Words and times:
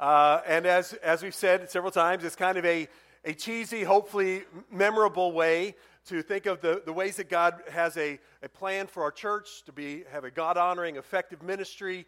Uh, 0.00 0.40
and 0.46 0.64
as, 0.64 0.94
as 0.94 1.22
we've 1.22 1.34
said 1.34 1.70
several 1.70 1.92
times, 1.92 2.24
it's 2.24 2.34
kind 2.34 2.56
of 2.56 2.64
a, 2.64 2.88
a 3.26 3.34
cheesy, 3.34 3.84
hopefully 3.84 4.44
memorable 4.70 5.32
way 5.32 5.74
to 6.06 6.22
think 6.22 6.46
of 6.46 6.60
the, 6.60 6.82
the 6.84 6.92
ways 6.92 7.16
that 7.16 7.28
God 7.28 7.62
has 7.70 7.96
a, 7.96 8.18
a 8.42 8.48
plan 8.48 8.86
for 8.86 9.02
our 9.02 9.10
church 9.10 9.62
to 9.66 9.72
be 9.72 10.04
have 10.10 10.24
a 10.24 10.30
God 10.30 10.56
honoring, 10.56 10.96
effective 10.96 11.42
ministry. 11.42 12.06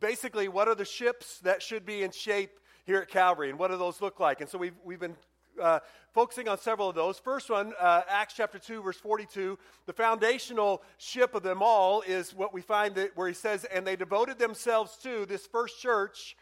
Basically, 0.00 0.48
what 0.48 0.68
are 0.68 0.74
the 0.74 0.84
ships 0.84 1.38
that 1.40 1.62
should 1.62 1.86
be 1.86 2.02
in 2.02 2.10
shape 2.10 2.58
here 2.84 2.98
at 2.98 3.08
Calvary, 3.08 3.50
and 3.50 3.58
what 3.58 3.70
do 3.70 3.76
those 3.76 4.00
look 4.00 4.20
like? 4.20 4.40
And 4.40 4.48
so 4.48 4.58
we've, 4.58 4.74
we've 4.84 5.00
been 5.00 5.16
uh, 5.60 5.80
focusing 6.12 6.48
on 6.48 6.58
several 6.58 6.88
of 6.88 6.94
those. 6.94 7.18
First 7.18 7.50
one, 7.50 7.72
uh, 7.80 8.02
Acts 8.08 8.34
chapter 8.36 8.58
2, 8.58 8.82
verse 8.82 8.96
42. 8.96 9.58
The 9.86 9.92
foundational 9.92 10.82
ship 10.98 11.34
of 11.34 11.42
them 11.42 11.62
all 11.62 12.02
is 12.02 12.34
what 12.34 12.52
we 12.52 12.62
find 12.62 12.94
that, 12.96 13.16
where 13.16 13.28
he 13.28 13.34
says, 13.34 13.64
And 13.64 13.86
they 13.86 13.96
devoted 13.96 14.38
themselves 14.38 14.96
to 15.02 15.26
this 15.26 15.46
first 15.46 15.80
church 15.80 16.36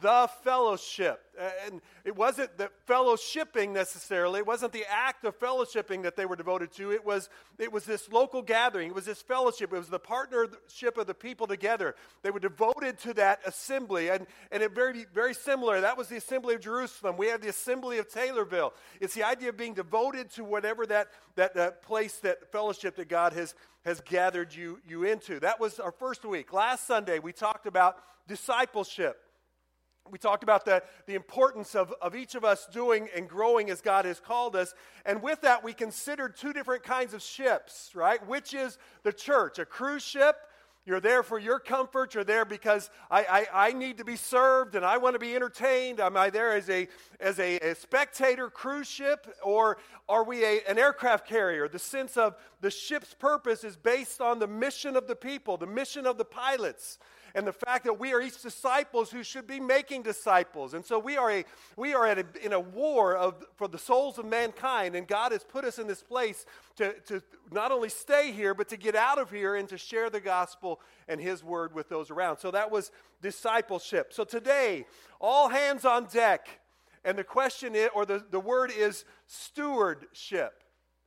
the 0.00 0.28
fellowship. 0.42 1.20
And 1.66 1.80
it 2.04 2.14
wasn't 2.14 2.56
the 2.56 2.70
fellowshipping 2.88 3.72
necessarily. 3.72 4.38
It 4.38 4.46
wasn't 4.46 4.72
the 4.72 4.84
act 4.88 5.24
of 5.24 5.38
fellowshipping 5.38 6.02
that 6.04 6.16
they 6.16 6.26
were 6.26 6.36
devoted 6.36 6.72
to. 6.72 6.92
It 6.92 7.04
was, 7.04 7.28
it 7.58 7.72
was 7.72 7.84
this 7.84 8.10
local 8.12 8.40
gathering. 8.40 8.88
It 8.88 8.94
was 8.94 9.04
this 9.04 9.22
fellowship. 9.22 9.72
It 9.72 9.78
was 9.78 9.88
the 9.88 9.98
partnership 9.98 10.96
of 10.96 11.06
the 11.06 11.14
people 11.14 11.46
together. 11.46 11.94
They 12.22 12.30
were 12.30 12.40
devoted 12.40 12.98
to 13.00 13.14
that 13.14 13.40
assembly. 13.44 14.10
And, 14.10 14.26
and 14.52 14.62
it 14.62 14.74
very, 14.74 15.06
very 15.12 15.34
similar. 15.34 15.80
That 15.80 15.98
was 15.98 16.08
the 16.08 16.16
assembly 16.16 16.54
of 16.54 16.60
Jerusalem. 16.60 17.16
We 17.16 17.26
have 17.28 17.40
the 17.40 17.48
assembly 17.48 17.98
of 17.98 18.08
Taylorville. 18.08 18.72
It's 19.00 19.14
the 19.14 19.24
idea 19.24 19.48
of 19.48 19.56
being 19.56 19.74
devoted 19.74 20.30
to 20.32 20.44
whatever 20.44 20.86
that, 20.86 21.08
that, 21.34 21.54
that 21.54 21.82
place, 21.82 22.18
that 22.18 22.52
fellowship 22.52 22.96
that 22.96 23.08
God 23.08 23.32
has, 23.32 23.54
has 23.84 24.00
gathered 24.00 24.54
you, 24.54 24.78
you 24.86 25.04
into. 25.04 25.40
That 25.40 25.58
was 25.58 25.80
our 25.80 25.92
first 25.92 26.24
week. 26.24 26.52
Last 26.52 26.86
Sunday, 26.86 27.18
we 27.18 27.32
talked 27.32 27.66
about 27.66 27.96
discipleship 28.28 29.20
we 30.10 30.18
talked 30.18 30.42
about 30.42 30.66
the, 30.66 30.82
the 31.06 31.14
importance 31.14 31.74
of, 31.74 31.92
of 32.02 32.14
each 32.14 32.34
of 32.34 32.44
us 32.44 32.66
doing 32.66 33.08
and 33.16 33.26
growing 33.26 33.70
as 33.70 33.80
God 33.80 34.04
has 34.04 34.20
called 34.20 34.54
us. 34.54 34.74
And 35.06 35.22
with 35.22 35.40
that, 35.42 35.64
we 35.64 35.72
considered 35.72 36.36
two 36.36 36.52
different 36.52 36.82
kinds 36.82 37.14
of 37.14 37.22
ships, 37.22 37.90
right? 37.94 38.24
Which 38.26 38.52
is 38.52 38.78
the 39.02 39.12
church, 39.12 39.58
a 39.58 39.64
cruise 39.64 40.02
ship. 40.04 40.36
You're 40.86 41.00
there 41.00 41.22
for 41.22 41.38
your 41.38 41.58
comfort. 41.58 42.14
You're 42.14 42.24
there 42.24 42.44
because 42.44 42.90
I, 43.10 43.46
I, 43.54 43.68
I 43.68 43.72
need 43.72 43.96
to 43.96 44.04
be 44.04 44.16
served 44.16 44.74
and 44.74 44.84
I 44.84 44.98
want 44.98 45.14
to 45.14 45.18
be 45.18 45.34
entertained. 45.34 45.98
Am 45.98 46.18
I 46.18 46.28
there 46.28 46.52
as 46.52 46.68
a, 46.68 46.86
as 47.18 47.38
a, 47.38 47.58
a 47.60 47.74
spectator 47.74 48.50
cruise 48.50 48.86
ship 48.86 49.26
or 49.42 49.78
are 50.06 50.24
we 50.24 50.44
a, 50.44 50.60
an 50.68 50.78
aircraft 50.78 51.26
carrier? 51.26 51.66
The 51.66 51.78
sense 51.78 52.18
of 52.18 52.36
the 52.60 52.70
ship's 52.70 53.14
purpose 53.14 53.64
is 53.64 53.76
based 53.76 54.20
on 54.20 54.38
the 54.38 54.46
mission 54.46 54.94
of 54.94 55.06
the 55.06 55.16
people, 55.16 55.56
the 55.56 55.66
mission 55.66 56.06
of 56.06 56.18
the 56.18 56.26
pilots 56.26 56.98
and 57.34 57.46
the 57.46 57.52
fact 57.52 57.84
that 57.84 57.98
we 57.98 58.12
are 58.12 58.20
each 58.20 58.40
disciples 58.40 59.10
who 59.10 59.24
should 59.24 59.46
be 59.46 59.58
making 59.58 60.02
disciples. 60.02 60.72
And 60.72 60.84
so 60.84 60.98
we 60.98 61.16
are, 61.16 61.30
a, 61.30 61.44
we 61.76 61.92
are 61.92 62.06
a, 62.06 62.24
in 62.42 62.52
a 62.52 62.60
war 62.60 63.16
of, 63.16 63.44
for 63.56 63.66
the 63.66 63.78
souls 63.78 64.18
of 64.18 64.24
mankind, 64.24 64.94
and 64.94 65.08
God 65.08 65.32
has 65.32 65.42
put 65.42 65.64
us 65.64 65.80
in 65.80 65.88
this 65.88 66.02
place 66.02 66.46
to, 66.76 66.94
to 67.06 67.20
not 67.50 67.72
only 67.72 67.88
stay 67.88 68.30
here, 68.30 68.54
but 68.54 68.68
to 68.68 68.76
get 68.76 68.94
out 68.94 69.18
of 69.18 69.30
here 69.30 69.56
and 69.56 69.68
to 69.68 69.78
share 69.78 70.10
the 70.10 70.20
gospel 70.20 70.80
and 71.08 71.20
His 71.20 71.42
word 71.42 71.74
with 71.74 71.88
those 71.88 72.10
around. 72.10 72.38
So 72.38 72.52
that 72.52 72.70
was 72.70 72.92
discipleship. 73.20 74.12
So 74.12 74.24
today, 74.24 74.86
all 75.20 75.48
hands 75.48 75.84
on 75.84 76.06
deck. 76.06 76.60
And 77.04 77.18
the 77.18 77.24
question 77.24 77.74
is, 77.74 77.90
or 77.94 78.06
the, 78.06 78.24
the 78.30 78.40
word 78.40 78.72
is 78.74 79.04
stewardship. 79.26 80.62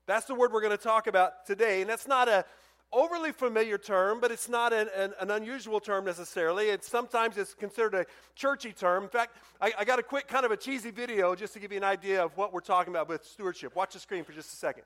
That's 0.08 0.26
the 0.26 0.36
word 0.36 0.52
we're 0.52 0.62
going 0.62 0.78
to 0.78 0.84
talk 0.84 1.08
about 1.08 1.46
today. 1.46 1.82
And 1.82 1.90
that's 1.90 2.08
not 2.08 2.30
a 2.30 2.46
overly 2.92 3.32
familiar 3.32 3.78
term, 3.78 4.20
but 4.20 4.32
it's 4.32 4.50
not 4.50 4.74
an, 4.74 4.88
an, 4.96 5.14
an, 5.20 5.32
unusual 5.32 5.80
term 5.80 6.06
necessarily. 6.06 6.68
It's 6.70 6.90
sometimes 6.90 7.38
it's 7.38 7.54
considered 7.54 7.94
a 7.94 8.06
churchy 8.36 8.72
term. 8.72 9.04
In 9.04 9.10
fact, 9.10 9.36
I, 9.62 9.74
I, 9.80 9.86
got 9.86 10.00
a 10.00 10.04
quick 10.04 10.28
kind 10.28 10.46
of 10.46 10.52
a 10.52 10.58
cheesy 10.58 10.92
video 10.92 11.36
just 11.36 11.54
to 11.54 11.60
give 11.60 11.72
you 11.72 11.78
an 11.78 11.84
idea 11.84 12.24
of 12.24 12.36
what 12.38 12.54
we're 12.54 12.62
talking 12.62 12.94
about 12.94 13.10
with 13.10 13.26
stewardship. 13.26 13.76
Watch 13.76 13.94
the 13.94 14.00
screen 14.00 14.24
for 14.24 14.32
just 14.32 14.54
a 14.54 14.56
second. 14.56 14.84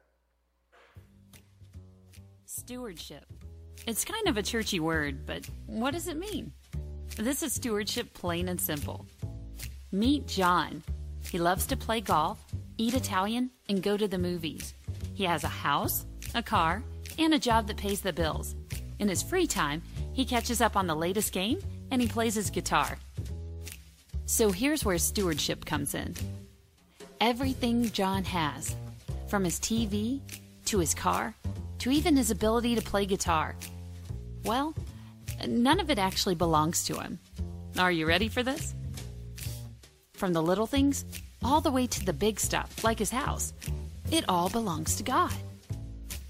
Stewardship. 2.46 3.26
It's 3.88 4.06
kind 4.06 4.28
of 4.28 4.38
a 4.38 4.44
churchy 4.44 4.80
word, 4.80 5.26
but 5.26 5.48
what 5.66 5.92
does 5.92 6.08
it 6.08 6.18
mean? 6.18 6.52
This 7.18 7.44
is 7.44 7.54
stewardship 7.54 8.14
plain 8.14 8.50
and 8.50 8.60
simple. 8.60 9.06
Meet 9.92 10.28
John. 10.28 10.84
He 11.30 11.40
loves 11.40 11.66
to 11.68 11.78
play 11.78 12.02
golf, 12.02 12.44
eat 12.78 12.94
Italian, 12.94 13.52
and 13.70 13.82
go 13.82 13.96
to 13.98 14.08
the 14.08 14.18
movies. 14.18 14.74
He 15.14 15.24
has 15.26 15.44
a 15.44 15.50
house, 15.50 16.06
a 16.34 16.44
car, 16.44 16.84
and 17.24 17.34
a 17.34 17.40
job 17.40 17.68
that 17.68 17.78
pays 17.78 18.02
the 18.02 18.14
bills. 18.14 18.56
In 19.00 19.08
his 19.08 19.24
free 19.24 19.48
time, 19.48 19.82
he 20.14 20.26
catches 20.26 20.62
up 20.62 20.76
on 20.76 20.88
the 20.88 20.96
latest 20.96 21.34
game 21.34 21.60
and 21.92 22.02
he 22.02 22.08
plays 22.08 22.36
his 22.36 22.50
guitar. 22.50 22.98
So 24.26 24.52
here's 24.52 24.86
where 24.86 24.98
stewardship 24.98 25.66
comes 25.66 25.94
in. 25.94 26.16
Everything 27.20 27.90
John 27.92 28.24
has, 28.24 28.76
from 29.28 29.44
his 29.44 29.60
TV 29.60 30.22
to 30.66 30.80
his 30.80 30.94
car 30.94 31.36
to 31.80 31.92
even 31.92 32.16
his 32.16 32.32
ability 32.32 32.76
to 32.76 32.82
play 32.82 33.06
guitar, 33.06 33.56
well, 34.44 34.74
none 35.48 35.80
of 35.80 35.90
it 35.90 36.00
actually 36.00 36.36
belongs 36.36 36.86
to 36.86 36.96
him. 37.00 37.20
Are 37.78 37.92
you 37.92 38.06
ready 38.06 38.28
for 38.28 38.44
this? 38.44 38.74
From 40.14 40.34
the 40.34 40.42
little 40.42 40.68
things 40.68 41.06
all 41.44 41.62
the 41.62 41.72
way 41.72 41.88
to 41.88 42.06
the 42.06 42.14
big 42.14 42.40
stuff, 42.40 42.84
like 42.84 43.00
his 43.00 43.12
house, 43.12 43.54
it 44.12 44.26
all 44.30 44.50
belongs 44.50 44.96
to 44.98 45.04
God. 45.04 45.34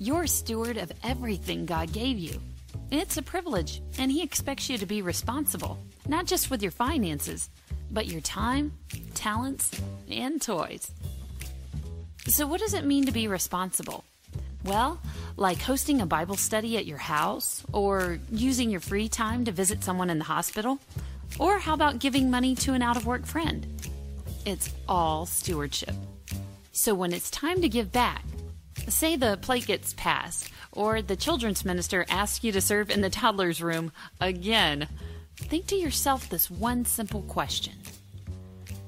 You're 0.02 0.26
steward 0.26 0.78
of 0.78 0.92
everything 1.04 1.68
God 1.68 1.94
gave 1.94 2.18
you. 2.18 2.42
It's 2.90 3.18
a 3.18 3.22
privilege, 3.22 3.84
and 4.00 4.12
He 4.12 4.24
expects 4.24 4.68
you 4.68 4.80
to 4.80 4.88
be 4.88 5.04
responsible, 5.04 5.78
not 6.08 6.26
just 6.26 6.50
with 6.50 6.64
your 6.64 6.72
finances, 6.72 7.52
but 7.92 8.08
your 8.08 8.22
time, 8.22 8.74
talents, 9.14 9.80
and 10.10 10.42
toys. 10.42 10.90
So, 12.26 12.48
what 12.48 12.62
does 12.62 12.74
it 12.74 12.84
mean 12.84 13.06
to 13.06 13.12
be 13.12 13.28
responsible? 13.28 14.04
Well, 14.64 15.00
like 15.38 15.62
hosting 15.62 16.02
a 16.02 16.08
Bible 16.08 16.36
study 16.36 16.78
at 16.78 16.88
your 16.88 16.98
house, 16.98 17.64
or 17.72 18.18
using 18.32 18.72
your 18.72 18.82
free 18.82 19.08
time 19.08 19.46
to 19.46 19.52
visit 19.52 19.84
someone 19.84 20.10
in 20.10 20.18
the 20.18 20.26
hospital, 20.26 20.80
or 21.38 21.60
how 21.60 21.76
about 21.76 22.00
giving 22.00 22.32
money 22.32 22.56
to 22.56 22.74
an 22.74 22.82
out 22.82 22.98
of 22.98 23.06
work 23.06 23.28
friend? 23.28 23.68
It's 24.48 24.74
all 24.90 25.28
stewardship. 25.28 25.94
So, 26.72 26.96
when 26.96 27.14
it's 27.14 27.30
time 27.30 27.62
to 27.62 27.70
give 27.70 27.92
back, 27.92 28.24
Say 28.92 29.16
the 29.16 29.38
plate 29.42 29.68
gets 29.68 29.94
passed, 29.94 30.52
or 30.74 31.02
the 31.02 31.16
children's 31.16 31.64
minister 31.64 32.06
asks 32.10 32.44
you 32.44 32.52
to 32.52 32.60
serve 32.60 32.90
in 32.90 33.00
the 33.00 33.10
toddler's 33.10 33.62
room 33.62 33.94
again. 34.20 34.88
Think 35.38 35.66
to 35.68 35.76
yourself 35.76 36.30
this 36.30 36.52
one 36.52 36.84
simple 36.84 37.22
question 37.24 37.74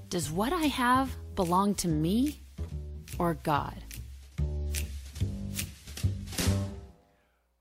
Does 0.10 0.30
what 0.30 0.52
I 0.52 0.66
have 0.66 1.16
belong 1.36 1.74
to 1.76 1.88
me 1.88 2.42
or 3.18 3.36
God? 3.36 3.82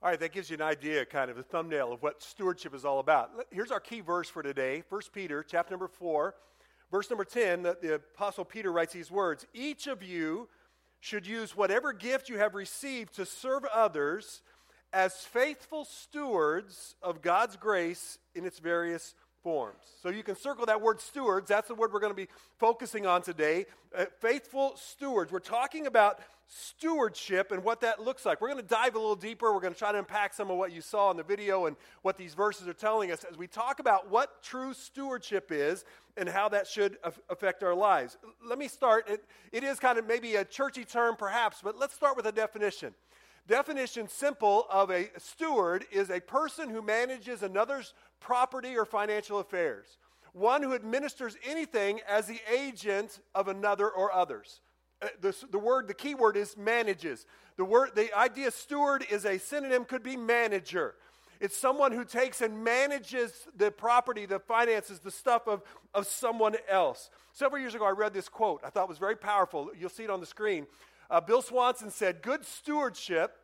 All 0.03 0.11
right, 0.11 0.19
that 0.19 0.33
gives 0.33 0.51
you 0.51 0.57
an 0.57 0.63
idea, 0.63 1.07
kind 1.07 1.31
of 1.31 1.39
a 1.39 1.45
thumbnail 1.45 1.93
of 1.93 2.03
what 2.03 2.25
stewardship 2.25 2.75
is 2.75 2.85
all 2.85 2.99
about. 2.99 3.31
Here's 3.53 3.71
our 3.71 3.81
key 3.81 4.01
verse 4.01 4.29
for 4.29 4.43
today 4.43 4.83
1 4.89 5.01
Peter, 5.15 5.45
chapter 5.45 5.73
number 5.73 5.89
4, 5.89 6.35
verse 6.91 7.09
number 7.09 7.25
10. 7.25 7.63
The, 7.63 7.79
the 7.81 7.95
Apostle 7.95 8.45
Peter 8.45 8.73
writes 8.73 8.93
these 8.93 9.13
words 9.13 9.47
Each 9.55 9.87
of 9.87 10.03
you 10.03 10.49
should 11.03 11.27
use 11.27 11.57
whatever 11.57 11.93
gift 11.93 12.29
you 12.29 12.39
have 12.39 12.55
received 12.55 13.17
to 13.17 13.27
serve 13.27 13.65
others 13.75 14.41
as 14.93 15.13
faithful 15.17 15.85
stewards 15.85 16.95
of 17.03 17.21
God's 17.21 17.57
grace 17.57 18.19
in 18.37 18.45
its 18.45 18.61
various 18.61 19.17
forms. 19.43 19.83
So 20.03 20.09
you 20.09 20.23
can 20.23 20.37
circle 20.37 20.67
that 20.67 20.81
word 20.81 21.01
stewards. 21.01 21.49
That's 21.49 21.69
the 21.69 21.75
word 21.75 21.93
we're 21.93 22.01
going 22.01 22.13
to 22.13 22.17
be 22.17 22.29
focusing 22.59 23.07
on 23.07 23.23
today. 23.23 23.67
Uh, 23.97 24.07
faithful 24.21 24.75
stewards. 24.77 25.33
We're 25.33 25.41
talking 25.41 25.87
about 25.87 26.21
stewardship 26.47 27.51
and 27.51 27.65
what 27.65 27.81
that 27.81 28.03
looks 28.03 28.27
like. 28.27 28.41
We're 28.41 28.51
going 28.51 28.63
to 28.63 28.69
dive 28.69 28.95
a 28.95 28.99
little 28.99 29.17
deeper. 29.17 29.53
We're 29.53 29.61
going 29.61 29.73
to 29.73 29.79
try 29.79 29.93
to 29.93 29.99
unpack 29.99 30.35
some 30.35 30.51
of 30.51 30.59
what 30.59 30.73
you 30.73 30.81
saw 30.81 31.11
in 31.11 31.17
the 31.17 31.23
video 31.23 31.67
and 31.67 31.77
what 32.03 32.17
these 32.17 32.35
verses 32.35 32.69
are 32.69 32.75
telling 32.75 33.11
us 33.11 33.25
as 33.25 33.39
we 33.39 33.47
talk 33.47 33.81
about 33.81 34.11
what 34.11 34.43
true 34.43 34.75
stewardship 34.75 35.51
is 35.51 35.85
and 36.17 36.29
how 36.29 36.49
that 36.51 36.67
should 36.67 36.99
affect 37.31 37.63
our 37.63 37.75
lives. 37.75 38.19
Let 38.47 38.59
me 38.59 38.69
start. 38.69 39.09
It, 39.09 39.25
it 39.51 39.65
is 39.65 39.79
kind 39.79 39.99
of 39.99 40.07
maybe 40.07 40.37
a 40.37 40.45
churchy 40.45 40.85
term, 40.85 41.17
perhaps, 41.17 41.61
but 41.63 41.79
let's 41.79 41.95
start 41.95 42.17
with 42.17 42.27
a 42.27 42.33
definition. 42.33 42.95
Definition 43.49 44.09
simple 44.09 44.67
of 44.71 44.91
a 44.91 45.11
steward 45.19 45.87
is 45.91 46.11
a 46.11 46.21
person 46.21 46.69
who 46.69 46.81
manages 46.81 47.43
another's 47.43 47.93
property 48.23 48.77
or 48.77 48.85
financial 48.85 49.39
affairs, 49.39 49.87
one 50.33 50.63
who 50.63 50.75
administers 50.75 51.37
anything 51.47 52.01
as 52.09 52.27
the 52.27 52.41
agent 52.51 53.21
of 53.35 53.49
another 53.49 53.89
or 53.89 54.13
others. 54.13 54.61
uh, 55.03 55.09
the, 55.21 55.37
the 55.51 55.59
word, 55.59 55.89
the 55.89 55.95
key 55.95 56.15
word 56.15 56.37
is 56.37 56.57
manages. 56.57 57.27
The 57.57 57.65
word, 57.65 57.91
the 57.95 58.17
idea 58.17 58.51
steward 58.51 59.05
is 59.11 59.27
a 59.27 59.39
synonym, 59.39 59.85
could 59.85 60.03
be 60.03 60.17
manager. 60.17 60.95
It's 61.41 61.57
someone 61.57 61.91
who 61.91 62.05
takes 62.05 62.41
and 62.41 62.63
manages 62.63 63.33
the 63.57 63.73
property, 63.73 64.27
the 64.27 64.39
finances, 64.39 65.01
the 65.01 65.11
stuff 65.11 65.49
of, 65.49 65.63
of 65.93 66.07
someone 66.07 66.55
else. 66.71 67.11
Several 67.33 67.61
years 67.61 67.75
ago, 67.75 67.85
I 67.85 67.91
read 67.91 68.15
this 68.15 68.29
quote. 68.29 68.61
I 68.65 68.71
thought 68.71 68.89
was 68.89 68.99
very 68.99 69.17
powerful. 69.17 69.71
You'll 69.77 69.91
see 69.91 70.05
it 70.05 70.11
on 70.11 70.21
the 70.21 70.27
screen. 70.27 70.67
Uh, 71.11 71.21
Bill 71.21 71.43
Swanson 71.43 71.91
said, 71.91 72.23
Good 72.23 72.45
stewardship 72.45 73.37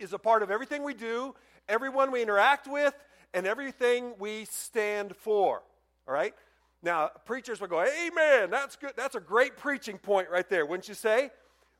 is 0.00 0.12
a 0.12 0.18
part 0.18 0.42
of 0.42 0.50
everything 0.50 0.82
we 0.82 0.94
do, 0.94 1.34
everyone 1.68 2.10
we 2.10 2.22
interact 2.22 2.66
with, 2.66 2.92
and 3.34 3.46
everything 3.46 4.14
we 4.18 4.44
stand 4.46 5.16
for. 5.16 5.62
All 6.06 6.14
right? 6.14 6.34
Now, 6.82 7.10
preachers 7.24 7.60
will 7.60 7.68
go, 7.68 7.80
Amen. 7.80 8.50
That's 8.50 8.76
good. 8.76 8.92
That's 8.96 9.14
a 9.14 9.20
great 9.20 9.56
preaching 9.56 9.98
point 9.98 10.28
right 10.30 10.48
there, 10.48 10.66
wouldn't 10.66 10.88
you 10.88 10.94
say? 10.94 11.30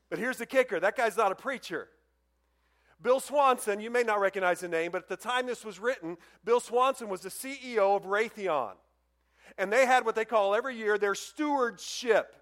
But 0.09 0.19
here's 0.19 0.37
the 0.37 0.45
kicker 0.45 0.79
that 0.79 0.95
guy's 0.95 1.17
not 1.17 1.31
a 1.31 1.35
preacher. 1.35 1.87
Bill 3.01 3.19
Swanson, 3.19 3.81
you 3.81 3.89
may 3.89 4.03
not 4.03 4.21
recognize 4.21 4.61
the 4.61 4.69
name, 4.69 4.91
but 4.91 5.01
at 5.03 5.09
the 5.09 5.17
time 5.17 5.45
this 5.45 5.65
was 5.65 5.77
written, 5.77 6.15
Bill 6.45 6.61
Swanson 6.61 7.09
was 7.09 7.21
the 7.21 7.29
CEO 7.29 7.97
of 7.97 8.03
Raytheon. 8.03 8.73
And 9.57 9.71
they 9.71 9.85
had 9.85 10.05
what 10.05 10.15
they 10.15 10.23
call 10.23 10.55
every 10.55 10.77
year 10.77 10.97
their 10.97 11.15
stewardship 11.15 12.35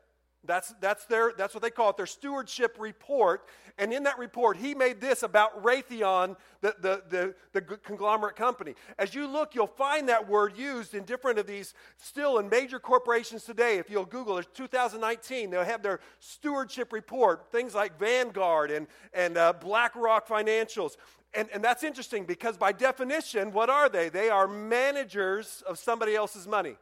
that's, 0.43 0.73
that's, 0.81 1.05
their, 1.05 1.33
that's 1.37 1.53
what 1.53 1.61
they 1.61 1.69
call 1.69 1.91
it, 1.91 1.97
their 1.97 2.07
stewardship 2.07 2.77
report. 2.79 3.43
And 3.77 3.93
in 3.93 4.03
that 4.03 4.17
report, 4.17 4.57
he 4.57 4.73
made 4.73 4.99
this 4.99 5.21
about 5.21 5.63
Raytheon, 5.63 6.35
the, 6.61 6.75
the, 6.79 7.03
the, 7.09 7.35
the, 7.53 7.61
conglomerate 7.61 8.35
company. 8.35 8.75
As 8.97 9.13
you 9.13 9.27
look, 9.27 9.53
you'll 9.53 9.67
find 9.67 10.09
that 10.09 10.27
word 10.27 10.57
used 10.57 10.95
in 10.95 11.03
different 11.03 11.37
of 11.37 11.45
these, 11.45 11.73
still 11.97 12.39
in 12.39 12.49
major 12.49 12.79
corporations 12.79 13.43
today. 13.43 13.77
If 13.77 13.89
you'll 13.89 14.05
Google 14.05 14.39
it, 14.39 14.47
2019, 14.53 15.51
they'll 15.51 15.63
have 15.63 15.83
their 15.83 15.99
stewardship 16.19 16.91
report, 16.91 17.51
things 17.51 17.75
like 17.75 17.99
Vanguard 17.99 18.71
and, 18.71 18.87
and 19.13 19.37
uh, 19.37 19.53
BlackRock 19.53 20.27
Financials. 20.27 20.97
And, 21.33 21.49
and 21.53 21.63
that's 21.63 21.83
interesting 21.83 22.25
because, 22.25 22.57
by 22.57 22.71
definition, 22.71 23.53
what 23.53 23.69
are 23.69 23.89
they? 23.89 24.09
They 24.09 24.29
are 24.29 24.47
managers 24.47 25.63
of 25.67 25.77
somebody 25.79 26.15
else's 26.15 26.47
money. 26.47 26.75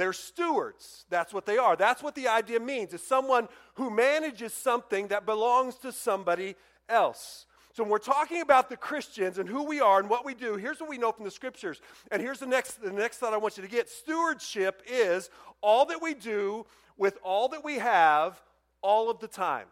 They're 0.00 0.14
stewards. 0.14 1.04
That's 1.10 1.34
what 1.34 1.44
they 1.44 1.58
are. 1.58 1.76
That's 1.76 2.02
what 2.02 2.14
the 2.14 2.28
idea 2.28 2.58
means. 2.58 2.94
It's 2.94 3.06
someone 3.06 3.48
who 3.74 3.90
manages 3.90 4.54
something 4.54 5.08
that 5.08 5.26
belongs 5.26 5.74
to 5.76 5.92
somebody 5.92 6.56
else. 6.88 7.44
So 7.74 7.82
when 7.82 7.90
we're 7.90 7.98
talking 7.98 8.40
about 8.40 8.70
the 8.70 8.78
Christians 8.78 9.36
and 9.36 9.46
who 9.46 9.62
we 9.62 9.78
are 9.78 10.00
and 10.00 10.08
what 10.08 10.24
we 10.24 10.32
do, 10.32 10.56
here's 10.56 10.80
what 10.80 10.88
we 10.88 10.96
know 10.96 11.12
from 11.12 11.26
the 11.26 11.30
scriptures. 11.30 11.82
And 12.10 12.22
here's 12.22 12.38
the 12.38 12.46
next 12.46 12.82
the 12.82 12.90
next 12.90 13.18
thought 13.18 13.34
I 13.34 13.36
want 13.36 13.58
you 13.58 13.62
to 13.62 13.68
get. 13.68 13.90
Stewardship 13.90 14.80
is 14.86 15.28
all 15.60 15.84
that 15.84 16.00
we 16.00 16.14
do 16.14 16.64
with 16.96 17.18
all 17.22 17.48
that 17.48 17.62
we 17.62 17.74
have 17.74 18.40
all 18.80 19.10
of 19.10 19.20
the 19.20 19.28
time. 19.28 19.66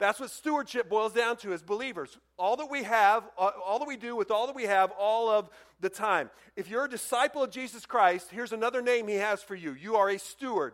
That's 0.00 0.18
what 0.18 0.30
stewardship 0.30 0.88
boils 0.88 1.12
down 1.12 1.36
to 1.38 1.52
as 1.52 1.62
believers. 1.62 2.18
All 2.38 2.56
that 2.56 2.70
we 2.70 2.84
have, 2.84 3.22
uh, 3.38 3.50
all 3.64 3.78
that 3.78 3.86
we 3.86 3.98
do 3.98 4.16
with 4.16 4.30
all 4.30 4.46
that 4.46 4.56
we 4.56 4.64
have, 4.64 4.90
all 4.98 5.28
of 5.28 5.50
the 5.78 5.90
time. 5.90 6.30
If 6.56 6.70
you're 6.70 6.86
a 6.86 6.90
disciple 6.90 7.44
of 7.44 7.50
Jesus 7.50 7.84
Christ, 7.84 8.30
here's 8.30 8.52
another 8.52 8.80
name 8.80 9.06
he 9.06 9.16
has 9.16 9.42
for 9.42 9.54
you 9.54 9.74
you 9.74 9.96
are 9.96 10.08
a 10.08 10.18
steward, 10.18 10.72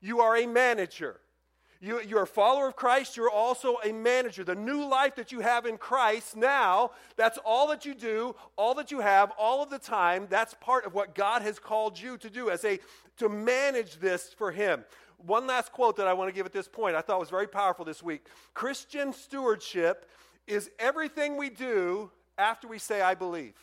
you 0.00 0.20
are 0.20 0.36
a 0.38 0.46
manager. 0.46 1.20
You, 1.82 2.02
you're 2.02 2.24
a 2.24 2.26
follower 2.26 2.68
of 2.68 2.76
Christ, 2.76 3.16
you're 3.16 3.30
also 3.30 3.78
a 3.82 3.90
manager. 3.90 4.44
The 4.44 4.54
new 4.54 4.86
life 4.86 5.16
that 5.16 5.32
you 5.32 5.40
have 5.40 5.64
in 5.64 5.78
Christ 5.78 6.36
now, 6.36 6.90
that's 7.16 7.38
all 7.42 7.68
that 7.68 7.86
you 7.86 7.94
do, 7.94 8.36
all 8.56 8.74
that 8.74 8.90
you 8.90 9.00
have, 9.00 9.32
all 9.38 9.62
of 9.62 9.70
the 9.70 9.78
time. 9.78 10.26
That's 10.28 10.52
part 10.60 10.84
of 10.84 10.92
what 10.92 11.14
God 11.14 11.40
has 11.40 11.58
called 11.58 11.98
you 11.98 12.18
to 12.18 12.28
do 12.28 12.50
as 12.50 12.64
a 12.66 12.78
to 13.16 13.30
manage 13.30 13.98
this 13.98 14.34
for 14.36 14.52
Him. 14.52 14.84
One 15.16 15.46
last 15.46 15.72
quote 15.72 15.96
that 15.96 16.06
I 16.06 16.12
want 16.12 16.28
to 16.28 16.34
give 16.34 16.44
at 16.44 16.52
this 16.52 16.68
point 16.68 16.96
I 16.96 17.00
thought 17.00 17.18
was 17.18 17.30
very 17.30 17.48
powerful 17.48 17.86
this 17.86 18.02
week. 18.02 18.26
Christian 18.52 19.14
stewardship 19.14 20.08
is 20.46 20.70
everything 20.78 21.38
we 21.38 21.48
do 21.48 22.10
after 22.36 22.68
we 22.68 22.78
say, 22.78 23.00
I 23.00 23.14
believe. 23.14 23.54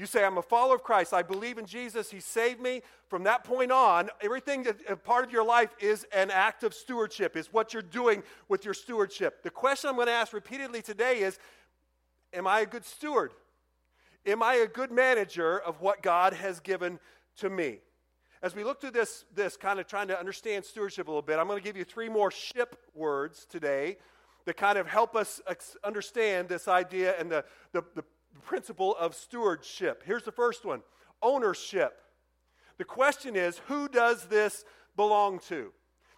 You 0.00 0.06
say, 0.06 0.24
I'm 0.24 0.38
a 0.38 0.42
follower 0.42 0.76
of 0.76 0.82
Christ. 0.82 1.12
I 1.12 1.22
believe 1.22 1.58
in 1.58 1.66
Jesus. 1.66 2.10
He 2.10 2.20
saved 2.20 2.58
me. 2.58 2.80
From 3.08 3.24
that 3.24 3.44
point 3.44 3.70
on, 3.70 4.08
everything 4.22 4.62
that 4.62 5.04
part 5.04 5.26
of 5.26 5.30
your 5.30 5.44
life 5.44 5.76
is 5.78 6.06
an 6.14 6.30
act 6.30 6.64
of 6.64 6.72
stewardship, 6.72 7.36
is 7.36 7.52
what 7.52 7.74
you're 7.74 7.82
doing 7.82 8.22
with 8.48 8.64
your 8.64 8.72
stewardship. 8.72 9.42
The 9.42 9.50
question 9.50 9.90
I'm 9.90 9.96
going 9.96 10.06
to 10.06 10.12
ask 10.14 10.32
repeatedly 10.32 10.80
today 10.80 11.18
is 11.18 11.38
Am 12.32 12.46
I 12.46 12.60
a 12.60 12.66
good 12.66 12.86
steward? 12.86 13.32
Am 14.24 14.42
I 14.42 14.54
a 14.54 14.66
good 14.66 14.90
manager 14.90 15.58
of 15.58 15.82
what 15.82 16.02
God 16.02 16.32
has 16.32 16.60
given 16.60 16.98
to 17.36 17.50
me? 17.50 17.80
As 18.42 18.54
we 18.54 18.64
look 18.64 18.80
through 18.80 18.92
this, 18.92 19.26
this 19.34 19.58
kind 19.58 19.78
of 19.78 19.86
trying 19.86 20.08
to 20.08 20.18
understand 20.18 20.64
stewardship 20.64 21.08
a 21.08 21.10
little 21.10 21.20
bit, 21.20 21.38
I'm 21.38 21.46
going 21.46 21.58
to 21.58 21.64
give 21.64 21.76
you 21.76 21.84
three 21.84 22.08
more 22.08 22.30
ship 22.30 22.74
words 22.94 23.44
today 23.50 23.98
that 24.46 24.56
kind 24.56 24.78
of 24.78 24.86
help 24.86 25.14
us 25.14 25.42
understand 25.84 26.48
this 26.48 26.68
idea 26.68 27.14
and 27.18 27.30
the, 27.30 27.44
the, 27.72 27.84
the 27.94 28.04
principle 28.44 28.96
of 28.96 29.14
stewardship. 29.14 30.02
Here's 30.04 30.24
the 30.24 30.32
first 30.32 30.64
one 30.64 30.82
ownership. 31.22 32.00
The 32.78 32.84
question 32.84 33.36
is 33.36 33.58
who 33.66 33.88
does 33.88 34.24
this 34.26 34.64
belong 34.96 35.40
to? 35.48 35.72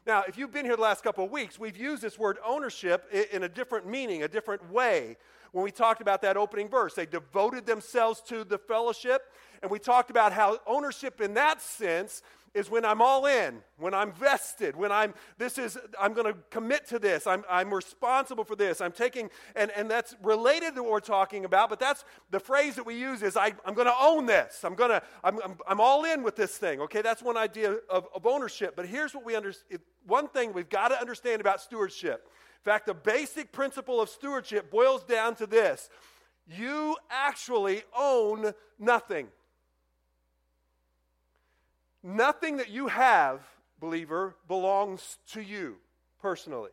Now, 0.06 0.24
if 0.26 0.36
you've 0.36 0.52
been 0.52 0.64
here 0.64 0.76
the 0.76 0.82
last 0.82 1.04
couple 1.04 1.24
of 1.24 1.30
weeks, 1.30 1.58
we've 1.58 1.76
used 1.76 2.02
this 2.02 2.18
word 2.18 2.38
ownership 2.44 3.04
in 3.32 3.44
a 3.44 3.48
different 3.48 3.86
meaning, 3.86 4.24
a 4.24 4.28
different 4.28 4.72
way. 4.72 5.16
When 5.52 5.62
we 5.62 5.70
talked 5.70 6.00
about 6.00 6.22
that 6.22 6.36
opening 6.36 6.68
verse, 6.68 6.94
they 6.94 7.06
devoted 7.06 7.66
themselves 7.66 8.20
to 8.22 8.42
the 8.42 8.58
fellowship. 8.58 9.22
And 9.62 9.70
we 9.70 9.78
talked 9.78 10.10
about 10.10 10.32
how 10.32 10.58
ownership 10.66 11.20
in 11.20 11.34
that 11.34 11.62
sense 11.62 12.22
is 12.54 12.70
when 12.70 12.84
I'm 12.84 13.00
all 13.00 13.26
in, 13.26 13.62
when 13.78 13.94
I'm 13.94 14.12
vested, 14.12 14.76
when 14.76 14.92
I'm, 14.92 15.14
this 15.38 15.56
is, 15.56 15.78
I'm 15.98 16.12
going 16.12 16.32
to 16.32 16.38
commit 16.50 16.86
to 16.88 16.98
this, 16.98 17.26
I'm, 17.26 17.44
I'm 17.48 17.72
responsible 17.72 18.44
for 18.44 18.56
this, 18.56 18.80
I'm 18.80 18.92
taking, 18.92 19.30
and, 19.56 19.70
and 19.70 19.90
that's 19.90 20.14
related 20.22 20.74
to 20.74 20.82
what 20.82 20.92
we're 20.92 21.00
talking 21.00 21.44
about, 21.44 21.70
but 21.70 21.80
that's 21.80 22.04
the 22.30 22.40
phrase 22.40 22.76
that 22.76 22.84
we 22.84 22.94
use 22.94 23.22
is 23.22 23.36
I, 23.36 23.52
I'm 23.64 23.74
going 23.74 23.86
to 23.86 23.96
own 23.98 24.26
this. 24.26 24.64
I'm 24.64 24.74
going 24.74 24.90
to, 24.90 25.02
I'm, 25.24 25.38
I'm, 25.42 25.56
I'm, 25.66 25.80
all 25.80 26.04
in 26.04 26.22
with 26.22 26.36
this 26.36 26.58
thing, 26.58 26.80
okay? 26.82 27.00
That's 27.00 27.22
one 27.22 27.36
idea 27.36 27.76
of, 27.88 28.06
of 28.14 28.26
ownership. 28.26 28.76
But 28.76 28.86
here's 28.86 29.14
what 29.14 29.24
we 29.24 29.34
understand, 29.34 29.80
one 30.06 30.28
thing 30.28 30.52
we've 30.52 30.68
got 30.68 30.88
to 30.88 31.00
understand 31.00 31.40
about 31.40 31.60
stewardship. 31.60 32.28
In 32.64 32.70
fact, 32.70 32.86
the 32.86 32.94
basic 32.94 33.50
principle 33.50 34.00
of 34.00 34.08
stewardship 34.08 34.70
boils 34.70 35.02
down 35.04 35.34
to 35.36 35.46
this 35.46 35.88
you 36.46 36.96
actually 37.10 37.82
own 37.96 38.52
nothing. 38.78 39.28
Nothing 42.02 42.56
that 42.56 42.70
you 42.70 42.88
have, 42.88 43.40
believer, 43.80 44.36
belongs 44.48 45.18
to 45.32 45.40
you 45.40 45.76
personally. 46.20 46.70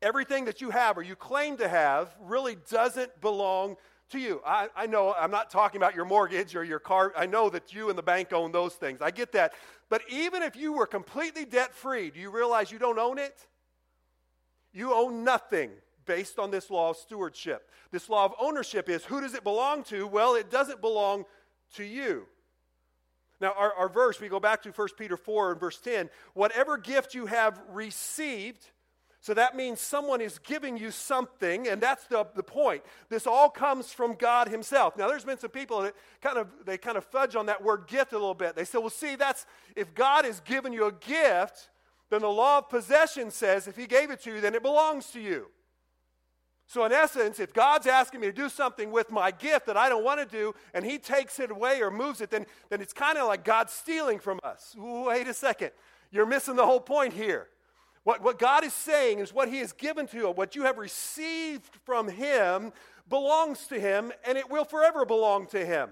Everything 0.00 0.44
that 0.46 0.60
you 0.60 0.70
have 0.70 0.98
or 0.98 1.02
you 1.02 1.16
claim 1.16 1.56
to 1.58 1.68
have 1.68 2.14
really 2.20 2.56
doesn't 2.70 3.20
belong 3.20 3.76
to 4.10 4.18
you. 4.18 4.40
I, 4.44 4.68
I, 4.76 4.86
know 4.86 5.14
I'm 5.18 5.30
not 5.30 5.50
talking 5.50 5.78
about 5.78 5.94
your 5.94 6.04
mortgage 6.04 6.54
or 6.54 6.64
your 6.64 6.78
car. 6.78 7.12
I 7.16 7.26
know 7.26 7.48
that 7.50 7.74
you 7.74 7.88
and 7.88 7.98
the 7.98 8.02
bank 8.02 8.32
own 8.32 8.52
those 8.52 8.74
things. 8.74 9.00
I 9.00 9.10
get 9.10 9.32
that. 9.32 9.52
But 9.88 10.02
even 10.08 10.42
if 10.42 10.56
you 10.56 10.72
were 10.72 10.86
completely 10.86 11.44
debt 11.44 11.74
free, 11.74 12.10
do 12.10 12.20
you 12.20 12.30
realize 12.30 12.70
you 12.70 12.78
don't 12.78 12.98
own 12.98 13.18
it? 13.18 13.46
You 14.72 14.92
own 14.94 15.24
nothing 15.24 15.70
based 16.04 16.38
on 16.38 16.50
this 16.50 16.70
law 16.70 16.90
of 16.90 16.96
stewardship. 16.96 17.68
This 17.90 18.08
law 18.08 18.24
of 18.24 18.34
ownership 18.40 18.88
is 18.88 19.04
who 19.04 19.20
does 19.20 19.34
it 19.34 19.44
belong 19.44 19.84
to? 19.84 20.06
Well, 20.06 20.34
it 20.34 20.50
doesn't 20.50 20.80
belong 20.80 21.24
to 21.74 21.84
you. 21.84 22.26
Now, 23.42 23.54
our, 23.58 23.74
our 23.74 23.88
verse, 23.88 24.20
we 24.20 24.28
go 24.28 24.38
back 24.38 24.62
to 24.62 24.70
1 24.70 24.88
Peter 24.96 25.16
4 25.16 25.50
and 25.52 25.60
verse 25.60 25.78
10. 25.80 26.08
Whatever 26.32 26.78
gift 26.78 27.12
you 27.12 27.26
have 27.26 27.60
received, 27.72 28.70
so 29.20 29.34
that 29.34 29.56
means 29.56 29.80
someone 29.80 30.20
is 30.20 30.38
giving 30.38 30.76
you 30.76 30.92
something, 30.92 31.66
and 31.66 31.80
that's 31.80 32.04
the, 32.06 32.24
the 32.36 32.44
point. 32.44 32.84
This 33.08 33.26
all 33.26 33.50
comes 33.50 33.92
from 33.92 34.14
God 34.14 34.46
Himself. 34.46 34.96
Now, 34.96 35.08
there's 35.08 35.24
been 35.24 35.38
some 35.38 35.50
people 35.50 35.82
that 35.82 35.94
kind 36.20 36.38
of 36.38 36.48
they 36.64 36.78
kind 36.78 36.96
of 36.96 37.04
fudge 37.04 37.34
on 37.34 37.46
that 37.46 37.62
word 37.62 37.88
gift 37.88 38.12
a 38.12 38.16
little 38.16 38.32
bit. 38.32 38.54
They 38.54 38.64
say, 38.64 38.78
well, 38.78 38.90
see, 38.90 39.16
that's 39.16 39.44
if 39.74 39.92
God 39.92 40.24
is 40.24 40.40
giving 40.44 40.72
you 40.72 40.86
a 40.86 40.92
gift, 40.92 41.70
then 42.10 42.20
the 42.22 42.28
law 42.28 42.58
of 42.58 42.68
possession 42.68 43.32
says 43.32 43.66
if 43.66 43.76
He 43.76 43.86
gave 43.86 44.10
it 44.10 44.22
to 44.22 44.34
you, 44.34 44.40
then 44.40 44.54
it 44.54 44.62
belongs 44.62 45.10
to 45.10 45.20
you. 45.20 45.48
So, 46.72 46.86
in 46.86 46.92
essence, 46.92 47.38
if 47.38 47.52
God's 47.52 47.86
asking 47.86 48.20
me 48.20 48.28
to 48.28 48.32
do 48.32 48.48
something 48.48 48.90
with 48.90 49.10
my 49.10 49.30
gift 49.30 49.66
that 49.66 49.76
I 49.76 49.90
don't 49.90 50.02
want 50.02 50.20
to 50.20 50.24
do, 50.24 50.54
and 50.72 50.86
He 50.86 50.96
takes 50.96 51.38
it 51.38 51.50
away 51.50 51.82
or 51.82 51.90
moves 51.90 52.22
it, 52.22 52.30
then, 52.30 52.46
then 52.70 52.80
it's 52.80 52.94
kind 52.94 53.18
of 53.18 53.28
like 53.28 53.44
God 53.44 53.68
stealing 53.68 54.18
from 54.18 54.40
us. 54.42 54.74
Wait 54.78 55.28
a 55.28 55.34
second. 55.34 55.72
You're 56.10 56.24
missing 56.24 56.56
the 56.56 56.64
whole 56.64 56.80
point 56.80 57.12
here. 57.12 57.48
What, 58.04 58.22
what 58.22 58.38
God 58.38 58.64
is 58.64 58.72
saying 58.72 59.18
is 59.18 59.34
what 59.34 59.50
He 59.50 59.58
has 59.58 59.74
given 59.74 60.06
to 60.06 60.16
you, 60.16 60.30
what 60.30 60.56
you 60.56 60.62
have 60.62 60.78
received 60.78 61.76
from 61.84 62.08
Him 62.08 62.72
belongs 63.06 63.66
to 63.66 63.78
Him, 63.78 64.10
and 64.26 64.38
it 64.38 64.48
will 64.48 64.64
forever 64.64 65.04
belong 65.04 65.48
to 65.48 65.62
Him. 65.62 65.90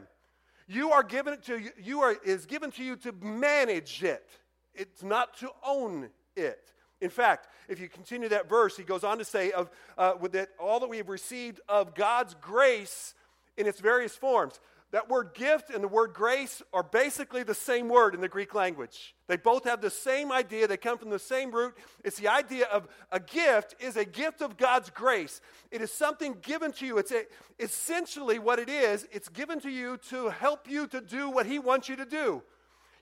You 0.67 0.93
are 0.93 1.03
given 1.03 1.35
it 1.35 1.43
to 1.43 1.59
you, 1.59 1.71
you 1.77 2.01
are, 2.01 2.17
is 2.25 2.47
given 2.47 2.71
to 2.71 2.83
you 2.83 2.97
to 2.97 3.13
manage 3.21 4.03
it. 4.03 4.31
It's 4.75 5.03
not 5.03 5.37
to 5.41 5.51
own 5.63 6.09
it. 6.37 6.73
In 7.01 7.11
fact, 7.11 7.49
if 7.69 7.81
you 7.81 7.89
continue 7.89 8.29
that 8.29 8.49
verse, 8.49 8.77
he 8.77 8.83
goes 8.83 9.05
on 9.05 9.19
to 9.19 9.25
say, 9.25 9.53
of, 9.53 9.71
uh, 9.97 10.15
with 10.21 10.33
that 10.33 10.51
all 10.59 10.81
that 10.81 10.89
we 10.89 10.99
have 10.99 11.09
received 11.09 11.61
of 11.69 11.95
God's 11.95 12.35
grace 12.41 13.15
in 13.57 13.67
its 13.67 13.81
various 13.81 14.15
forms. 14.15 14.61
That 14.93 15.09
word 15.09 15.35
gift 15.35 15.71
and 15.71 15.85
the 15.85 15.89
word 15.89 16.15
grace 16.15 16.63
are 16.73 16.83
basically 16.83 17.45
the 17.45 17.55
same 17.55 17.89
word 17.89 18.13
in 18.13 18.21
the 18.21 18.29
Greek 18.29 18.55
language. 18.55 19.15
They 19.29 19.37
both 19.37 19.63
have 19.65 19.81
the 19.81 19.91
same 19.91 20.33
idea, 20.33 20.67
they 20.67 20.77
come 20.77 20.99
from 20.99 21.11
the 21.11 21.19
same 21.19 21.53
root. 21.53 21.75
It's 22.05 22.19
the 22.19 22.27
idea 22.27 22.67
of 22.67 22.89
a 23.13 23.21
gift 23.21 23.77
is 23.79 23.97
a 23.97 24.05
gift 24.05 24.43
of 24.43 24.57
God's 24.57 24.91
grace. 24.91 25.41
It 25.71 25.81
is 25.81 25.93
something 25.93 26.37
given 26.43 26.73
to 26.73 26.87
you. 26.87 26.99
It's 26.99 27.13
a, 27.13 27.23
essentially 27.61 28.41
what 28.41 28.59
it 28.59 28.69
is, 28.69 29.07
it's 29.13 29.29
given 29.29 29.61
to 29.61 29.71
you 29.71 29.97
to 30.09 30.31
help 30.31 30.69
you 30.69 30.89
to 30.89 31.01
do 31.01 31.31
what 31.31 31.47
He 31.47 31.61
wants 31.61 31.89
you 31.89 31.95
to 31.95 32.05
do. 32.05 32.43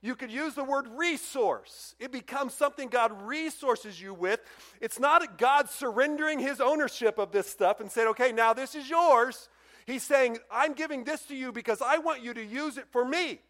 You 0.00 0.14
could 0.14 0.30
use 0.30 0.54
the 0.54 0.64
word 0.64 0.86
resource. 0.96 1.94
It 1.98 2.12
becomes 2.12 2.54
something 2.54 2.88
God 2.88 3.26
resources 3.26 4.00
you 4.00 4.14
with. 4.14 4.40
It's 4.80 5.00
not 5.00 5.38
God 5.38 5.68
surrendering 5.68 6.38
his 6.38 6.60
ownership 6.60 7.18
of 7.18 7.32
this 7.32 7.48
stuff 7.48 7.80
and 7.80 7.90
saying, 7.90 8.08
okay, 8.08 8.30
now 8.30 8.52
this 8.52 8.74
is 8.74 8.88
yours. 8.88 9.48
He's 9.86 10.02
saying, 10.02 10.38
I'm 10.50 10.74
giving 10.74 11.04
this 11.04 11.22
to 11.26 11.34
you 11.34 11.50
because 11.50 11.82
I 11.82 11.98
want 11.98 12.22
you 12.22 12.32
to 12.34 12.44
use 12.44 12.76
it 12.76 12.86
for 12.90 13.04
me. 13.04 13.40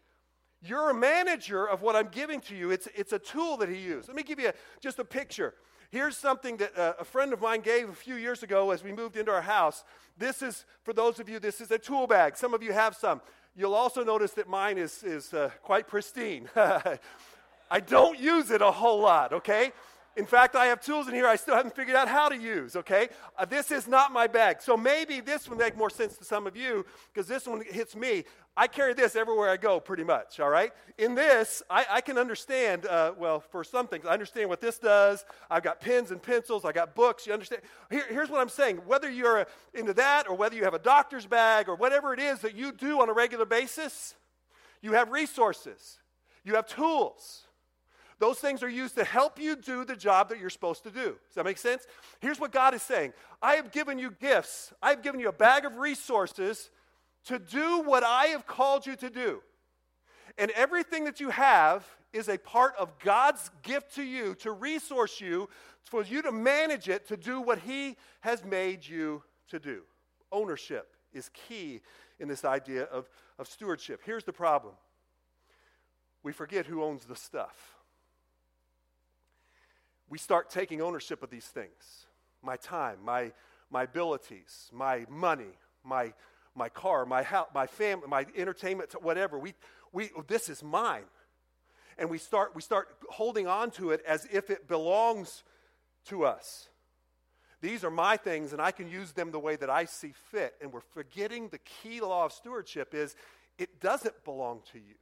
You're 0.61 0.89
a 0.89 0.93
manager 0.93 1.65
of 1.65 1.81
what 1.81 1.95
I'm 1.95 2.09
giving 2.09 2.41
to 2.41 2.55
you. 2.55 2.71
It's, 2.71 2.87
it's 2.95 3.13
a 3.13 3.19
tool 3.19 3.57
that 3.57 3.69
he 3.69 3.77
used. 3.77 4.07
Let 4.07 4.17
me 4.17 4.23
give 4.23 4.39
you 4.39 4.49
a, 4.49 4.53
just 4.81 4.99
a 4.99 5.05
picture. 5.05 5.53
Here's 5.91 6.17
something 6.17 6.57
that 6.57 6.77
uh, 6.77 6.93
a 6.99 7.03
friend 7.03 7.33
of 7.33 7.41
mine 7.41 7.61
gave 7.61 7.89
a 7.89 7.93
few 7.93 8.15
years 8.15 8.43
ago 8.43 8.71
as 8.71 8.83
we 8.83 8.91
moved 8.91 9.17
into 9.17 9.31
our 9.31 9.41
house. 9.41 9.83
This 10.17 10.41
is, 10.41 10.65
for 10.83 10.93
those 10.93 11.19
of 11.19 11.29
you, 11.29 11.39
this 11.39 11.61
is 11.61 11.71
a 11.71 11.77
tool 11.77 12.07
bag. 12.07 12.37
Some 12.37 12.53
of 12.53 12.61
you 12.61 12.73
have 12.73 12.95
some. 12.95 13.21
You'll 13.59 13.75
also 13.75 14.05
notice 14.05 14.31
that 14.35 14.47
mine 14.47 14.77
is, 14.77 15.03
is 15.03 15.33
uh, 15.33 15.49
quite 15.61 15.85
pristine. 15.85 16.47
I 16.55 17.81
don't 17.85 18.17
use 18.17 18.51
it 18.51 18.61
a 18.61 18.71
whole 18.71 19.01
lot, 19.01 19.33
okay? 19.33 19.73
In 20.15 20.25
fact, 20.25 20.55
I 20.55 20.67
have 20.67 20.79
tools 20.79 21.09
in 21.09 21.13
here 21.13 21.27
I 21.27 21.35
still 21.35 21.55
haven't 21.55 21.75
figured 21.75 21.97
out 21.97 22.07
how 22.07 22.29
to 22.29 22.37
use, 22.37 22.77
okay? 22.77 23.09
Uh, 23.37 23.43
this 23.43 23.69
is 23.69 23.85
not 23.85 24.13
my 24.13 24.27
bag. 24.27 24.61
So 24.61 24.77
maybe 24.77 25.19
this 25.19 25.49
would 25.49 25.57
make 25.57 25.75
more 25.75 25.89
sense 25.89 26.17
to 26.19 26.23
some 26.23 26.47
of 26.47 26.55
you 26.55 26.85
because 27.13 27.27
this 27.27 27.47
one 27.47 27.61
hits 27.69 27.97
me. 27.97 28.23
I 28.59 28.67
carry 28.67 28.93
this 28.93 29.15
everywhere 29.15 29.49
I 29.49 29.55
go, 29.55 29.79
pretty 29.79 30.03
much, 30.03 30.41
all 30.41 30.49
right? 30.49 30.73
In 30.97 31.15
this, 31.15 31.63
I, 31.69 31.85
I 31.89 32.01
can 32.01 32.17
understand, 32.17 32.85
uh, 32.87 33.13
well, 33.17 33.39
for 33.39 33.63
some 33.63 33.87
things, 33.87 34.05
I 34.05 34.11
understand 34.11 34.49
what 34.49 34.59
this 34.59 34.77
does. 34.77 35.23
I've 35.49 35.63
got 35.63 35.79
pens 35.79 36.11
and 36.11 36.21
pencils, 36.21 36.65
I 36.65 36.73
got 36.73 36.93
books, 36.93 37.25
you 37.25 37.31
understand? 37.31 37.61
Here, 37.89 38.03
here's 38.09 38.29
what 38.29 38.41
I'm 38.41 38.49
saying 38.49 38.81
whether 38.85 39.09
you're 39.09 39.47
into 39.73 39.93
that 39.93 40.27
or 40.27 40.35
whether 40.35 40.57
you 40.57 40.65
have 40.65 40.73
a 40.73 40.79
doctor's 40.79 41.25
bag 41.25 41.69
or 41.69 41.75
whatever 41.75 42.13
it 42.13 42.19
is 42.19 42.39
that 42.39 42.53
you 42.53 42.73
do 42.73 43.01
on 43.01 43.07
a 43.07 43.13
regular 43.13 43.45
basis, 43.45 44.13
you 44.81 44.91
have 44.91 45.09
resources, 45.09 45.99
you 46.43 46.55
have 46.55 46.67
tools. 46.67 47.43
Those 48.19 48.39
things 48.39 48.61
are 48.61 48.69
used 48.69 48.95
to 48.95 49.05
help 49.05 49.39
you 49.39 49.55
do 49.55 49.85
the 49.85 49.95
job 49.95 50.27
that 50.27 50.39
you're 50.41 50.49
supposed 50.49 50.83
to 50.83 50.91
do. 50.91 51.15
Does 51.27 51.35
that 51.35 51.45
make 51.45 51.57
sense? 51.57 51.87
Here's 52.19 52.41
what 52.41 52.51
God 52.51 52.73
is 52.73 52.81
saying 52.81 53.13
I 53.41 53.53
have 53.53 53.71
given 53.71 53.97
you 53.97 54.11
gifts, 54.11 54.73
I 54.81 54.89
have 54.89 55.01
given 55.01 55.21
you 55.21 55.29
a 55.29 55.31
bag 55.31 55.63
of 55.63 55.77
resources 55.77 56.69
to 57.25 57.39
do 57.39 57.81
what 57.81 58.03
I 58.03 58.25
have 58.27 58.47
called 58.47 58.85
you 58.85 58.95
to 58.97 59.09
do. 59.09 59.41
And 60.37 60.51
everything 60.51 61.05
that 61.05 61.19
you 61.19 61.29
have 61.29 61.85
is 62.13 62.29
a 62.29 62.37
part 62.37 62.73
of 62.77 62.97
God's 62.99 63.51
gift 63.61 63.95
to 63.95 64.03
you 64.03 64.35
to 64.35 64.51
resource 64.51 65.21
you, 65.21 65.49
for 65.83 66.03
you 66.03 66.21
to 66.21 66.31
manage 66.31 66.89
it 66.89 67.07
to 67.07 67.17
do 67.17 67.41
what 67.41 67.59
He 67.59 67.97
has 68.21 68.43
made 68.43 68.87
you 68.87 69.23
to 69.49 69.59
do. 69.59 69.83
Ownership 70.31 70.95
is 71.13 71.29
key 71.29 71.81
in 72.19 72.27
this 72.27 72.45
idea 72.45 72.83
of, 72.83 73.09
of 73.37 73.47
stewardship. 73.47 74.01
Here's 74.05 74.23
the 74.23 74.33
problem 74.33 74.73
we 76.23 76.31
forget 76.31 76.65
who 76.65 76.83
owns 76.83 77.05
the 77.05 77.15
stuff 77.15 77.79
we 80.09 80.17
start 80.17 80.49
taking 80.49 80.81
ownership 80.81 81.21
of 81.23 81.29
these 81.29 81.45
things 81.45 82.05
my 82.41 82.55
time, 82.55 82.97
my, 83.03 83.31
my 83.69 83.83
abilities, 83.83 84.69
my 84.71 85.05
money, 85.09 85.57
my, 85.83 86.13
my 86.55 86.69
car, 86.69 87.05
my 87.05 87.23
house, 87.23 87.47
my 87.53 87.67
family, 87.67 88.07
my 88.07 88.25
entertainment, 88.35 88.91
whatever. 89.01 89.37
We, 89.37 89.53
we, 89.91 90.09
this 90.27 90.49
is 90.49 90.63
mine. 90.63 91.05
And 91.97 92.09
we 92.09 92.17
start, 92.17 92.55
we 92.55 92.61
start 92.61 92.87
holding 93.09 93.47
on 93.47 93.71
to 93.71 93.91
it 93.91 94.01
as 94.07 94.27
if 94.31 94.49
it 94.49 94.67
belongs 94.67 95.43
to 96.05 96.25
us. 96.25 96.69
These 97.61 97.83
are 97.83 97.91
my 97.91 98.15
things, 98.15 98.53
and 98.53 98.61
I 98.61 98.71
can 98.71 98.87
use 98.87 99.11
them 99.11 99.31
the 99.31 99.39
way 99.39 99.57
that 99.57 99.69
I 99.69 99.85
see 99.85 100.13
fit. 100.31 100.55
And 100.61 100.71
we're 100.71 100.79
forgetting 100.79 101.49
the 101.49 101.57
key 101.57 101.99
law 101.99 102.25
of 102.25 102.31
stewardship 102.31 102.93
is 102.93 103.15
it 103.57 103.81
doesn't 103.81 104.23
belong 104.23 104.61
to 104.71 104.79
you. 104.79 104.95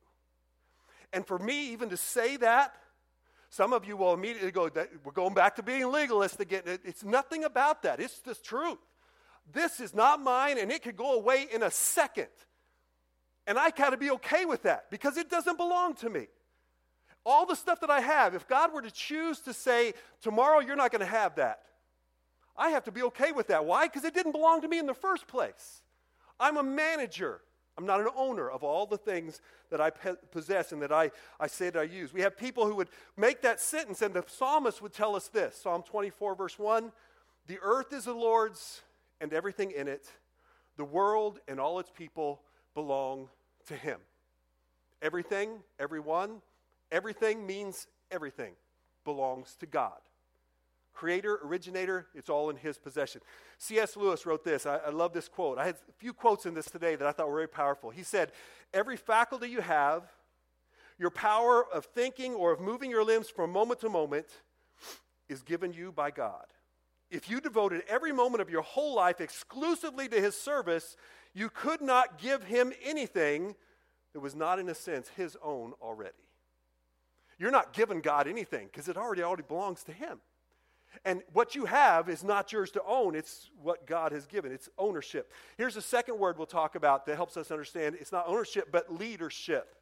And 1.13 1.25
for 1.25 1.37
me, 1.37 1.71
even 1.71 1.89
to 1.89 1.97
say 1.97 2.37
that, 2.37 2.73
some 3.49 3.73
of 3.73 3.85
you 3.85 3.95
will 3.95 4.13
immediately 4.13 4.51
go, 4.51 4.69
We're 5.03 5.11
going 5.13 5.33
back 5.33 5.55
to 5.55 5.63
being 5.63 5.87
legalist 5.89 6.39
again. 6.39 6.63
It's 6.65 7.03
nothing 7.03 7.43
about 7.43 7.83
that, 7.83 7.99
it's 7.99 8.19
the 8.19 8.35
truth. 8.35 8.79
This 9.51 9.79
is 9.79 9.93
not 9.93 10.21
mine, 10.21 10.57
and 10.57 10.71
it 10.71 10.83
could 10.83 10.97
go 10.97 11.13
away 11.13 11.47
in 11.53 11.63
a 11.63 11.71
second. 11.71 12.27
And 13.45 13.57
I 13.57 13.69
got 13.69 13.91
to 13.91 13.97
be 13.97 14.11
okay 14.11 14.45
with 14.45 14.63
that 14.63 14.91
because 14.91 15.17
it 15.17 15.29
doesn't 15.29 15.57
belong 15.57 15.95
to 15.95 16.09
me. 16.09 16.27
All 17.25 17.45
the 17.45 17.55
stuff 17.55 17.79
that 17.81 17.89
I 17.89 18.01
have, 18.01 18.35
if 18.35 18.47
God 18.47 18.73
were 18.73 18.81
to 18.81 18.91
choose 18.91 19.39
to 19.41 19.53
say, 19.53 19.93
Tomorrow 20.21 20.59
you're 20.59 20.75
not 20.75 20.91
going 20.91 21.01
to 21.01 21.05
have 21.05 21.35
that, 21.35 21.61
I 22.57 22.69
have 22.69 22.83
to 22.85 22.91
be 22.91 23.03
okay 23.03 23.31
with 23.31 23.47
that. 23.47 23.65
Why? 23.65 23.87
Because 23.87 24.03
it 24.03 24.13
didn't 24.13 24.31
belong 24.31 24.61
to 24.61 24.67
me 24.67 24.79
in 24.79 24.85
the 24.85 24.93
first 24.93 25.27
place. 25.27 25.81
I'm 26.39 26.57
a 26.57 26.63
manager. 26.63 27.41
I'm 27.77 27.85
not 27.85 28.01
an 28.01 28.07
owner 28.15 28.49
of 28.49 28.63
all 28.63 28.87
the 28.87 28.97
things 28.97 29.39
that 29.69 29.79
I 29.79 29.91
possess 29.91 30.71
and 30.71 30.81
that 30.81 30.91
I, 30.91 31.11
I 31.39 31.47
say 31.47 31.69
that 31.69 31.79
I 31.79 31.83
use. 31.83 32.11
We 32.11 32.21
have 32.21 32.35
people 32.35 32.65
who 32.65 32.73
would 32.75 32.89
make 33.15 33.41
that 33.43 33.59
sentence, 33.59 34.01
and 34.01 34.13
the 34.13 34.23
psalmist 34.25 34.81
would 34.81 34.93
tell 34.93 35.15
us 35.15 35.27
this 35.27 35.55
Psalm 35.61 35.83
24, 35.83 36.35
verse 36.35 36.57
1 36.57 36.91
The 37.45 37.59
earth 37.61 37.93
is 37.93 38.05
the 38.05 38.13
Lord's 38.13 38.81
and 39.21 39.33
everything 39.33 39.71
in 39.71 39.87
it, 39.87 40.07
the 40.77 40.85
world 40.85 41.39
and 41.47 41.59
all 41.59 41.79
its 41.79 41.91
people 41.91 42.41
belong 42.73 43.29
to 43.67 43.75
Him. 43.75 43.99
Everything, 45.01 45.59
everyone, 45.79 46.41
everything 46.91 47.45
means 47.45 47.87
everything 48.11 48.53
belongs 49.03 49.55
to 49.59 49.65
God 49.65 49.99
creator, 50.97 51.39
originator, 51.43 52.07
it's 52.15 52.29
all 52.29 52.49
in 52.49 52.55
his 52.55 52.79
possession. 52.79 53.21
C.S. 53.59 53.95
Lewis 53.95 54.25
wrote 54.25 54.43
this. 54.43 54.65
I, 54.65 54.77
I, 54.77 54.89
love 54.89 55.13
this 55.13 55.27
quote. 55.27 55.59
I 55.59 55.65
had 55.67 55.75
a 55.75 55.93
few 55.99 56.11
quotes 56.11 56.47
in 56.47 56.55
this 56.55 56.65
today 56.65 56.95
that 56.95 57.07
I 57.07 57.11
thought 57.11 57.27
were 57.29 57.35
very 57.35 57.47
powerful. 57.47 57.91
He 57.91 58.01
said, 58.01 58.31
Every 58.73 58.97
faculty 58.97 59.47
you 59.47 59.61
have, 59.61 60.03
your 60.97 61.11
power 61.11 61.63
of 61.71 61.85
thinking 61.85 62.33
or 62.33 62.51
of 62.51 62.59
moving 62.59 62.89
your 62.89 63.03
limbs 63.03 63.29
from 63.29 63.51
moment 63.51 63.79
to 63.81 63.89
moment, 63.89 64.25
is 65.29 65.43
given 65.43 65.71
you 65.71 65.91
by 65.91 66.09
God. 66.09 66.45
If 67.09 67.29
you 67.29 67.39
devoted 67.39 67.83
every 67.87 68.11
moment 68.11 68.41
of 68.41 68.49
your 68.49 68.61
whole 68.61 68.95
life 68.95 69.21
exclusively 69.21 70.07
to 70.09 70.19
his 70.19 70.35
service, 70.35 70.97
you 71.33 71.49
could 71.49 71.81
not 71.81 72.17
give 72.17 72.43
him 72.43 72.73
anything 72.83 73.55
that 74.13 74.19
was 74.19 74.35
not, 74.35 74.59
in 74.59 74.67
a 74.69 74.75
sense, 74.75 75.09
his 75.15 75.37
own 75.43 75.73
already. 75.81 76.11
You're 77.39 77.51
not 77.51 77.73
giving 77.73 78.01
God 78.01 78.27
anything 78.27 78.67
because 78.67 78.89
it 78.89 78.97
already 78.97 79.21
already 79.21 79.43
belongs 79.47 79.83
to 79.83 79.91
him. 79.91 80.19
And 81.05 81.21
what 81.33 81.53
you 81.55 81.65
have 81.65 82.09
is 82.09 82.23
not 82.23 82.51
yours 82.51 82.71
to 82.71 82.81
own, 82.87 83.15
it's 83.15 83.49
what 83.61 83.85
God 83.85 84.11
has 84.11 84.25
given. 84.25 84.51
It's 84.51 84.69
ownership. 84.77 85.31
Here's 85.57 85.75
the 85.75 85.81
second 85.81 86.17
word 86.17 86.37
we'll 86.37 86.47
talk 86.47 86.75
about 86.75 87.05
that 87.05 87.15
helps 87.15 87.37
us 87.37 87.51
understand 87.51 87.95
it's 87.99 88.11
not 88.11 88.27
ownership, 88.27 88.69
but 88.71 88.97
leadership. 88.97 89.75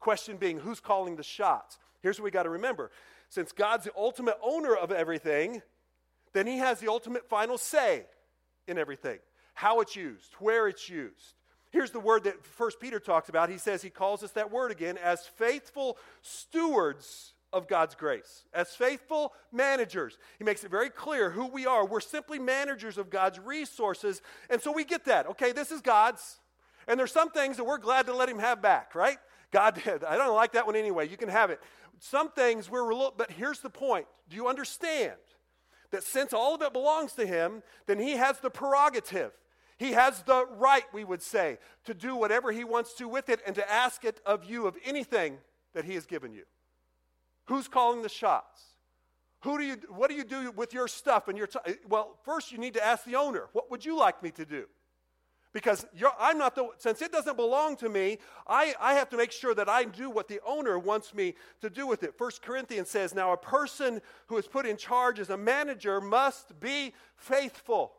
Question 0.00 0.36
being, 0.36 0.58
who's 0.58 0.80
calling 0.80 1.16
the 1.16 1.22
shots? 1.22 1.78
Here's 2.00 2.18
what 2.18 2.24
we 2.24 2.30
got 2.30 2.44
to 2.44 2.50
remember 2.50 2.90
since 3.30 3.52
God's 3.52 3.84
the 3.84 3.92
ultimate 3.96 4.38
owner 4.42 4.74
of 4.74 4.90
everything, 4.90 5.62
then 6.32 6.46
he 6.46 6.58
has 6.58 6.80
the 6.80 6.88
ultimate 6.88 7.28
final 7.28 7.58
say 7.58 8.04
in 8.66 8.78
everything 8.78 9.18
how 9.54 9.80
it's 9.80 9.96
used, 9.96 10.34
where 10.38 10.68
it's 10.68 10.88
used. 10.88 11.34
Here's 11.70 11.90
the 11.90 11.98
word 12.00 12.24
that 12.24 12.44
First 12.44 12.78
Peter 12.78 13.00
talks 13.00 13.28
about. 13.28 13.50
He 13.50 13.58
says 13.58 13.82
he 13.82 13.90
calls 13.90 14.22
us 14.22 14.30
that 14.32 14.52
word 14.52 14.70
again 14.70 14.96
as 14.96 15.26
faithful 15.26 15.98
stewards 16.22 17.34
of 17.52 17.66
God's 17.66 17.94
grace. 17.94 18.44
As 18.54 18.68
faithful 18.68 19.32
managers, 19.52 20.16
he 20.38 20.44
makes 20.44 20.64
it 20.64 20.70
very 20.70 20.90
clear 20.90 21.30
who 21.30 21.46
we 21.46 21.66
are. 21.66 21.84
We're 21.84 22.00
simply 22.00 22.38
managers 22.38 22.98
of 22.98 23.10
God's 23.10 23.38
resources. 23.38 24.22
And 24.48 24.62
so 24.62 24.70
we 24.70 24.84
get 24.84 25.06
that. 25.06 25.26
Okay, 25.26 25.52
this 25.52 25.72
is 25.72 25.80
God's. 25.80 26.38
And 26.86 26.98
there's 26.98 27.12
some 27.12 27.30
things 27.30 27.56
that 27.56 27.64
we're 27.64 27.78
glad 27.78 28.06
to 28.06 28.14
let 28.14 28.28
him 28.28 28.38
have 28.38 28.62
back, 28.62 28.94
right? 28.94 29.18
God 29.50 29.80
did. 29.82 30.04
I 30.04 30.16
don't 30.16 30.34
like 30.34 30.52
that 30.52 30.66
one 30.66 30.76
anyway. 30.76 31.08
You 31.08 31.16
can 31.16 31.28
have 31.28 31.50
it. 31.50 31.60
Some 31.98 32.30
things 32.30 32.70
we're, 32.70 33.10
but 33.16 33.30
here's 33.30 33.60
the 33.60 33.70
point. 33.70 34.06
Do 34.28 34.36
you 34.36 34.46
understand 34.46 35.14
that 35.90 36.02
since 36.02 36.32
all 36.32 36.54
of 36.54 36.62
it 36.62 36.72
belongs 36.72 37.12
to 37.14 37.26
him, 37.26 37.62
then 37.86 37.98
he 37.98 38.12
has 38.12 38.40
the 38.40 38.50
prerogative. 38.50 39.32
He 39.78 39.92
has 39.92 40.22
the 40.22 40.46
right, 40.56 40.84
we 40.92 41.04
would 41.04 41.22
say, 41.22 41.58
to 41.84 41.94
do 41.94 42.16
whatever 42.16 42.50
he 42.50 42.64
wants 42.64 42.94
to 42.94 43.08
with 43.08 43.28
it 43.28 43.40
and 43.46 43.54
to 43.54 43.70
ask 43.70 44.04
it 44.04 44.20
of 44.26 44.44
you 44.44 44.66
of 44.66 44.76
anything 44.84 45.38
that 45.74 45.84
he 45.84 45.94
has 45.94 46.04
given 46.04 46.32
you. 46.32 46.44
Who's 47.46 47.68
calling 47.68 48.02
the 48.02 48.08
shots? 48.08 48.62
Who 49.42 49.56
do 49.56 49.64
you, 49.64 49.76
what 49.88 50.10
do 50.10 50.16
you 50.16 50.24
do 50.24 50.50
with 50.50 50.74
your 50.74 50.88
stuff 50.88 51.28
and 51.28 51.38
your 51.38 51.46
time? 51.46 51.76
Well, 51.88 52.18
first 52.24 52.50
you 52.50 52.58
need 52.58 52.74
to 52.74 52.84
ask 52.84 53.04
the 53.04 53.14
owner, 53.14 53.48
what 53.52 53.70
would 53.70 53.84
you 53.84 53.96
like 53.96 54.22
me 54.22 54.30
to 54.32 54.44
do? 54.44 54.66
Because 55.54 55.86
I'm 56.20 56.36
not 56.36 56.54
the, 56.54 56.68
since 56.76 57.00
it 57.00 57.10
doesn't 57.10 57.36
belong 57.36 57.76
to 57.76 57.88
me, 57.88 58.18
I, 58.46 58.74
I 58.78 58.92
have 58.94 59.08
to 59.10 59.16
make 59.16 59.32
sure 59.32 59.54
that 59.54 59.68
I 59.68 59.84
do 59.84 60.10
what 60.10 60.28
the 60.28 60.40
owner 60.46 60.78
wants 60.78 61.14
me 61.14 61.34
to 61.62 61.70
do 61.70 61.86
with 61.86 62.02
it. 62.02 62.18
First 62.18 62.42
Corinthians 62.42 62.90
says, 62.90 63.14
now 63.14 63.32
a 63.32 63.36
person 63.36 64.02
who 64.26 64.36
is 64.36 64.46
put 64.46 64.66
in 64.66 64.76
charge 64.76 65.18
as 65.18 65.30
a 65.30 65.38
manager 65.38 66.02
must 66.02 66.60
be 66.60 66.92
faithful. 67.16 67.92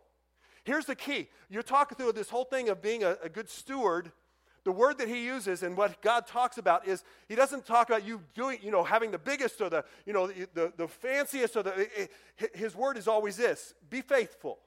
Here's 0.64 0.86
the 0.86 0.96
key. 0.96 1.28
You're 1.50 1.64
talking 1.64 1.98
through 1.98 2.12
this 2.12 2.30
whole 2.30 2.46
thing 2.46 2.70
of 2.70 2.84
being 2.84 3.04
a, 3.04 3.18
a 3.24 3.30
good 3.30 3.50
steward. 3.50 4.12
the 4.64 4.72
word 4.72 4.98
that 5.00 5.08
he 5.08 5.26
uses 5.26 5.64
and 5.64 5.76
what 5.76 6.02
God 6.02 6.28
talks 6.28 6.58
about 6.58 6.88
is 6.88 7.04
he 7.28 7.36
doesn't 7.36 7.66
talk 7.66 7.90
about 7.90 8.06
you 8.06 8.22
doing, 8.36 8.60
you 8.62 8.72
know, 8.72 8.84
having 8.84 9.12
the 9.12 9.18
biggest 9.18 9.62
or 9.62 9.70
the, 9.70 9.84
you 10.06 10.14
know, 10.14 10.28
the, 10.28 10.48
the, 10.54 10.74
the 10.78 10.88
fanciest 10.88 11.56
or 11.56 11.64
the, 11.64 11.88
his 12.54 12.76
word 12.76 12.98
is 12.98 13.08
always 13.08 13.38
this 13.38 13.74
be 13.90 14.02
faithful, 14.02 14.60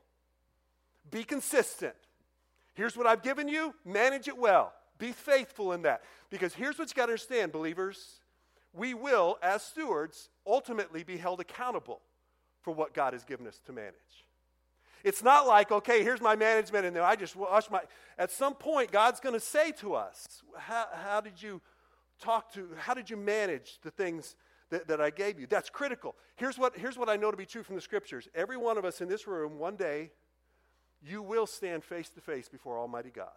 be 1.10 1.24
consistent. 1.24 1.94
Here's 2.74 2.96
what 2.96 3.06
I've 3.06 3.22
given 3.22 3.48
you, 3.48 3.74
manage 3.84 4.28
it 4.28 4.36
well. 4.36 4.72
Be 4.98 5.12
faithful 5.12 5.72
in 5.72 5.82
that. 5.82 6.02
Because 6.30 6.54
here's 6.54 6.78
what 6.78 6.88
you 6.88 6.94
got 6.94 7.06
to 7.06 7.12
understand, 7.12 7.52
believers. 7.52 8.20
We 8.72 8.94
will, 8.94 9.38
as 9.42 9.62
stewards, 9.62 10.30
ultimately 10.46 11.02
be 11.02 11.16
held 11.16 11.40
accountable 11.40 12.00
for 12.62 12.72
what 12.72 12.94
God 12.94 13.12
has 13.12 13.24
given 13.24 13.46
us 13.46 13.60
to 13.66 13.72
manage. 13.72 13.94
It's 15.04 15.22
not 15.22 15.46
like, 15.46 15.72
okay, 15.72 16.02
here's 16.02 16.20
my 16.20 16.36
management, 16.36 16.86
and 16.86 16.94
then 16.94 17.02
I 17.02 17.16
just 17.16 17.34
wash 17.34 17.68
my. 17.70 17.80
At 18.18 18.30
some 18.30 18.54
point, 18.54 18.92
God's 18.92 19.20
going 19.20 19.34
to 19.34 19.40
say 19.40 19.72
to 19.72 19.94
us, 19.94 20.42
how, 20.56 20.86
how, 20.92 21.20
did 21.20 21.42
you 21.42 21.60
talk 22.20 22.52
to, 22.54 22.68
how 22.78 22.94
did 22.94 23.10
you 23.10 23.16
manage 23.16 23.78
the 23.82 23.90
things 23.90 24.36
that, 24.70 24.86
that 24.86 25.00
I 25.00 25.10
gave 25.10 25.40
you? 25.40 25.46
That's 25.48 25.68
critical. 25.68 26.14
Here's 26.36 26.56
what, 26.58 26.76
here's 26.76 26.96
what 26.96 27.08
I 27.08 27.16
know 27.16 27.30
to 27.30 27.36
be 27.36 27.46
true 27.46 27.64
from 27.64 27.74
the 27.74 27.80
scriptures. 27.80 28.28
Every 28.34 28.56
one 28.56 28.78
of 28.78 28.84
us 28.84 29.00
in 29.00 29.08
this 29.08 29.26
room, 29.26 29.58
one 29.58 29.76
day, 29.76 30.12
you 31.04 31.23
will 31.23 31.47
stand 31.47 31.85
face 31.85 32.09
to 32.11 32.21
face 32.21 32.49
before 32.49 32.78
Almighty 32.78 33.11
God. 33.11 33.28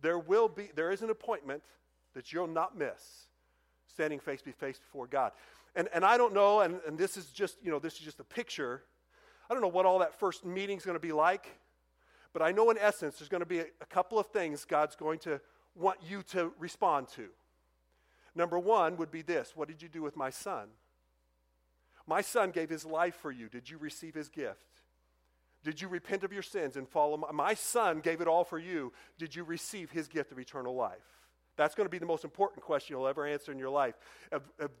There 0.00 0.18
will 0.18 0.48
be, 0.48 0.70
there 0.74 0.90
is 0.90 1.02
an 1.02 1.10
appointment 1.10 1.62
that 2.14 2.32
you'll 2.32 2.46
not 2.46 2.76
miss 2.76 3.26
standing 3.88 4.20
face 4.20 4.42
to 4.42 4.52
face 4.52 4.78
before 4.78 5.06
God. 5.06 5.32
And, 5.74 5.88
and 5.92 6.04
I 6.04 6.16
don't 6.16 6.34
know, 6.34 6.60
and, 6.60 6.80
and 6.86 6.98
this 6.98 7.16
is 7.16 7.26
just, 7.26 7.56
you 7.62 7.70
know, 7.70 7.78
this 7.78 7.94
is 7.94 8.00
just 8.00 8.20
a 8.20 8.24
picture 8.24 8.82
I 9.48 9.54
don't 9.54 9.62
know 9.62 9.68
what 9.68 9.86
all 9.86 10.00
that 10.00 10.18
first 10.18 10.44
meeting 10.44 10.76
is 10.76 10.84
going 10.84 10.96
to 10.96 11.00
be 11.00 11.12
like, 11.12 11.48
but 12.32 12.42
I 12.42 12.52
know 12.52 12.70
in 12.70 12.78
essence 12.78 13.18
there's 13.18 13.28
going 13.28 13.42
to 13.42 13.46
be 13.46 13.60
a, 13.60 13.66
a 13.80 13.86
couple 13.86 14.18
of 14.18 14.26
things 14.26 14.64
God's 14.64 14.96
going 14.96 15.18
to 15.20 15.40
want 15.74 15.98
you 16.06 16.22
to 16.32 16.52
respond 16.58 17.08
to. 17.10 17.28
Number 18.34 18.58
one 18.58 18.96
would 18.96 19.10
be 19.10 19.22
this 19.22 19.52
What 19.54 19.68
did 19.68 19.82
you 19.82 19.88
do 19.88 20.02
with 20.02 20.16
my 20.16 20.30
son? 20.30 20.68
My 22.08 22.20
son 22.20 22.50
gave 22.50 22.70
his 22.70 22.84
life 22.84 23.16
for 23.16 23.32
you. 23.32 23.48
Did 23.48 23.68
you 23.68 23.78
receive 23.78 24.14
his 24.14 24.28
gift? 24.28 24.66
Did 25.66 25.80
you 25.80 25.88
repent 25.88 26.22
of 26.22 26.32
your 26.32 26.44
sins 26.44 26.76
and 26.76 26.88
follow 26.88 27.16
my, 27.16 27.32
my 27.32 27.54
son 27.54 27.98
gave 27.98 28.20
it 28.20 28.28
all 28.28 28.44
for 28.44 28.56
you? 28.56 28.92
Did 29.18 29.34
you 29.34 29.42
receive 29.42 29.90
his 29.90 30.06
gift 30.06 30.30
of 30.30 30.38
eternal 30.38 30.76
life? 30.76 31.02
That's 31.56 31.74
going 31.74 31.86
to 31.86 31.90
be 31.90 31.98
the 31.98 32.06
most 32.06 32.22
important 32.22 32.62
question 32.62 32.94
you'll 32.94 33.08
ever 33.08 33.26
answer 33.26 33.50
in 33.50 33.58
your 33.58 33.70
life. 33.70 33.96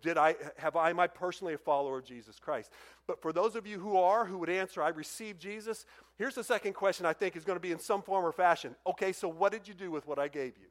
did 0.00 0.16
I, 0.16 0.36
have 0.58 0.76
I, 0.76 0.90
am 0.90 1.00
I 1.00 1.08
personally 1.08 1.54
a 1.54 1.58
follower 1.58 1.98
of 1.98 2.04
Jesus 2.04 2.38
Christ? 2.38 2.70
But 3.08 3.20
for 3.20 3.32
those 3.32 3.56
of 3.56 3.66
you 3.66 3.80
who 3.80 3.96
are, 3.96 4.26
who 4.26 4.38
would 4.38 4.48
answer, 4.48 4.80
I 4.80 4.90
received 4.90 5.40
Jesus, 5.40 5.86
here's 6.18 6.36
the 6.36 6.44
second 6.44 6.74
question 6.74 7.04
I 7.04 7.14
think 7.14 7.34
is 7.34 7.44
going 7.44 7.56
to 7.56 7.60
be 7.60 7.72
in 7.72 7.80
some 7.80 8.00
form 8.00 8.24
or 8.24 8.30
fashion. 8.30 8.76
Okay, 8.86 9.10
so 9.10 9.26
what 9.26 9.50
did 9.50 9.66
you 9.66 9.74
do 9.74 9.90
with 9.90 10.06
what 10.06 10.20
I 10.20 10.28
gave 10.28 10.56
you? 10.56 10.68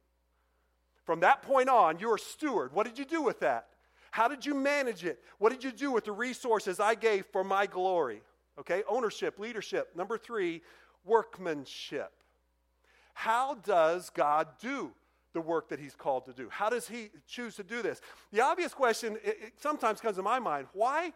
From 1.03 1.19
that 1.19 1.41
point 1.41 1.67
on, 1.67 1.99
you're 1.99 2.15
a 2.15 2.19
steward. 2.19 2.71
What 2.71 2.85
did 2.85 2.97
you 2.97 3.03
do 3.03 3.21
with 3.21 3.41
that? 3.41 3.67
How 4.11 4.29
did 4.29 4.45
you 4.45 4.53
manage 4.53 5.03
it? 5.03 5.19
What 5.39 5.51
did 5.51 5.61
you 5.61 5.73
do 5.73 5.91
with 5.91 6.05
the 6.05 6.13
resources 6.13 6.79
I 6.79 6.95
gave 6.95 7.25
for 7.25 7.43
my 7.43 7.65
glory? 7.65 8.21
Okay, 8.59 8.83
ownership, 8.87 9.39
leadership. 9.39 9.95
Number 9.95 10.17
three, 10.17 10.61
workmanship. 11.03 12.11
How 13.13 13.55
does 13.55 14.09
God 14.09 14.47
do 14.59 14.91
the 15.33 15.41
work 15.41 15.69
that 15.69 15.79
he's 15.79 15.95
called 15.95 16.25
to 16.25 16.33
do? 16.33 16.47
How 16.49 16.69
does 16.69 16.87
he 16.87 17.09
choose 17.27 17.55
to 17.55 17.63
do 17.63 17.81
this? 17.81 18.01
The 18.31 18.41
obvious 18.41 18.73
question 18.73 19.17
it, 19.23 19.37
it 19.41 19.53
sometimes 19.57 20.01
comes 20.01 20.15
to 20.17 20.23
my 20.23 20.39
mind 20.39 20.67
why, 20.73 21.13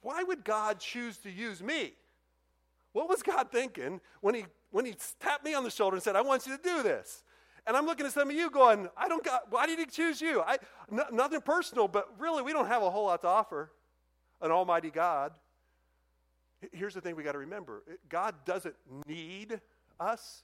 why 0.00 0.22
would 0.22 0.44
God 0.44 0.80
choose 0.80 1.18
to 1.18 1.30
use 1.30 1.62
me? 1.62 1.92
What 2.92 3.08
was 3.08 3.22
God 3.22 3.50
thinking 3.50 4.00
when 4.20 4.34
he, 4.34 4.46
when 4.70 4.84
he 4.84 4.94
tapped 5.20 5.44
me 5.44 5.54
on 5.54 5.64
the 5.64 5.70
shoulder 5.70 5.96
and 5.96 6.02
said, 6.02 6.16
I 6.16 6.22
want 6.22 6.46
you 6.46 6.56
to 6.56 6.62
do 6.62 6.82
this? 6.82 7.22
And 7.66 7.76
I'm 7.76 7.86
looking 7.86 8.04
at 8.06 8.12
some 8.12 8.28
of 8.28 8.36
you 8.36 8.50
going, 8.50 8.88
I 8.96 9.08
don't 9.08 9.24
got, 9.24 9.50
why 9.50 9.66
did 9.66 9.78
he 9.78 9.86
choose 9.86 10.20
you? 10.20 10.42
I, 10.42 10.58
n- 10.92 11.00
nothing 11.12 11.40
personal, 11.40 11.88
but 11.88 12.08
really, 12.18 12.42
we 12.42 12.52
don't 12.52 12.66
have 12.66 12.82
a 12.82 12.90
whole 12.90 13.06
lot 13.06 13.22
to 13.22 13.26
offer 13.26 13.72
an 14.42 14.50
almighty 14.50 14.90
God. 14.90 15.32
Here's 16.72 16.94
the 16.94 17.00
thing 17.00 17.16
we 17.16 17.22
got 17.22 17.32
to 17.32 17.38
remember 17.38 17.82
God 18.08 18.34
doesn't 18.44 18.74
need 19.06 19.60
us, 20.00 20.42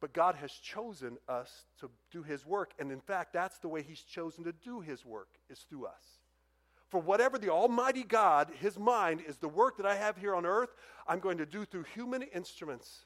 but 0.00 0.12
God 0.12 0.34
has 0.36 0.52
chosen 0.52 1.18
us 1.28 1.64
to 1.80 1.90
do 2.10 2.22
His 2.22 2.46
work. 2.46 2.72
And 2.78 2.90
in 2.90 3.00
fact, 3.00 3.32
that's 3.32 3.58
the 3.58 3.68
way 3.68 3.82
He's 3.82 4.00
chosen 4.00 4.44
to 4.44 4.52
do 4.52 4.80
His 4.80 5.04
work, 5.04 5.28
is 5.50 5.60
through 5.68 5.86
us. 5.86 6.20
For 6.88 7.00
whatever 7.00 7.38
the 7.38 7.50
Almighty 7.50 8.02
God, 8.02 8.50
His 8.60 8.78
mind, 8.78 9.22
is 9.26 9.36
the 9.36 9.48
work 9.48 9.76
that 9.76 9.86
I 9.86 9.96
have 9.96 10.16
here 10.16 10.34
on 10.34 10.46
earth, 10.46 10.70
I'm 11.06 11.20
going 11.20 11.38
to 11.38 11.46
do 11.46 11.64
through 11.64 11.84
human 11.94 12.22
instruments. 12.22 13.04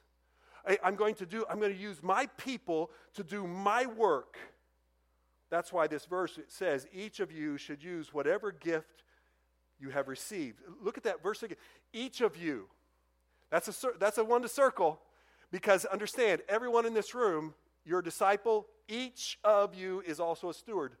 I, 0.65 0.77
am 0.83 0.95
going 0.95 1.15
to 1.15 1.25
do, 1.25 1.45
I'm 1.49 1.59
going 1.59 1.73
to 1.73 1.79
use 1.79 2.01
my 2.01 2.27
people 2.37 2.91
to 3.15 3.23
do 3.23 3.45
my 3.45 3.85
work. 3.85 4.37
That's 5.49 5.73
why 5.73 5.87
this 5.87 6.05
verse 6.05 6.39
says, 6.47 6.87
each 6.93 7.19
of 7.19 7.31
you 7.31 7.57
should 7.57 7.83
use 7.83 8.13
whatever 8.13 8.51
gift 8.51 9.02
you 9.83 9.89
have 9.89 10.07
received. 10.07 10.59
Look 10.81 10.97
at 10.97 11.03
that 11.03 11.21
verse 11.21 11.43
again. 11.43 11.57
Each 11.91 12.21
of 12.21 12.37
you. 12.37 12.67
That's 13.51 13.67
a, 13.67 13.87
that's 13.99 14.17
a 14.17 14.23
one 14.23 14.41
to 14.41 14.47
circle. 14.47 14.99
Because 15.51 15.85
understand, 15.85 16.41
everyone 16.47 16.85
in 16.85 16.93
this 16.93 17.13
room, 17.13 17.53
your 17.85 18.01
disciple, 18.01 18.65
each 18.87 19.37
of 19.43 19.75
you 19.75 20.01
is 20.07 20.19
also 20.19 20.49
a 20.49 20.53
steward. 20.53 20.93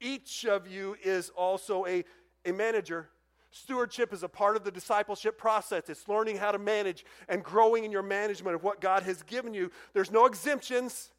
Each 0.00 0.44
of 0.44 0.66
you 0.66 0.96
is 1.02 1.30
also 1.30 1.86
a, 1.86 2.04
a 2.44 2.52
manager. 2.52 3.08
Stewardship 3.50 4.12
is 4.12 4.22
a 4.22 4.28
part 4.28 4.56
of 4.56 4.64
the 4.64 4.70
discipleship 4.70 5.38
process. 5.38 5.88
It's 5.88 6.06
learning 6.08 6.36
how 6.36 6.52
to 6.52 6.58
manage 6.58 7.04
and 7.28 7.42
growing 7.42 7.84
in 7.84 7.92
your 7.92 8.02
management 8.02 8.56
of 8.56 8.62
what 8.62 8.80
God 8.80 9.04
has 9.04 9.22
given 9.22 9.54
you. 9.54 9.70
There's 9.94 10.10
no 10.10 10.26
exemptions. 10.26 11.10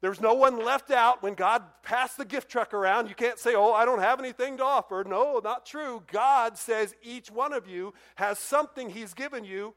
There's 0.00 0.20
no 0.20 0.34
one 0.34 0.64
left 0.64 0.90
out 0.90 1.22
when 1.22 1.34
God 1.34 1.62
passed 1.82 2.16
the 2.16 2.24
gift 2.24 2.50
truck 2.50 2.72
around. 2.72 3.08
You 3.08 3.14
can't 3.14 3.38
say, 3.38 3.54
Oh, 3.54 3.72
I 3.72 3.84
don't 3.84 4.00
have 4.00 4.18
anything 4.18 4.56
to 4.58 4.64
offer. 4.64 5.04
No, 5.06 5.40
not 5.42 5.66
true. 5.66 6.02
God 6.10 6.56
says 6.56 6.94
each 7.02 7.30
one 7.30 7.52
of 7.52 7.68
you 7.68 7.92
has 8.14 8.38
something 8.38 8.88
He's 8.88 9.12
given 9.12 9.44
you. 9.44 9.74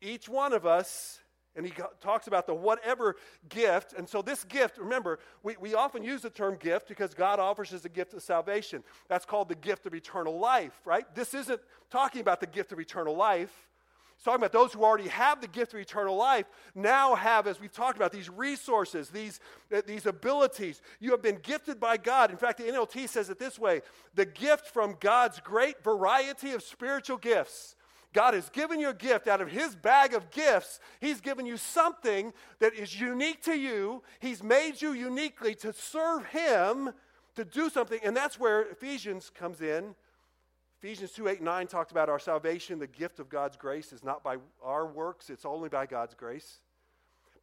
Each 0.00 0.28
one 0.28 0.52
of 0.52 0.66
us 0.66 1.20
and 1.58 1.66
he 1.66 1.72
talks 2.00 2.28
about 2.28 2.46
the 2.46 2.54
whatever 2.54 3.16
gift. 3.48 3.92
And 3.92 4.08
so, 4.08 4.22
this 4.22 4.44
gift, 4.44 4.78
remember, 4.78 5.18
we, 5.42 5.56
we 5.60 5.74
often 5.74 6.04
use 6.04 6.22
the 6.22 6.30
term 6.30 6.56
gift 6.56 6.86
because 6.86 7.14
God 7.14 7.40
offers 7.40 7.72
us 7.74 7.84
a 7.84 7.88
gift 7.88 8.14
of 8.14 8.22
salvation. 8.22 8.84
That's 9.08 9.24
called 9.24 9.48
the 9.48 9.56
gift 9.56 9.84
of 9.84 9.92
eternal 9.92 10.38
life, 10.38 10.80
right? 10.84 11.04
This 11.16 11.34
isn't 11.34 11.60
talking 11.90 12.20
about 12.20 12.38
the 12.38 12.46
gift 12.46 12.70
of 12.70 12.78
eternal 12.78 13.16
life. 13.16 13.67
It's 14.18 14.24
talking 14.24 14.40
about 14.40 14.50
those 14.50 14.72
who 14.72 14.82
already 14.82 15.08
have 15.08 15.40
the 15.40 15.46
gift 15.46 15.72
of 15.74 15.80
eternal 15.80 16.16
life 16.16 16.46
now 16.74 17.14
have, 17.14 17.46
as 17.46 17.60
we've 17.60 17.72
talked 17.72 17.96
about, 17.96 18.10
these 18.10 18.28
resources, 18.28 19.10
these, 19.10 19.38
uh, 19.72 19.80
these 19.86 20.06
abilities. 20.06 20.82
You 20.98 21.12
have 21.12 21.22
been 21.22 21.38
gifted 21.40 21.78
by 21.78 21.98
God. 21.98 22.32
In 22.32 22.36
fact, 22.36 22.58
the 22.58 22.64
NLT 22.64 23.08
says 23.08 23.30
it 23.30 23.38
this 23.38 23.58
way 23.58 23.80
the 24.16 24.26
gift 24.26 24.66
from 24.66 24.96
God's 24.98 25.38
great 25.38 25.82
variety 25.84 26.50
of 26.50 26.64
spiritual 26.64 27.16
gifts 27.16 27.76
God 28.12 28.34
has 28.34 28.48
given 28.48 28.80
you 28.80 28.88
a 28.88 28.94
gift 28.94 29.28
out 29.28 29.40
of 29.40 29.48
His 29.48 29.76
bag 29.76 30.14
of 30.14 30.30
gifts. 30.30 30.80
He's 31.00 31.20
given 31.20 31.46
you 31.46 31.56
something 31.56 32.32
that 32.58 32.74
is 32.74 32.98
unique 32.98 33.42
to 33.42 33.56
you. 33.56 34.02
He's 34.18 34.42
made 34.42 34.80
you 34.80 34.92
uniquely 34.92 35.54
to 35.56 35.72
serve 35.72 36.24
Him, 36.26 36.90
to 37.36 37.44
do 37.44 37.68
something. 37.68 38.00
And 38.02 38.16
that's 38.16 38.38
where 38.38 38.62
Ephesians 38.62 39.30
comes 39.30 39.60
in. 39.60 39.94
Ephesians 40.80 41.10
2 41.12 41.28
8 41.28 41.42
9 41.42 41.66
talks 41.66 41.90
about 41.90 42.08
our 42.08 42.18
salvation. 42.18 42.78
The 42.78 42.86
gift 42.86 43.18
of 43.18 43.28
God's 43.28 43.56
grace 43.56 43.92
is 43.92 44.04
not 44.04 44.22
by 44.22 44.36
our 44.62 44.86
works, 44.86 45.30
it's 45.30 45.44
only 45.44 45.68
by 45.68 45.86
God's 45.86 46.14
grace. 46.14 46.60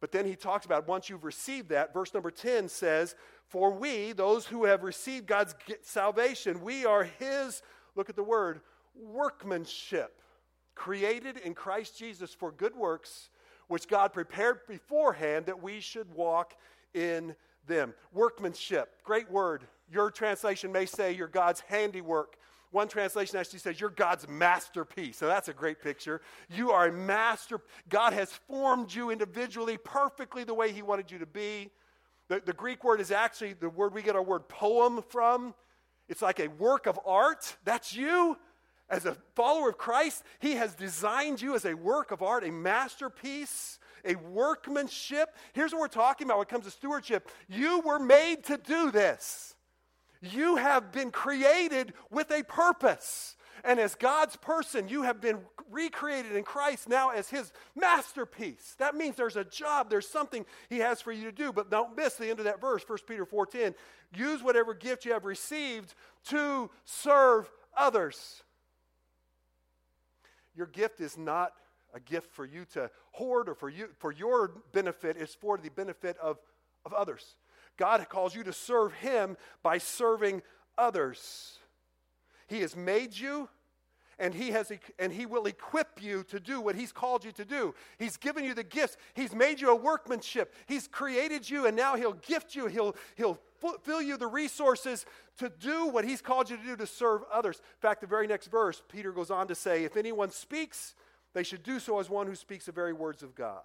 But 0.00 0.12
then 0.12 0.26
he 0.26 0.36
talks 0.36 0.66
about 0.66 0.86
once 0.86 1.08
you've 1.08 1.24
received 1.24 1.70
that, 1.70 1.92
verse 1.94 2.12
number 2.12 2.30
10 2.30 2.68
says, 2.68 3.14
For 3.48 3.70
we, 3.72 4.12
those 4.12 4.46
who 4.46 4.64
have 4.64 4.82
received 4.82 5.26
God's 5.26 5.54
salvation, 5.82 6.62
we 6.62 6.84
are 6.84 7.04
His, 7.04 7.62
look 7.94 8.10
at 8.10 8.16
the 8.16 8.22
word, 8.22 8.60
workmanship 8.94 10.20
created 10.74 11.38
in 11.38 11.54
Christ 11.54 11.98
Jesus 11.98 12.34
for 12.34 12.52
good 12.52 12.76
works, 12.76 13.30
which 13.68 13.88
God 13.88 14.12
prepared 14.12 14.60
beforehand 14.68 15.46
that 15.46 15.62
we 15.62 15.80
should 15.80 16.12
walk 16.14 16.54
in 16.94 17.34
them. 17.66 17.94
Workmanship, 18.12 19.02
great 19.02 19.30
word. 19.30 19.66
Your 19.90 20.10
translation 20.10 20.70
may 20.70 20.86
say 20.86 21.12
you're 21.12 21.26
God's 21.26 21.60
handiwork. 21.60 22.36
One 22.70 22.88
translation 22.88 23.38
actually 23.38 23.60
says 23.60 23.80
you're 23.80 23.90
God's 23.90 24.28
masterpiece. 24.28 25.16
So 25.16 25.26
that's 25.26 25.48
a 25.48 25.52
great 25.52 25.80
picture. 25.80 26.20
You 26.50 26.72
are 26.72 26.88
a 26.88 26.92
master. 26.92 27.60
God 27.88 28.12
has 28.12 28.32
formed 28.48 28.92
you 28.92 29.10
individually 29.10 29.78
perfectly 29.78 30.44
the 30.44 30.54
way 30.54 30.72
He 30.72 30.82
wanted 30.82 31.10
you 31.10 31.18
to 31.18 31.26
be. 31.26 31.70
The, 32.28 32.42
the 32.44 32.52
Greek 32.52 32.84
word 32.84 33.00
is 33.00 33.10
actually 33.10 33.54
the 33.54 33.70
word 33.70 33.94
we 33.94 34.02
get 34.02 34.16
our 34.16 34.22
word 34.22 34.48
poem 34.48 35.02
from. 35.08 35.54
It's 36.08 36.22
like 36.22 36.40
a 36.40 36.48
work 36.48 36.86
of 36.86 36.98
art. 37.06 37.56
That's 37.64 37.94
you. 37.94 38.36
As 38.88 39.04
a 39.04 39.16
follower 39.34 39.70
of 39.70 39.78
Christ, 39.78 40.22
He 40.38 40.52
has 40.52 40.74
designed 40.74 41.42
you 41.42 41.56
as 41.56 41.64
a 41.64 41.74
work 41.74 42.12
of 42.12 42.22
art, 42.22 42.44
a 42.44 42.52
masterpiece, 42.52 43.80
a 44.04 44.14
workmanship. 44.14 45.34
Here's 45.54 45.72
what 45.72 45.80
we're 45.80 45.88
talking 45.88 46.26
about 46.26 46.38
when 46.38 46.46
it 46.46 46.50
comes 46.50 46.66
to 46.66 46.70
stewardship. 46.70 47.28
You 47.48 47.80
were 47.80 47.98
made 47.98 48.44
to 48.44 48.56
do 48.56 48.92
this. 48.92 49.55
You 50.32 50.56
have 50.56 50.92
been 50.92 51.10
created 51.10 51.92
with 52.10 52.30
a 52.30 52.42
purpose. 52.44 53.36
And 53.64 53.80
as 53.80 53.94
God's 53.94 54.36
person, 54.36 54.88
you 54.88 55.02
have 55.02 55.20
been 55.20 55.38
recreated 55.70 56.36
in 56.36 56.44
Christ 56.44 56.88
now 56.88 57.10
as 57.10 57.28
his 57.28 57.52
masterpiece. 57.74 58.76
That 58.78 58.94
means 58.94 59.16
there's 59.16 59.36
a 59.36 59.44
job, 59.44 59.90
there's 59.90 60.08
something 60.08 60.46
he 60.68 60.78
has 60.78 61.00
for 61.00 61.10
you 61.10 61.24
to 61.24 61.32
do. 61.32 61.52
But 61.52 61.70
don't 61.70 61.96
miss 61.96 62.14
the 62.14 62.28
end 62.28 62.38
of 62.38 62.44
that 62.44 62.60
verse, 62.60 62.84
1 62.86 62.98
Peter 63.08 63.26
4:10. 63.26 63.74
Use 64.14 64.42
whatever 64.42 64.72
gift 64.72 65.04
you 65.04 65.12
have 65.12 65.24
received 65.24 65.94
to 66.26 66.70
serve 66.84 67.50
others. 67.76 68.44
Your 70.54 70.66
gift 70.66 71.00
is 71.00 71.18
not 71.18 71.52
a 71.92 72.00
gift 72.00 72.30
for 72.34 72.44
you 72.44 72.64
to 72.66 72.90
hoard 73.12 73.48
or 73.48 73.54
for 73.54 73.68
you 73.68 73.88
for 73.98 74.12
your 74.12 74.48
benefit, 74.72 75.16
it's 75.18 75.34
for 75.34 75.58
the 75.58 75.70
benefit 75.70 76.16
of, 76.18 76.38
of 76.84 76.92
others. 76.92 77.36
God 77.76 78.08
calls 78.08 78.34
you 78.34 78.42
to 78.44 78.52
serve 78.52 78.92
him 78.94 79.36
by 79.62 79.78
serving 79.78 80.42
others. 80.78 81.58
He 82.48 82.60
has 82.60 82.76
made 82.76 83.16
you 83.16 83.48
and 84.18 84.34
he 84.34 84.50
has 84.50 84.72
and 84.98 85.12
he 85.12 85.26
will 85.26 85.46
equip 85.46 86.02
you 86.02 86.22
to 86.24 86.40
do 86.40 86.60
what 86.60 86.74
he's 86.74 86.92
called 86.92 87.24
you 87.24 87.32
to 87.32 87.44
do. 87.44 87.74
He's 87.98 88.16
given 88.16 88.44
you 88.44 88.54
the 88.54 88.64
gifts. 88.64 88.96
He's 89.14 89.34
made 89.34 89.60
you 89.60 89.70
a 89.70 89.74
workmanship. 89.74 90.54
He's 90.66 90.88
created 90.88 91.48
you 91.48 91.66
and 91.66 91.76
now 91.76 91.96
he'll 91.96 92.14
gift 92.14 92.54
you. 92.54 92.66
He'll 92.66 92.96
he'll 93.16 93.38
fill 93.82 94.02
you 94.02 94.16
the 94.16 94.26
resources 94.26 95.04
to 95.38 95.48
do 95.48 95.86
what 95.88 96.04
he's 96.04 96.22
called 96.22 96.48
you 96.48 96.56
to 96.56 96.62
do 96.62 96.76
to 96.76 96.86
serve 96.86 97.22
others. 97.32 97.56
In 97.56 97.80
fact 97.80 98.00
the 98.00 98.06
very 98.06 98.26
next 98.26 98.46
verse 98.46 98.82
peter 98.88 99.12
goes 99.12 99.30
on 99.30 99.48
to 99.48 99.54
say 99.54 99.84
if 99.84 99.96
anyone 99.96 100.30
speaks 100.30 100.94
they 101.34 101.42
should 101.42 101.62
do 101.62 101.78
so 101.78 101.98
as 101.98 102.08
one 102.08 102.26
who 102.26 102.34
speaks 102.34 102.66
the 102.66 102.72
very 102.72 102.92
words 102.92 103.22
of 103.22 103.34
god 103.34 103.62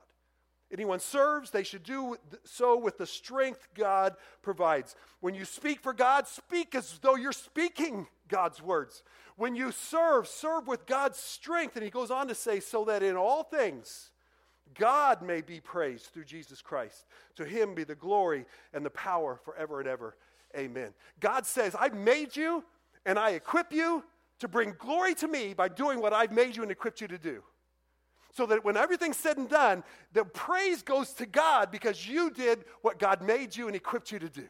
anyone 0.71 0.99
serves 0.99 1.51
they 1.51 1.63
should 1.63 1.83
do 1.83 2.15
so 2.43 2.77
with 2.77 2.97
the 2.97 3.05
strength 3.05 3.67
god 3.75 4.15
provides 4.41 4.95
when 5.19 5.35
you 5.35 5.45
speak 5.45 5.79
for 5.79 5.93
god 5.93 6.27
speak 6.27 6.75
as 6.75 6.99
though 7.01 7.15
you're 7.15 7.31
speaking 7.31 8.07
God's 8.31 8.63
words. 8.63 9.03
When 9.35 9.55
you 9.55 9.71
serve, 9.71 10.27
serve 10.27 10.67
with 10.67 10.87
God's 10.87 11.19
strength. 11.19 11.75
And 11.75 11.83
he 11.83 11.91
goes 11.91 12.09
on 12.09 12.27
to 12.29 12.35
say, 12.35 12.59
so 12.59 12.85
that 12.85 13.03
in 13.03 13.15
all 13.15 13.43
things, 13.43 14.09
God 14.73 15.21
may 15.21 15.41
be 15.41 15.59
praised 15.59 16.05
through 16.07 16.25
Jesus 16.25 16.61
Christ. 16.61 17.05
To 17.35 17.45
him 17.45 17.75
be 17.75 17.83
the 17.83 17.93
glory 17.93 18.45
and 18.73 18.83
the 18.83 18.89
power 18.89 19.39
forever 19.43 19.79
and 19.79 19.87
ever. 19.87 20.15
Amen. 20.57 20.93
God 21.19 21.45
says, 21.45 21.75
I've 21.77 21.93
made 21.93 22.35
you 22.35 22.63
and 23.05 23.19
I 23.19 23.31
equip 23.31 23.71
you 23.71 24.03
to 24.39 24.47
bring 24.47 24.73
glory 24.79 25.13
to 25.15 25.27
me 25.27 25.53
by 25.53 25.67
doing 25.67 26.01
what 26.01 26.13
I've 26.13 26.31
made 26.31 26.55
you 26.55 26.63
and 26.63 26.71
equipped 26.71 27.01
you 27.01 27.07
to 27.09 27.17
do. 27.17 27.43
So 28.33 28.45
that 28.45 28.63
when 28.63 28.77
everything's 28.77 29.17
said 29.17 29.37
and 29.37 29.49
done, 29.49 29.83
the 30.13 30.23
praise 30.23 30.83
goes 30.83 31.13
to 31.13 31.25
God 31.25 31.69
because 31.69 32.07
you 32.07 32.31
did 32.31 32.63
what 32.81 32.97
God 32.97 33.21
made 33.21 33.55
you 33.55 33.67
and 33.67 33.75
equipped 33.75 34.11
you 34.11 34.19
to 34.19 34.29
do. 34.29 34.47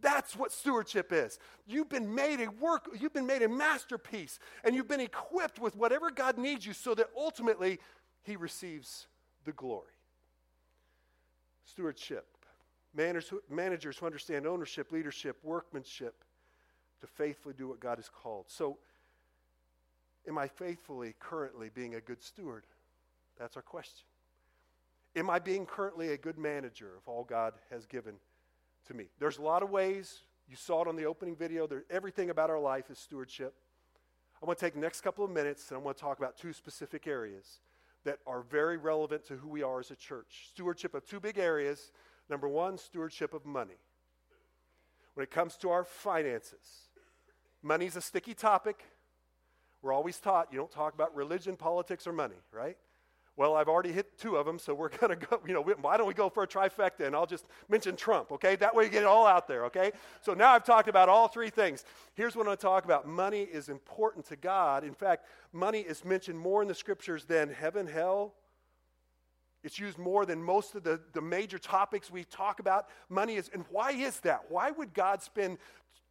That's 0.00 0.36
what 0.36 0.52
stewardship 0.52 1.12
is. 1.12 1.38
You've 1.66 1.88
been 1.88 2.14
made 2.14 2.40
a 2.40 2.50
work, 2.50 2.88
you've 2.98 3.12
been 3.12 3.26
made 3.26 3.42
a 3.42 3.48
masterpiece, 3.48 4.38
and 4.64 4.74
you've 4.74 4.88
been 4.88 5.00
equipped 5.00 5.58
with 5.58 5.76
whatever 5.76 6.10
God 6.10 6.38
needs 6.38 6.64
you 6.64 6.72
so 6.72 6.94
that 6.94 7.08
ultimately 7.16 7.78
He 8.22 8.36
receives 8.36 9.06
the 9.44 9.52
glory. 9.52 9.86
Stewardship. 11.64 12.26
Managers, 12.94 13.32
managers 13.48 13.98
who 13.98 14.06
understand 14.06 14.46
ownership, 14.46 14.90
leadership, 14.90 15.36
workmanship, 15.44 16.24
to 17.00 17.06
faithfully 17.06 17.54
do 17.56 17.68
what 17.68 17.78
God 17.78 17.98
has 17.98 18.08
called. 18.08 18.46
So, 18.48 18.78
am 20.26 20.38
I 20.38 20.48
faithfully, 20.48 21.14
currently 21.20 21.70
being 21.72 21.94
a 21.94 22.00
good 22.00 22.22
steward? 22.22 22.64
That's 23.40 23.56
our 23.56 23.62
question. 23.62 24.06
Am 25.16 25.28
I 25.28 25.40
being 25.40 25.66
currently 25.66 26.12
a 26.12 26.16
good 26.16 26.38
manager 26.38 26.92
of 26.96 27.08
all 27.08 27.24
God 27.24 27.54
has 27.70 27.86
given 27.86 28.14
to 28.86 28.94
me. 28.94 29.06
There's 29.18 29.38
a 29.38 29.42
lot 29.42 29.62
of 29.62 29.70
ways. 29.70 30.20
You 30.48 30.56
saw 30.56 30.82
it 30.82 30.88
on 30.88 30.96
the 30.96 31.04
opening 31.04 31.36
video. 31.36 31.66
There, 31.66 31.84
everything 31.90 32.30
about 32.30 32.50
our 32.50 32.58
life 32.58 32.90
is 32.90 32.98
stewardship. 32.98 33.54
I 34.42 34.46
want 34.46 34.58
to 34.58 34.64
take 34.64 34.74
the 34.74 34.80
next 34.80 35.02
couple 35.02 35.24
of 35.24 35.30
minutes 35.30 35.70
and 35.70 35.78
I 35.78 35.80
want 35.80 35.96
to 35.96 36.02
talk 36.02 36.18
about 36.18 36.36
two 36.36 36.52
specific 36.52 37.06
areas 37.06 37.60
that 38.04 38.18
are 38.26 38.42
very 38.42 38.76
relevant 38.78 39.24
to 39.26 39.36
who 39.36 39.48
we 39.48 39.62
are 39.62 39.80
as 39.80 39.90
a 39.90 39.96
church. 39.96 40.48
Stewardship 40.50 40.94
of 40.94 41.06
two 41.06 41.20
big 41.20 41.38
areas. 41.38 41.92
Number 42.28 42.48
one, 42.48 42.78
stewardship 42.78 43.34
of 43.34 43.44
money. 43.44 43.78
When 45.14 45.24
it 45.24 45.30
comes 45.30 45.56
to 45.58 45.70
our 45.70 45.84
finances, 45.84 46.88
money's 47.62 47.96
a 47.96 48.00
sticky 48.00 48.34
topic. 48.34 48.84
We're 49.82 49.92
always 49.92 50.18
taught 50.18 50.48
you 50.50 50.58
don't 50.58 50.70
talk 50.70 50.94
about 50.94 51.14
religion, 51.14 51.56
politics, 51.56 52.06
or 52.06 52.12
money, 52.12 52.36
right? 52.52 52.76
Well, 53.36 53.56
I've 53.56 53.68
already 53.68 53.92
hit 53.92 54.18
two 54.18 54.36
of 54.36 54.44
them, 54.44 54.58
so 54.58 54.74
we're 54.74 54.88
going 55.00 55.18
to 55.18 55.26
go, 55.26 55.40
you 55.46 55.54
know, 55.54 55.62
why 55.62 55.96
don't 55.96 56.06
we 56.06 56.14
go 56.14 56.28
for 56.28 56.42
a 56.42 56.46
trifecta 56.46 57.06
and 57.06 57.14
I'll 57.14 57.26
just 57.26 57.46
mention 57.68 57.96
Trump, 57.96 58.32
okay? 58.32 58.56
That 58.56 58.74
way 58.74 58.84
you 58.84 58.90
get 58.90 59.02
it 59.02 59.06
all 59.06 59.26
out 59.26 59.48
there, 59.48 59.64
okay? 59.66 59.92
So 60.20 60.34
now 60.34 60.52
I've 60.52 60.64
talked 60.64 60.88
about 60.88 61.08
all 61.08 61.28
three 61.28 61.50
things. 61.50 61.84
Here's 62.14 62.36
what 62.36 62.42
I'm 62.42 62.46
going 62.46 62.58
to 62.58 62.62
talk 62.62 62.84
about 62.84 63.08
money 63.08 63.42
is 63.42 63.68
important 63.68 64.26
to 64.26 64.36
God. 64.36 64.84
In 64.84 64.94
fact, 64.94 65.26
money 65.52 65.80
is 65.80 66.04
mentioned 66.04 66.38
more 66.38 66.62
in 66.62 66.68
the 66.68 66.74
scriptures 66.74 67.24
than 67.24 67.50
heaven, 67.50 67.86
hell. 67.86 68.34
It's 69.62 69.78
used 69.78 69.98
more 69.98 70.24
than 70.24 70.42
most 70.42 70.74
of 70.74 70.84
the, 70.84 71.00
the 71.12 71.20
major 71.20 71.58
topics 71.58 72.10
we 72.10 72.24
talk 72.24 72.60
about. 72.60 72.88
Money 73.10 73.36
is, 73.36 73.50
and 73.52 73.64
why 73.70 73.92
is 73.92 74.18
that? 74.20 74.44
Why 74.48 74.70
would 74.70 74.94
God 74.94 75.22
spend 75.22 75.58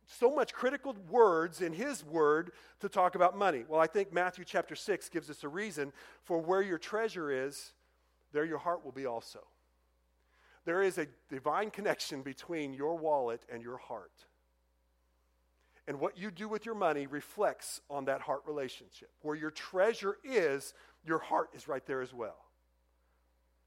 so 0.10 0.34
much 0.34 0.54
critical 0.54 0.95
words 1.10 1.62
in 1.62 1.72
his 1.72 2.04
word 2.04 2.52
to 2.80 2.89
talk 2.89 3.15
about 3.15 3.38
money? 3.38 3.63
Well, 3.67 3.80
I 3.80 3.88
think 3.88 4.12
Matthew 4.12 4.43
chapter 4.43 4.76
6 4.76 5.10
gives 5.10 5.30
us 5.30 5.43
a 5.43 5.48
reason 5.48 5.93
for 6.24 6.39
where 6.39 6.62
your 6.63 6.80
treasure 6.80 7.32
is, 7.32 7.74
there 8.34 8.45
your 8.45 8.58
heart 8.58 8.84
will 8.84 8.91
be 8.91 9.06
also. 9.06 9.39
There 10.65 10.82
is 10.82 10.98
a 10.98 11.08
divine 11.30 11.69
connection 11.69 12.22
between 12.24 12.74
your 12.74 12.98
wallet 12.98 13.41
and 13.52 13.62
your 13.62 13.78
heart. 13.78 14.26
And 15.88 16.00
what 16.00 16.17
you 16.17 16.32
do 16.32 16.48
with 16.48 16.65
your 16.65 16.76
money 16.76 17.08
reflects 17.08 17.82
on 17.89 18.06
that 18.06 18.22
heart 18.22 18.41
relationship. 18.45 19.10
Where 19.22 19.36
your 19.36 19.52
treasure 19.52 20.17
is, 20.24 20.74
your 21.06 21.19
heart 21.19 21.50
is 21.56 21.67
right 21.67 21.86
there 21.86 22.02
as 22.02 22.13
well. 22.13 22.38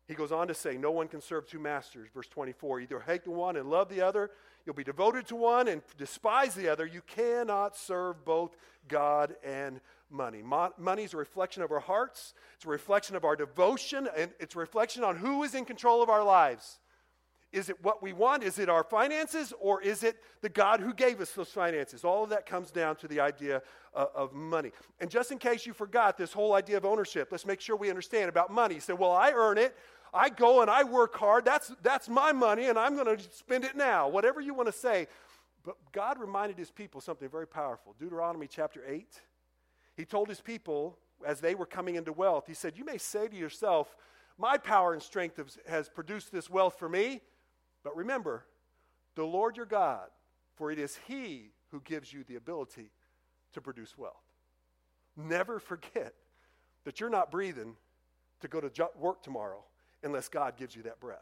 He 0.09 0.15
goes 0.15 0.33
on 0.33 0.49
to 0.49 0.55
say, 0.55 0.77
No 0.77 0.91
one 0.91 1.09
can 1.09 1.21
serve 1.21 1.47
two 1.47 1.59
masters. 1.59 2.09
Verse 2.15 2.29
24 2.29 2.81
either 2.81 3.01
hate 3.01 3.25
the 3.25 3.31
one 3.31 3.57
and 3.57 3.71
love 3.71 3.88
the 3.88 4.01
other, 4.01 4.31
You'll 4.65 4.75
be 4.75 4.85
devoted 4.85 5.27
to 5.29 5.37
one 5.37 5.69
and 5.69 5.83
despise 5.99 6.55
the 6.55 6.69
other. 6.69 6.87
You 6.87 7.03
cannot 7.03 7.77
serve 7.77 8.25
both 8.25 8.57
God 8.88 9.35
and 9.45 9.81
money. 10.11 10.43
Mo- 10.43 10.73
money 10.79 11.03
is 11.03 11.15
a 11.15 11.17
reflection 11.17 11.62
of 11.62 11.73
our 11.73 11.81
hearts, 11.81 12.35
it's 12.55 12.65
a 12.65 12.69
reflection 12.69 13.17
of 13.17 13.25
our 13.25 13.35
devotion, 13.35 14.09
and 14.17 14.31
it's 14.38 14.55
a 14.55 14.59
reflection 14.59 15.03
on 15.03 15.17
who 15.17 15.43
is 15.43 15.55
in 15.55 15.65
control 15.65 16.03
of 16.03 16.09
our 16.09 16.23
lives. 16.23 16.79
Is 17.53 17.69
it 17.69 17.83
what 17.85 18.03
we 18.03 18.12
want? 18.12 18.43
Is 18.43 18.59
it 18.59 18.69
our 18.69 18.83
finances? 18.83 19.53
Or 19.61 19.83
is 19.83 20.03
it 20.03 20.17
the 20.41 20.49
God 20.49 20.81
who 20.81 20.95
gave 20.95 21.21
us 21.21 21.33
those 21.33 21.51
finances? 21.51 22.03
All 22.05 22.25
of 22.25 22.31
that 22.31 22.47
comes 22.47 22.71
down 22.71 22.97
to 22.97 23.09
the 23.09 23.21
idea 23.21 23.62
uh, 23.95 24.07
of 24.15 24.33
money. 24.33 24.73
And 25.01 25.11
just 25.11 25.31
in 25.33 25.38
case 25.38 25.67
you 25.67 25.75
forgot 25.75 26.17
this 26.17 26.33
whole 26.33 26.55
idea 26.55 26.79
of 26.79 26.87
ownership, 26.87 27.29
let's 27.31 27.45
make 27.45 27.61
sure 27.61 27.77
we 27.77 27.91
understand 27.91 28.31
about 28.31 28.51
money. 28.51 28.77
You 28.77 28.81
say, 28.81 28.95
well, 28.95 29.12
I 29.12 29.33
earn 29.33 29.59
it. 29.59 29.77
I 30.15 30.29
go 30.29 30.62
and 30.62 30.71
I 30.71 30.85
work 30.85 31.15
hard. 31.15 31.45
That's, 31.45 31.73
that's 31.83 32.09
my 32.09 32.33
money, 32.33 32.67
and 32.67 32.79
I'm 32.79 32.95
going 32.95 33.17
to 33.17 33.23
spend 33.33 33.65
it 33.65 33.77
now. 33.77 34.09
Whatever 34.09 34.41
you 34.41 34.55
want 34.55 34.69
to 34.69 34.73
say. 34.73 35.07
But 35.65 35.77
God 35.93 36.19
reminded 36.19 36.59
his 36.59 36.71
people 36.71 37.01
something 37.01 37.29
very 37.29 37.47
powerful. 37.47 37.95
Deuteronomy 37.99 38.47
chapter 38.47 38.83
8. 38.87 39.09
He 39.97 40.05
told 40.05 40.29
his 40.29 40.41
people 40.41 40.99
as 41.27 41.41
they 41.41 41.55
were 41.55 41.67
coming 41.67 41.95
into 41.95 42.12
wealth, 42.12 42.45
he 42.47 42.55
said, 42.55 42.77
You 42.77 42.85
may 42.85 42.99
say 42.99 43.29
to 43.29 43.37
yourself, 43.37 43.95
My 44.38 44.59
power 44.59 44.93
and 44.93 45.03
strength 45.03 45.41
has 45.69 45.88
produced 45.88 46.33
this 46.33 46.51
wealth 46.51 46.79
for 46.79 46.88
me. 46.88 47.21
But 47.85 47.97
remember, 47.97 48.45
the 49.14 49.25
Lord 49.25 49.57
your 49.57 49.66
God, 49.66 50.09
for 50.55 50.71
it 50.71 50.79
is 50.79 50.99
he 51.07 51.51
who 51.71 51.81
gives 51.81 52.12
you 52.12 52.25
the 52.25 52.37
ability 52.37 52.90
to 53.53 53.61
produce 53.61 53.97
wealth. 53.97 54.14
Never 55.16 55.59
forget 55.59 56.14
that 56.85 57.01
you're 57.01 57.11
not 57.11 57.31
breathing 57.31 57.77
to 58.40 58.49
go 58.49 58.61
to 58.61 58.88
work 58.99 59.23
tomorrow 59.23 59.64
unless 60.03 60.29
God 60.29 60.57
gives 60.57 60.75
you 60.75 60.83
that 60.83 61.01
breath. 61.01 61.18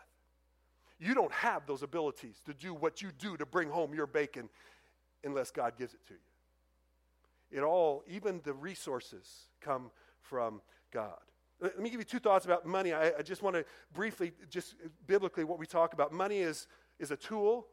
You 0.98 1.14
don't 1.14 1.32
have 1.32 1.66
those 1.66 1.82
abilities 1.82 2.40
to 2.46 2.54
do 2.54 2.74
what 2.74 3.00
you 3.00 3.10
do 3.18 3.36
to 3.36 3.46
bring 3.46 3.70
home 3.70 3.94
your 3.94 4.06
bacon 4.06 4.48
unless 5.24 5.50
God 5.50 5.76
gives 5.78 5.94
it 5.94 6.06
to 6.08 6.14
you. 6.14 7.58
It 7.58 7.62
all, 7.62 8.04
even 8.06 8.40
the 8.44 8.52
resources, 8.52 9.46
come 9.60 9.90
from 10.20 10.60
God. 10.92 11.18
Let 11.60 11.78
me 11.78 11.90
give 11.90 12.00
you 12.00 12.04
two 12.04 12.18
thoughts 12.18 12.44
about 12.44 12.66
money. 12.66 12.92
I, 12.92 13.12
I 13.18 13.22
just 13.22 13.42
want 13.42 13.56
to 13.56 13.64
briefly, 13.92 14.32
just 14.48 14.74
biblically, 15.06 15.44
what 15.44 15.58
we 15.58 15.66
talk 15.66 15.92
about. 15.92 16.12
Money 16.12 16.38
is, 16.38 16.66
is 16.98 17.10
a 17.10 17.16
tool. 17.16 17.66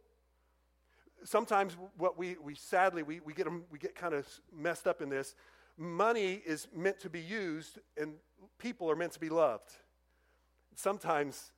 Sometimes 1.23 1.75
what 1.97 2.17
we, 2.17 2.35
we 2.43 2.55
sadly, 2.55 3.03
we, 3.03 3.19
we, 3.21 3.33
get 3.33 3.45
them, 3.45 3.63
we 3.71 3.79
get 3.79 3.95
kind 3.95 4.13
of 4.13 4.27
messed 4.55 4.87
up 4.87 5.01
in 5.01 5.09
this. 5.09 5.35
Money 5.77 6.41
is 6.45 6.67
meant 6.75 6.99
to 6.99 7.09
be 7.09 7.21
used, 7.21 7.79
and 7.95 8.15
people 8.57 8.89
are 8.89 8.95
meant 8.95 9.13
to 9.13 9.19
be 9.19 9.29
loved 9.29 9.71
sometimes 10.77 11.51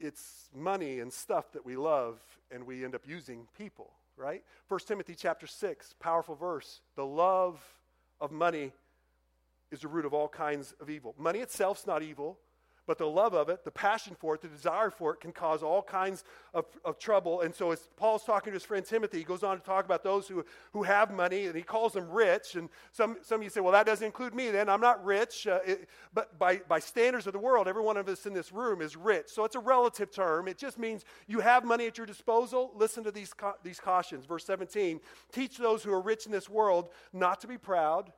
it's 0.00 0.48
money 0.54 1.00
and 1.00 1.12
stuff 1.12 1.52
that 1.52 1.64
we 1.64 1.76
love 1.76 2.20
and 2.50 2.64
we 2.64 2.84
end 2.84 2.94
up 2.94 3.02
using 3.06 3.46
people, 3.56 3.92
right? 4.16 4.42
1 4.68 4.80
Timothy 4.86 5.14
chapter 5.14 5.46
6, 5.46 5.94
powerful 6.00 6.34
verse. 6.34 6.80
The 6.96 7.04
love 7.04 7.62
of 8.20 8.32
money 8.32 8.72
is 9.70 9.80
the 9.80 9.88
root 9.88 10.04
of 10.04 10.14
all 10.14 10.28
kinds 10.28 10.74
of 10.80 10.90
evil. 10.90 11.14
Money 11.18 11.40
itself's 11.40 11.86
not 11.86 12.02
evil, 12.02 12.38
but 12.88 12.96
the 12.96 13.06
love 13.06 13.34
of 13.34 13.50
it, 13.50 13.64
the 13.64 13.70
passion 13.70 14.16
for 14.18 14.34
it, 14.34 14.40
the 14.40 14.48
desire 14.48 14.88
for 14.88 15.12
it 15.12 15.20
can 15.20 15.30
cause 15.30 15.62
all 15.62 15.82
kinds 15.82 16.24
of, 16.54 16.64
of 16.86 16.98
trouble. 16.98 17.42
And 17.42 17.54
so, 17.54 17.70
as 17.70 17.86
Paul's 17.96 18.24
talking 18.24 18.50
to 18.50 18.54
his 18.54 18.64
friend 18.64 18.84
Timothy, 18.84 19.18
he 19.18 19.24
goes 19.24 19.42
on 19.42 19.58
to 19.58 19.62
talk 19.62 19.84
about 19.84 20.02
those 20.02 20.26
who, 20.26 20.42
who 20.72 20.84
have 20.84 21.12
money, 21.12 21.46
and 21.46 21.54
he 21.54 21.60
calls 21.60 21.92
them 21.92 22.10
rich. 22.10 22.54
And 22.54 22.70
some, 22.92 23.18
some 23.20 23.40
of 23.40 23.44
you 23.44 23.50
say, 23.50 23.60
well, 23.60 23.74
that 23.74 23.84
doesn't 23.84 24.06
include 24.06 24.34
me 24.34 24.50
then. 24.50 24.70
I'm 24.70 24.80
not 24.80 25.04
rich. 25.04 25.46
Uh, 25.46 25.58
it, 25.66 25.86
but 26.14 26.38
by, 26.38 26.62
by 26.66 26.78
standards 26.78 27.26
of 27.26 27.34
the 27.34 27.38
world, 27.38 27.68
every 27.68 27.82
one 27.82 27.98
of 27.98 28.08
us 28.08 28.24
in 28.24 28.32
this 28.32 28.52
room 28.52 28.80
is 28.80 28.96
rich. 28.96 29.26
So, 29.28 29.44
it's 29.44 29.54
a 29.54 29.60
relative 29.60 30.10
term. 30.10 30.48
It 30.48 30.56
just 30.56 30.78
means 30.78 31.04
you 31.26 31.40
have 31.40 31.66
money 31.66 31.86
at 31.86 31.98
your 31.98 32.06
disposal. 32.06 32.72
Listen 32.74 33.04
to 33.04 33.10
these, 33.10 33.34
these 33.62 33.80
cautions. 33.80 34.24
Verse 34.24 34.46
17 34.46 34.98
Teach 35.30 35.58
those 35.58 35.82
who 35.82 35.92
are 35.92 36.00
rich 36.00 36.24
in 36.24 36.32
this 36.32 36.48
world 36.48 36.88
not 37.12 37.38
to 37.42 37.46
be 37.46 37.58
proud, 37.58 38.10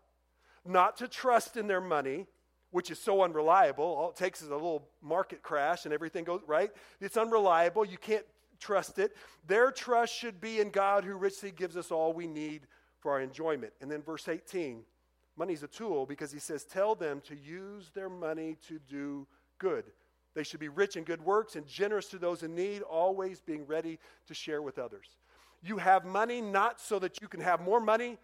not 0.67 0.97
to 0.99 1.09
trust 1.09 1.57
in 1.57 1.67
their 1.67 1.81
money 1.81 2.27
which 2.71 2.91
is 2.91 2.99
so 2.99 3.23
unreliable. 3.23 3.85
All 3.85 4.11
it 4.11 4.17
takes 4.17 4.43
is 4.43 4.49
a 4.49 4.55
little 4.55 4.89
market 5.03 5.43
crash 5.43 5.85
and 5.85 5.95
everything 5.95 6.25
goes 6.25 6.41
right. 6.47 6.71
It's 7.01 7.17
unreliable. 7.17 7.85
You 7.85 7.99
can't 7.99 8.25
trust 8.59 8.99
it. 8.99 9.17
Their 9.47 9.71
trust 9.71 10.15
should 10.15 10.41
be 10.41 10.61
in 10.61 10.71
God 10.71 11.05
who 11.05 11.15
richly 11.15 11.51
gives 11.51 11.77
us 11.77 11.91
all 11.91 12.13
we 12.13 12.27
need 12.27 12.63
for 13.01 13.13
our 13.13 13.21
enjoyment. 13.21 13.73
And 13.81 13.91
then 13.91 14.03
verse 14.03 14.29
18 14.29 14.83
money's 15.37 15.63
a 15.63 15.69
tool 15.69 16.07
because 16.07 16.31
he 16.31 16.39
says, 16.39 16.65
Tell 16.65 16.95
them 16.95 17.23
to 17.27 17.37
use 17.37 17.91
their 17.95 18.11
money 18.11 18.57
to 18.69 18.79
do 18.89 19.27
good. 19.59 19.85
They 20.35 20.45
should 20.45 20.61
be 20.61 20.69
rich 20.69 20.97
in 20.97 21.03
good 21.03 21.25
works 21.25 21.57
and 21.57 21.67
generous 21.67 22.07
to 22.11 22.19
those 22.19 22.45
in 22.45 22.55
need, 22.55 22.83
always 22.83 23.41
being 23.41 23.67
ready 23.67 23.99
to 24.29 24.35
share 24.35 24.63
with 24.63 24.79
others. 24.79 25.09
You 25.63 25.79
have 25.79 26.05
money 26.05 26.41
not 26.41 26.81
so 26.81 26.99
that 27.01 27.21
you 27.21 27.27
can 27.27 27.41
have 27.41 27.61
more 27.61 27.81
money, 27.81 28.17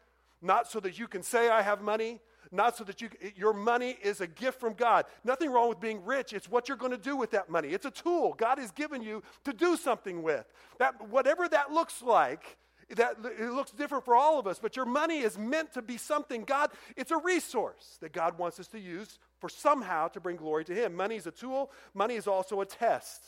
not 0.46 0.70
so 0.70 0.80
that 0.80 0.98
you 0.98 1.08
can 1.08 1.22
say, 1.22 1.48
I 1.48 1.62
have 1.62 1.82
money, 1.82 2.20
not 2.52 2.76
so 2.76 2.84
that 2.84 3.00
you, 3.00 3.08
your 3.34 3.52
money 3.52 3.96
is 4.02 4.20
a 4.20 4.26
gift 4.26 4.60
from 4.60 4.74
God. 4.74 5.04
Nothing 5.24 5.50
wrong 5.50 5.68
with 5.68 5.80
being 5.80 6.04
rich. 6.04 6.32
It's 6.32 6.48
what 6.48 6.68
you're 6.68 6.76
going 6.76 6.92
to 6.92 6.98
do 6.98 7.16
with 7.16 7.32
that 7.32 7.50
money. 7.50 7.68
It's 7.68 7.86
a 7.86 7.90
tool 7.90 8.34
God 8.38 8.58
has 8.58 8.70
given 8.70 9.02
you 9.02 9.22
to 9.44 9.52
do 9.52 9.76
something 9.76 10.22
with. 10.22 10.44
That, 10.78 11.08
whatever 11.08 11.48
that 11.48 11.72
looks 11.72 12.02
like, 12.02 12.56
that 12.94 13.16
it 13.38 13.50
looks 13.50 13.72
different 13.72 14.04
for 14.04 14.14
all 14.14 14.38
of 14.38 14.46
us, 14.46 14.60
but 14.60 14.76
your 14.76 14.84
money 14.84 15.18
is 15.18 15.36
meant 15.36 15.72
to 15.72 15.82
be 15.82 15.96
something 15.96 16.44
God, 16.44 16.70
it's 16.96 17.10
a 17.10 17.16
resource 17.16 17.98
that 18.00 18.12
God 18.12 18.38
wants 18.38 18.60
us 18.60 18.68
to 18.68 18.78
use 18.78 19.18
for 19.40 19.48
somehow 19.48 20.08
to 20.08 20.20
bring 20.20 20.36
glory 20.36 20.64
to 20.66 20.74
Him. 20.74 20.94
Money 20.94 21.16
is 21.16 21.26
a 21.26 21.32
tool, 21.32 21.72
money 21.94 22.14
is 22.14 22.28
also 22.28 22.60
a 22.60 22.66
test. 22.66 23.22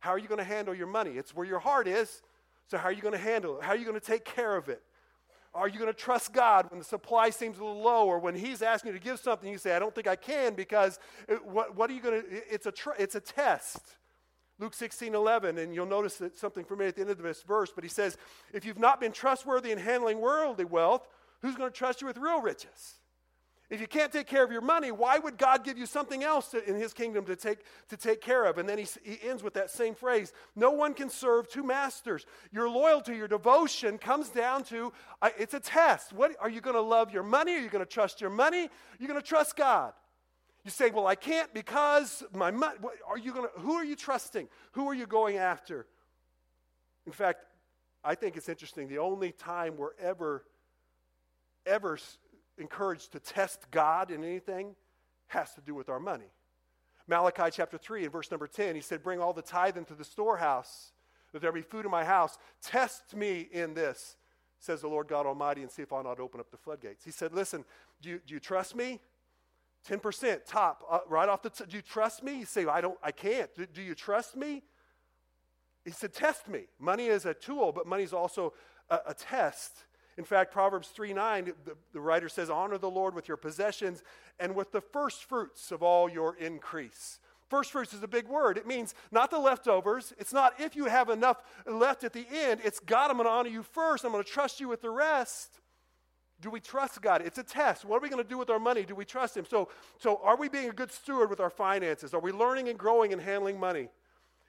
How 0.00 0.10
are 0.10 0.18
you 0.18 0.28
going 0.28 0.38
to 0.38 0.44
handle 0.44 0.74
your 0.74 0.88
money? 0.88 1.12
It's 1.12 1.34
where 1.34 1.46
your 1.46 1.60
heart 1.60 1.88
is. 1.88 2.22
So, 2.66 2.76
how 2.76 2.88
are 2.88 2.92
you 2.92 3.02
going 3.02 3.12
to 3.12 3.18
handle 3.18 3.58
it? 3.58 3.64
How 3.64 3.70
are 3.70 3.76
you 3.76 3.84
going 3.84 3.98
to 3.98 4.04
take 4.04 4.24
care 4.24 4.56
of 4.56 4.68
it? 4.68 4.82
Are 5.54 5.68
you 5.68 5.78
going 5.78 5.92
to 5.92 5.98
trust 5.98 6.32
God 6.32 6.70
when 6.70 6.78
the 6.78 6.84
supply 6.84 7.28
seems 7.30 7.58
a 7.58 7.64
little 7.64 7.82
low 7.82 8.06
or 8.06 8.18
when 8.18 8.34
He's 8.34 8.62
asking 8.62 8.92
you 8.92 8.98
to 8.98 9.04
give 9.04 9.18
something? 9.18 9.50
You 9.50 9.58
say, 9.58 9.76
I 9.76 9.78
don't 9.78 9.94
think 9.94 10.06
I 10.06 10.16
can 10.16 10.54
because 10.54 10.98
it, 11.28 11.44
what, 11.44 11.76
what, 11.76 11.90
are 11.90 11.92
you 11.92 12.00
going 12.00 12.22
to? 12.22 12.28
It's 12.52 12.66
a, 12.66 12.72
tr- 12.72 12.96
it's 12.98 13.14
a 13.14 13.20
test. 13.20 13.96
Luke 14.58 14.74
16, 14.74 15.14
11, 15.14 15.58
and 15.58 15.74
you'll 15.74 15.86
notice 15.86 16.16
that 16.18 16.38
something 16.38 16.64
for 16.64 16.76
me 16.76 16.86
at 16.86 16.94
the 16.94 17.00
end 17.00 17.10
of 17.10 17.18
this 17.18 17.42
verse, 17.42 17.72
but 17.74 17.84
he 17.84 17.90
says, 17.90 18.16
If 18.52 18.64
you've 18.64 18.78
not 18.78 19.00
been 19.00 19.12
trustworthy 19.12 19.72
in 19.72 19.78
handling 19.78 20.20
worldly 20.20 20.64
wealth, 20.64 21.06
who's 21.40 21.56
going 21.56 21.70
to 21.70 21.76
trust 21.76 22.00
you 22.00 22.06
with 22.06 22.16
real 22.16 22.40
riches? 22.40 23.00
If 23.72 23.80
you 23.80 23.86
can't 23.86 24.12
take 24.12 24.26
care 24.26 24.44
of 24.44 24.52
your 24.52 24.60
money, 24.60 24.92
why 24.92 25.18
would 25.18 25.38
God 25.38 25.64
give 25.64 25.78
you 25.78 25.86
something 25.86 26.22
else 26.22 26.48
to, 26.48 26.62
in 26.68 26.76
his 26.76 26.92
kingdom 26.92 27.24
to 27.24 27.34
take, 27.34 27.60
to 27.88 27.96
take 27.96 28.20
care 28.20 28.44
of? 28.44 28.58
And 28.58 28.68
then 28.68 28.76
he, 28.76 28.86
he 29.02 29.18
ends 29.26 29.42
with 29.42 29.54
that 29.54 29.70
same 29.70 29.94
phrase 29.94 30.34
No 30.54 30.72
one 30.72 30.92
can 30.92 31.08
serve 31.08 31.48
two 31.48 31.62
masters. 31.62 32.26
Your 32.52 32.68
loyalty, 32.68 33.16
your 33.16 33.28
devotion 33.28 33.96
comes 33.96 34.28
down 34.28 34.64
to 34.64 34.92
uh, 35.22 35.30
it's 35.38 35.54
a 35.54 35.60
test. 35.60 36.12
What, 36.12 36.32
are 36.38 36.50
you 36.50 36.60
going 36.60 36.76
to 36.76 36.82
love 36.82 37.14
your 37.14 37.22
money? 37.22 37.54
Are 37.54 37.60
you 37.60 37.70
going 37.70 37.82
to 37.82 37.90
trust 37.90 38.20
your 38.20 38.28
money? 38.28 38.68
You're 38.98 39.08
going 39.08 39.18
to 39.18 39.26
trust 39.26 39.56
God. 39.56 39.94
You 40.66 40.70
say, 40.70 40.90
Well, 40.90 41.06
I 41.06 41.14
can't 41.14 41.52
because 41.54 42.22
my 42.34 42.50
money. 42.50 42.76
Are 43.08 43.16
you 43.16 43.32
going 43.32 43.48
to, 43.48 43.60
who 43.60 43.72
are 43.72 43.84
you 43.84 43.96
trusting? 43.96 44.50
Who 44.72 44.86
are 44.90 44.94
you 44.94 45.06
going 45.06 45.38
after? 45.38 45.86
In 47.06 47.12
fact, 47.12 47.46
I 48.04 48.16
think 48.16 48.36
it's 48.36 48.50
interesting. 48.50 48.88
The 48.88 48.98
only 48.98 49.32
time 49.32 49.78
we're 49.78 49.96
ever, 49.98 50.44
ever 51.64 51.96
encouraged 52.58 53.12
to 53.12 53.20
test 53.20 53.70
God 53.70 54.10
in 54.10 54.24
anything 54.24 54.74
has 55.28 55.54
to 55.54 55.60
do 55.60 55.74
with 55.74 55.88
our 55.88 56.00
money. 56.00 56.30
Malachi 57.08 57.50
chapter 57.50 57.78
3 57.78 58.04
and 58.04 58.12
verse 58.12 58.30
number 58.30 58.46
10, 58.46 58.74
he 58.74 58.80
said, 58.80 59.02
Bring 59.02 59.20
all 59.20 59.32
the 59.32 59.42
tithe 59.42 59.76
into 59.76 59.94
the 59.94 60.04
storehouse, 60.04 60.92
that 61.32 61.42
there 61.42 61.52
be 61.52 61.62
food 61.62 61.84
in 61.84 61.90
my 61.90 62.04
house. 62.04 62.38
Test 62.62 63.16
me 63.16 63.48
in 63.50 63.74
this, 63.74 64.16
says 64.58 64.82
the 64.82 64.88
Lord 64.88 65.08
God 65.08 65.26
Almighty, 65.26 65.62
and 65.62 65.70
see 65.70 65.82
if 65.82 65.92
I'll 65.92 66.04
not 66.04 66.20
open 66.20 66.38
up 66.38 66.50
the 66.50 66.56
floodgates. 66.56 67.04
He 67.04 67.10
said, 67.10 67.32
Listen, 67.32 67.64
do 68.00 68.10
you, 68.10 68.20
do 68.26 68.34
you 68.34 68.40
trust 68.40 68.76
me? 68.76 69.00
10% 69.88 70.40
top, 70.46 70.84
uh, 70.88 71.00
right 71.08 71.28
off 71.28 71.42
the 71.42 71.50
t- 71.50 71.64
Do 71.68 71.76
you 71.76 71.82
trust 71.82 72.22
me? 72.22 72.38
You 72.38 72.44
say, 72.44 72.66
I 72.66 72.80
don't, 72.80 72.98
I 73.02 73.10
can't. 73.10 73.52
Do, 73.54 73.66
do 73.66 73.82
you 73.82 73.96
trust 73.96 74.36
me? 74.36 74.62
He 75.84 75.90
said, 75.90 76.12
Test 76.12 76.48
me. 76.48 76.66
Money 76.78 77.06
is 77.06 77.26
a 77.26 77.34
tool, 77.34 77.72
but 77.72 77.86
money 77.86 78.04
is 78.04 78.12
also 78.12 78.52
a, 78.88 78.98
a 79.08 79.14
test. 79.14 79.84
In 80.18 80.24
fact, 80.24 80.52
Proverbs 80.52 80.88
3 80.88 81.12
9, 81.12 81.52
the, 81.64 81.76
the 81.92 82.00
writer 82.00 82.28
says, 82.28 82.50
Honor 82.50 82.78
the 82.78 82.90
Lord 82.90 83.14
with 83.14 83.28
your 83.28 83.36
possessions 83.36 84.02
and 84.38 84.54
with 84.54 84.72
the 84.72 84.80
first 84.80 85.24
fruits 85.24 85.72
of 85.72 85.82
all 85.82 86.08
your 86.08 86.36
increase. 86.36 87.18
First 87.48 87.72
fruits 87.72 87.92
is 87.92 88.02
a 88.02 88.08
big 88.08 88.28
word. 88.28 88.56
It 88.56 88.66
means 88.66 88.94
not 89.10 89.30
the 89.30 89.38
leftovers. 89.38 90.14
It's 90.18 90.32
not 90.32 90.58
if 90.58 90.74
you 90.74 90.86
have 90.86 91.10
enough 91.10 91.42
left 91.66 92.02
at 92.02 92.14
the 92.14 92.26
end. 92.32 92.60
It's 92.64 92.80
God, 92.80 93.10
I'm 93.10 93.18
going 93.18 93.26
to 93.26 93.30
honor 93.30 93.50
you 93.50 93.62
first. 93.62 94.04
I'm 94.04 94.12
going 94.12 94.24
to 94.24 94.30
trust 94.30 94.58
you 94.58 94.68
with 94.68 94.80
the 94.80 94.90
rest. 94.90 95.60
Do 96.40 96.50
we 96.50 96.60
trust 96.60 97.00
God? 97.02 97.22
It's 97.22 97.38
a 97.38 97.42
test. 97.42 97.84
What 97.84 97.98
are 97.98 98.00
we 98.00 98.08
going 98.08 98.22
to 98.22 98.28
do 98.28 98.38
with 98.38 98.50
our 98.50 98.58
money? 98.58 98.84
Do 98.84 98.94
we 98.94 99.04
trust 99.04 99.36
Him? 99.36 99.44
So, 99.48 99.68
so 99.98 100.18
are 100.24 100.36
we 100.36 100.48
being 100.48 100.70
a 100.70 100.72
good 100.72 100.90
steward 100.90 101.30
with 101.30 101.40
our 101.40 101.50
finances? 101.50 102.14
Are 102.14 102.20
we 102.20 102.32
learning 102.32 102.68
and 102.68 102.78
growing 102.78 103.12
and 103.12 103.20
handling 103.20 103.60
money? 103.60 103.88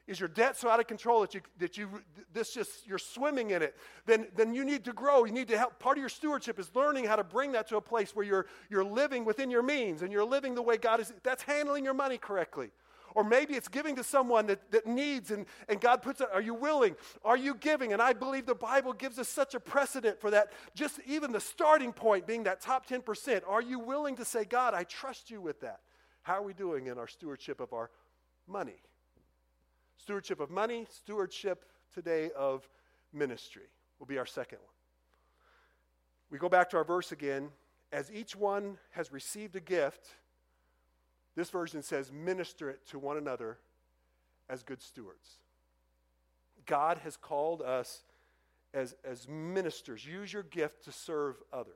Is 0.05 0.19
your 0.19 0.27
debt 0.27 0.57
so 0.57 0.69
out 0.69 0.79
of 0.79 0.87
control 0.87 1.21
that 1.21 1.33
you 1.33 1.41
that 1.59 1.77
you 1.77 1.89
this 2.33 2.53
just 2.53 2.85
you're 2.85 2.97
swimming 2.97 3.51
in 3.51 3.61
it? 3.61 3.77
Then 4.05 4.27
then 4.35 4.53
you 4.53 4.65
need 4.65 4.83
to 4.85 4.93
grow. 4.93 5.23
You 5.23 5.31
need 5.31 5.47
to 5.47 5.57
help. 5.57 5.79
Part 5.79 5.97
of 5.97 6.01
your 6.01 6.09
stewardship 6.09 6.59
is 6.59 6.69
learning 6.75 7.05
how 7.05 7.15
to 7.15 7.23
bring 7.23 7.53
that 7.53 7.69
to 7.69 7.77
a 7.77 7.81
place 7.81 8.13
where 8.13 8.25
you're 8.25 8.45
you're 8.69 8.83
living 8.83 9.23
within 9.23 9.49
your 9.49 9.63
means 9.63 10.01
and 10.01 10.11
you're 10.11 10.25
living 10.25 10.55
the 10.55 10.61
way 10.61 10.75
god 10.75 10.99
is 10.99 11.13
that's 11.23 11.43
handling 11.43 11.85
your 11.85 11.93
money 11.93 12.17
correctly. 12.17 12.71
Or 13.15 13.23
maybe 13.23 13.53
it's 13.53 13.67
giving 13.67 13.95
to 13.97 14.03
someone 14.03 14.47
that, 14.47 14.71
that 14.71 14.87
needs 14.87 15.31
and, 15.31 15.45
and 15.69 15.79
god 15.79 16.01
puts 16.01 16.19
it 16.19 16.27
are 16.33 16.41
you 16.41 16.53
willing? 16.53 16.97
Are 17.23 17.37
you 17.37 17.55
giving? 17.55 17.93
And 17.93 18.01
i 18.01 18.11
believe 18.11 18.45
the 18.45 18.55
bible 18.55 18.91
gives 18.91 19.19
us 19.19 19.29
such 19.29 19.55
a 19.55 19.59
precedent 19.59 20.19
for 20.19 20.31
that. 20.31 20.51
Just 20.75 20.99
even 21.07 21.31
the 21.31 21.39
starting 21.39 21.93
point 21.93 22.27
being 22.27 22.43
that 22.43 22.59
top 22.59 22.85
10% 22.85 23.41
are 23.47 23.61
you 23.61 23.79
willing 23.79 24.17
to 24.17 24.25
say 24.25 24.43
god 24.43 24.73
i 24.73 24.83
trust 24.83 25.31
you 25.31 25.39
with 25.39 25.61
that? 25.61 25.79
How 26.23 26.39
are 26.39 26.43
we 26.43 26.53
doing 26.53 26.87
in 26.87 26.97
our 26.97 27.07
stewardship 27.07 27.61
of 27.61 27.71
our 27.71 27.89
money 28.47 28.81
Stewardship 29.97 30.39
of 30.39 30.49
money, 30.49 30.85
stewardship 30.89 31.65
today 31.93 32.31
of 32.37 32.67
ministry 33.13 33.69
will 33.99 34.05
be 34.05 34.17
our 34.17 34.25
second 34.25 34.59
one. 34.59 34.67
We 36.29 36.39
go 36.39 36.49
back 36.49 36.69
to 36.71 36.77
our 36.77 36.83
verse 36.83 37.11
again. 37.11 37.49
As 37.91 38.11
each 38.11 38.35
one 38.35 38.77
has 38.91 39.11
received 39.11 39.55
a 39.55 39.59
gift, 39.59 40.07
this 41.35 41.49
version 41.49 41.83
says, 41.83 42.11
minister 42.11 42.69
it 42.69 42.85
to 42.87 42.99
one 42.99 43.17
another 43.17 43.57
as 44.49 44.63
good 44.63 44.81
stewards. 44.81 45.37
God 46.65 46.99
has 46.99 47.17
called 47.17 47.61
us 47.61 48.03
as, 48.73 48.95
as 49.03 49.27
ministers. 49.27 50.05
Use 50.05 50.33
your 50.33 50.43
gift 50.43 50.83
to 50.85 50.91
serve 50.91 51.35
others. 51.51 51.75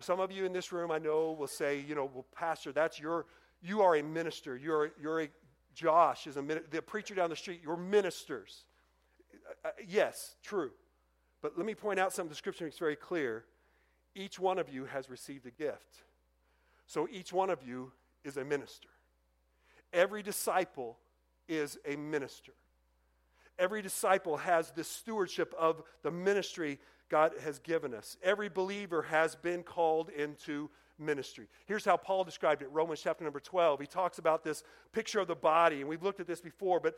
Some 0.00 0.20
of 0.20 0.32
you 0.32 0.44
in 0.44 0.52
this 0.52 0.72
room, 0.72 0.90
I 0.90 0.98
know, 0.98 1.32
will 1.32 1.46
say, 1.46 1.80
you 1.80 1.94
know, 1.94 2.10
well, 2.12 2.26
Pastor, 2.34 2.72
that's 2.72 2.98
your, 2.98 3.26
you 3.62 3.82
are 3.82 3.96
a 3.96 4.02
minister. 4.02 4.56
You're, 4.56 4.92
you're 5.00 5.22
a 5.22 5.28
Josh 5.74 6.26
is 6.26 6.36
a 6.36 6.42
the 6.42 6.82
preacher 6.82 7.14
down 7.14 7.30
the 7.30 7.36
street. 7.36 7.60
You're 7.62 7.76
ministers. 7.76 8.64
Uh, 9.64 9.68
uh, 9.68 9.70
yes, 9.86 10.36
true. 10.42 10.70
But 11.40 11.56
let 11.56 11.66
me 11.66 11.74
point 11.74 11.98
out 11.98 12.12
something 12.12 12.28
the 12.28 12.36
scripture 12.36 12.64
makes 12.64 12.78
very 12.78 12.96
clear. 12.96 13.44
Each 14.14 14.38
one 14.38 14.58
of 14.58 14.68
you 14.68 14.84
has 14.84 15.10
received 15.10 15.46
a 15.46 15.50
gift. 15.50 16.02
So 16.86 17.08
each 17.10 17.32
one 17.32 17.50
of 17.50 17.62
you 17.66 17.92
is 18.24 18.36
a 18.36 18.44
minister. 18.44 18.88
Every 19.92 20.22
disciple 20.22 20.98
is 21.48 21.78
a 21.86 21.96
minister. 21.96 22.52
Every 23.58 23.82
disciple 23.82 24.38
has 24.38 24.70
this 24.70 24.88
stewardship 24.88 25.54
of 25.58 25.82
the 26.02 26.10
ministry 26.10 26.78
God 27.08 27.32
has 27.44 27.58
given 27.58 27.94
us. 27.94 28.16
Every 28.22 28.48
believer 28.48 29.02
has 29.02 29.34
been 29.34 29.62
called 29.62 30.08
into 30.10 30.70
ministry. 31.04 31.46
Here's 31.66 31.84
how 31.84 31.96
Paul 31.96 32.24
described 32.24 32.62
it 32.62 32.68
Romans 32.70 33.00
chapter 33.02 33.24
number 33.24 33.40
12. 33.40 33.80
He 33.80 33.86
talks 33.86 34.18
about 34.18 34.44
this 34.44 34.62
picture 34.92 35.20
of 35.20 35.28
the 35.28 35.34
body, 35.34 35.80
and 35.80 35.88
we've 35.88 36.02
looked 36.02 36.20
at 36.20 36.26
this 36.26 36.40
before, 36.40 36.80
but 36.80 36.96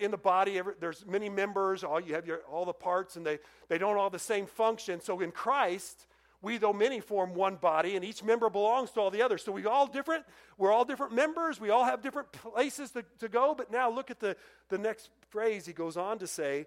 in 0.00 0.10
the 0.10 0.18
body, 0.18 0.60
there's 0.80 1.04
many 1.06 1.28
members, 1.28 1.84
all 1.84 2.00
you 2.00 2.14
have 2.14 2.26
your, 2.26 2.40
all 2.50 2.64
the 2.64 2.72
parts, 2.72 3.16
and 3.16 3.24
they, 3.24 3.38
they 3.68 3.78
don't 3.78 3.96
all 3.96 4.10
the 4.10 4.18
same 4.18 4.46
function. 4.46 5.00
So 5.00 5.20
in 5.20 5.30
Christ, 5.30 6.06
we, 6.44 6.58
though 6.58 6.74
many, 6.74 7.00
form 7.00 7.34
one 7.34 7.56
body, 7.56 7.96
and 7.96 8.04
each 8.04 8.22
member 8.22 8.50
belongs 8.50 8.90
to 8.92 9.00
all 9.00 9.10
the 9.10 9.22
others. 9.22 9.42
So 9.42 9.50
we 9.50 9.64
all 9.64 9.86
different. 9.86 10.24
We're 10.58 10.72
all 10.72 10.84
different 10.84 11.14
members. 11.14 11.58
We 11.58 11.70
all 11.70 11.84
have 11.84 12.02
different 12.02 12.32
places 12.32 12.90
to, 12.90 13.04
to 13.20 13.28
go. 13.28 13.54
But 13.54 13.72
now 13.72 13.90
look 13.90 14.10
at 14.10 14.20
the, 14.20 14.36
the 14.68 14.78
next 14.78 15.08
phrase. 15.30 15.64
He 15.64 15.72
goes 15.72 15.96
on 15.96 16.18
to 16.18 16.26
say, 16.26 16.66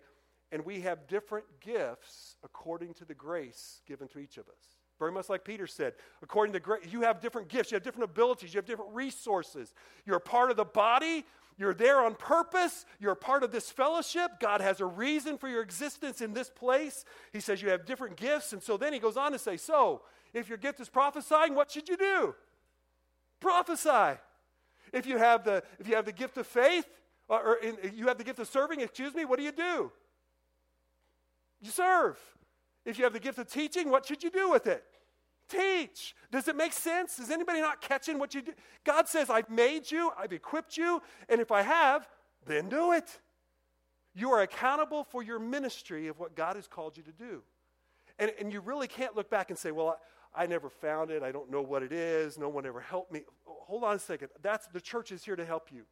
and 0.52 0.66
we 0.66 0.82
have 0.82 1.08
different 1.08 1.46
gifts 1.62 2.38
according 2.44 2.96
to 2.96 3.06
the 3.06 3.14
grace 3.14 3.82
given 3.86 4.08
to 4.10 4.20
each 4.20 4.38
of 4.38 4.48
us. 4.48 4.77
Very 5.00 5.12
much 5.12 5.30
like 5.30 5.44
Peter 5.44 5.68
said. 5.68 5.94
According 6.22 6.54
to 6.54 6.60
great, 6.60 6.92
you 6.92 7.02
have 7.02 7.22
different 7.22 7.50
gifts, 7.50 7.72
you 7.72 7.76
have 7.76 7.84
different 7.84 8.10
abilities, 8.10 8.54
you 8.54 8.58
have 8.58 8.66
different 8.66 8.94
resources. 8.94 9.74
You're 10.06 10.18
a 10.18 10.22
part 10.22 10.50
of 10.50 10.58
the 10.58 10.66
body, 10.66 11.26
you're 11.58 11.74
there 11.74 12.02
on 12.02 12.16
purpose, 12.16 12.86
you're 13.00 13.12
a 13.12 13.16
part 13.16 13.44
of 13.44 13.52
this 13.52 13.70
fellowship. 13.70 14.40
God 14.40 14.62
has 14.62 14.80
a 14.80 14.86
reason 14.86 15.38
for 15.38 15.48
your 15.48 15.62
existence 15.62 16.22
in 16.22 16.34
this 16.34 16.50
place. 16.50 17.06
He 17.32 17.40
says 17.40 17.62
you 17.62 17.70
have 17.70 17.86
different 17.86 18.16
gifts. 18.16 18.54
And 18.54 18.62
so 18.62 18.78
then 18.78 18.94
he 18.94 19.00
goes 19.00 19.18
on 19.18 19.32
to 19.32 19.40
say, 19.40 19.58
So, 19.58 20.02
if 20.34 20.50
your 20.50 20.58
gift 20.58 20.80
is 20.80 20.90
prophesying, 20.90 21.56
what 21.56 21.72
should 21.72 21.90
you 21.90 21.98
do? 21.98 22.36
Prophesy. 23.40 24.20
If 24.94 25.06
you 25.06 25.18
have 25.18 25.44
the, 25.44 25.64
if 25.80 25.88
you 25.88 25.96
have 25.96 26.06
the 26.06 26.12
gift 26.12 26.38
of 26.38 26.48
faith, 26.48 26.88
or, 27.28 27.42
or 27.42 27.56
in, 27.56 27.78
you 27.94 28.08
have 28.08 28.18
the 28.18 28.24
gift 28.24 28.40
of 28.40 28.48
serving, 28.48 28.82
excuse 28.82 29.14
me, 29.14 29.26
what 29.26 29.38
do 29.38 29.44
you 29.44 29.52
do? 29.52 29.92
You 31.62 31.72
serve. 31.72 32.18
If 32.88 32.98
you 32.98 33.04
have 33.04 33.12
the 33.12 33.20
gift 33.20 33.38
of 33.38 33.52
teaching, 33.52 33.92
what 33.92 34.06
should 34.06 34.24
you 34.24 34.32
do 34.32 34.50
with 34.50 34.66
it? 34.66 34.82
Teach. 35.50 36.16
Does 36.32 36.48
it 36.48 36.56
make 36.56 36.72
sense? 36.72 37.20
Is 37.20 37.30
anybody 37.30 37.60
not 37.60 37.82
catching 37.82 38.18
what 38.18 38.34
you 38.34 38.42
do? 38.42 38.54
God 38.86 39.10
says, 39.10 39.30
I've 39.30 39.50
made 39.50 39.92
you, 39.92 40.12
I've 40.18 40.32
equipped 40.32 40.78
you, 40.78 41.02
and 41.28 41.42
if 41.42 41.52
I 41.52 41.64
have, 41.64 42.08
then 42.46 42.70
do 42.70 42.94
it. 42.94 43.20
You 44.16 44.32
are 44.32 44.42
accountable 44.42 45.04
for 45.04 45.22
your 45.22 45.38
ministry 45.38 46.08
of 46.08 46.18
what 46.18 46.34
God 46.34 46.56
has 46.56 46.66
called 46.66 46.96
you 46.96 47.04
to 47.04 47.12
do. 47.12 47.44
And, 48.20 48.32
and 48.40 48.54
you 48.54 48.62
really 48.62 48.88
can't 48.88 49.18
look 49.18 49.30
back 49.30 49.50
and 49.50 49.60
say, 49.60 49.72
well, 49.72 49.98
I, 50.34 50.44
I 50.44 50.48
never 50.48 50.70
found 50.70 51.12
it. 51.12 51.24
I 51.24 51.32
don't 51.34 51.52
know 51.52 51.62
what 51.62 51.84
it 51.84 51.92
is. 51.92 52.38
No 52.38 52.48
one 52.48 52.66
ever 52.66 52.80
helped 52.80 53.12
me. 53.12 53.24
Hold 53.46 53.84
on 53.84 53.98
a 53.98 54.00
second. 54.00 54.30
That's, 54.42 54.66
the 54.68 54.82
church 54.82 55.12
is 55.12 55.26
here 55.26 55.36
to 55.36 55.46
help 55.46 55.74
you. 55.74 55.84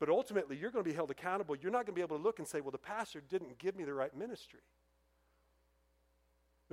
But 0.00 0.08
ultimately, 0.08 0.56
you're 0.56 0.70
going 0.70 0.84
to 0.84 0.90
be 0.90 0.96
held 0.96 1.10
accountable. 1.10 1.54
You're 1.54 1.70
not 1.70 1.84
going 1.84 1.94
to 1.94 2.00
be 2.00 2.00
able 2.00 2.16
to 2.16 2.22
look 2.22 2.38
and 2.38 2.48
say, 2.48 2.62
well, 2.62 2.70
the 2.70 2.78
pastor 2.78 3.22
didn't 3.28 3.58
give 3.58 3.76
me 3.76 3.84
the 3.84 3.94
right 3.94 4.16
ministry. 4.16 4.60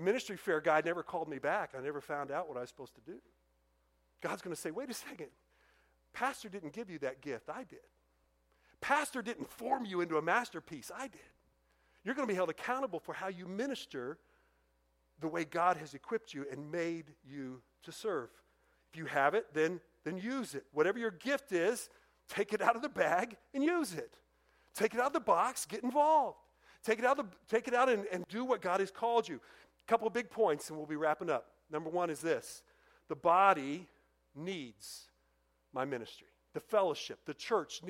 The 0.01 0.05
ministry 0.05 0.35
fair 0.35 0.59
guy 0.59 0.81
never 0.83 1.03
called 1.03 1.29
me 1.29 1.37
back. 1.37 1.73
I 1.77 1.81
never 1.81 2.01
found 2.01 2.31
out 2.31 2.47
what 2.47 2.57
I 2.57 2.61
was 2.61 2.69
supposed 2.69 2.95
to 2.95 3.01
do. 3.01 3.19
God's 4.19 4.41
going 4.41 4.55
to 4.55 4.59
say, 4.59 4.71
wait 4.71 4.89
a 4.89 4.95
second. 4.95 5.27
Pastor 6.11 6.49
didn't 6.49 6.73
give 6.73 6.89
you 6.89 6.97
that 6.99 7.21
gift. 7.21 7.51
I 7.51 7.65
did. 7.65 7.85
Pastor 8.81 9.21
didn't 9.21 9.47
form 9.47 9.85
you 9.85 10.01
into 10.01 10.17
a 10.17 10.21
masterpiece. 10.23 10.89
I 10.97 11.03
did. 11.07 11.21
You're 12.03 12.15
going 12.15 12.27
to 12.27 12.31
be 12.31 12.35
held 12.35 12.49
accountable 12.49 12.99
for 12.99 13.13
how 13.13 13.27
you 13.27 13.45
minister 13.45 14.17
the 15.19 15.27
way 15.27 15.45
God 15.45 15.77
has 15.77 15.93
equipped 15.93 16.33
you 16.33 16.47
and 16.51 16.71
made 16.71 17.13
you 17.23 17.61
to 17.83 17.91
serve. 17.91 18.29
If 18.91 18.97
you 18.97 19.05
have 19.05 19.35
it, 19.35 19.53
then, 19.53 19.79
then 20.03 20.17
use 20.17 20.55
it. 20.55 20.65
Whatever 20.73 20.97
your 20.97 21.11
gift 21.11 21.51
is, 21.51 21.91
take 22.27 22.53
it 22.53 22.61
out 22.63 22.75
of 22.75 22.81
the 22.81 22.89
bag 22.89 23.37
and 23.53 23.63
use 23.63 23.93
it. 23.93 24.15
Take 24.73 24.95
it 24.95 24.99
out 24.99 25.07
of 25.07 25.13
the 25.13 25.19
box, 25.19 25.67
get 25.67 25.83
involved. 25.83 26.39
Take 26.83 26.97
it 26.97 27.05
out, 27.05 27.17
the, 27.17 27.25
take 27.47 27.67
it 27.67 27.75
out 27.75 27.87
and, 27.87 28.05
and 28.11 28.25
do 28.29 28.43
what 28.43 28.61
God 28.63 28.79
has 28.79 28.89
called 28.89 29.29
you. 29.29 29.39
A 29.87 29.89
couple 29.89 30.07
of 30.07 30.13
big 30.13 30.29
points, 30.29 30.69
and 30.69 30.77
we'll 30.77 30.87
be 30.87 30.95
wrapping 30.95 31.29
up. 31.29 31.47
Number 31.71 31.89
one 31.89 32.09
is 32.09 32.19
this 32.19 32.63
the 33.07 33.15
body 33.15 33.87
needs 34.35 35.07
my 35.73 35.85
ministry, 35.85 36.27
the 36.53 36.59
fellowship, 36.59 37.19
the 37.25 37.33
church. 37.33 37.81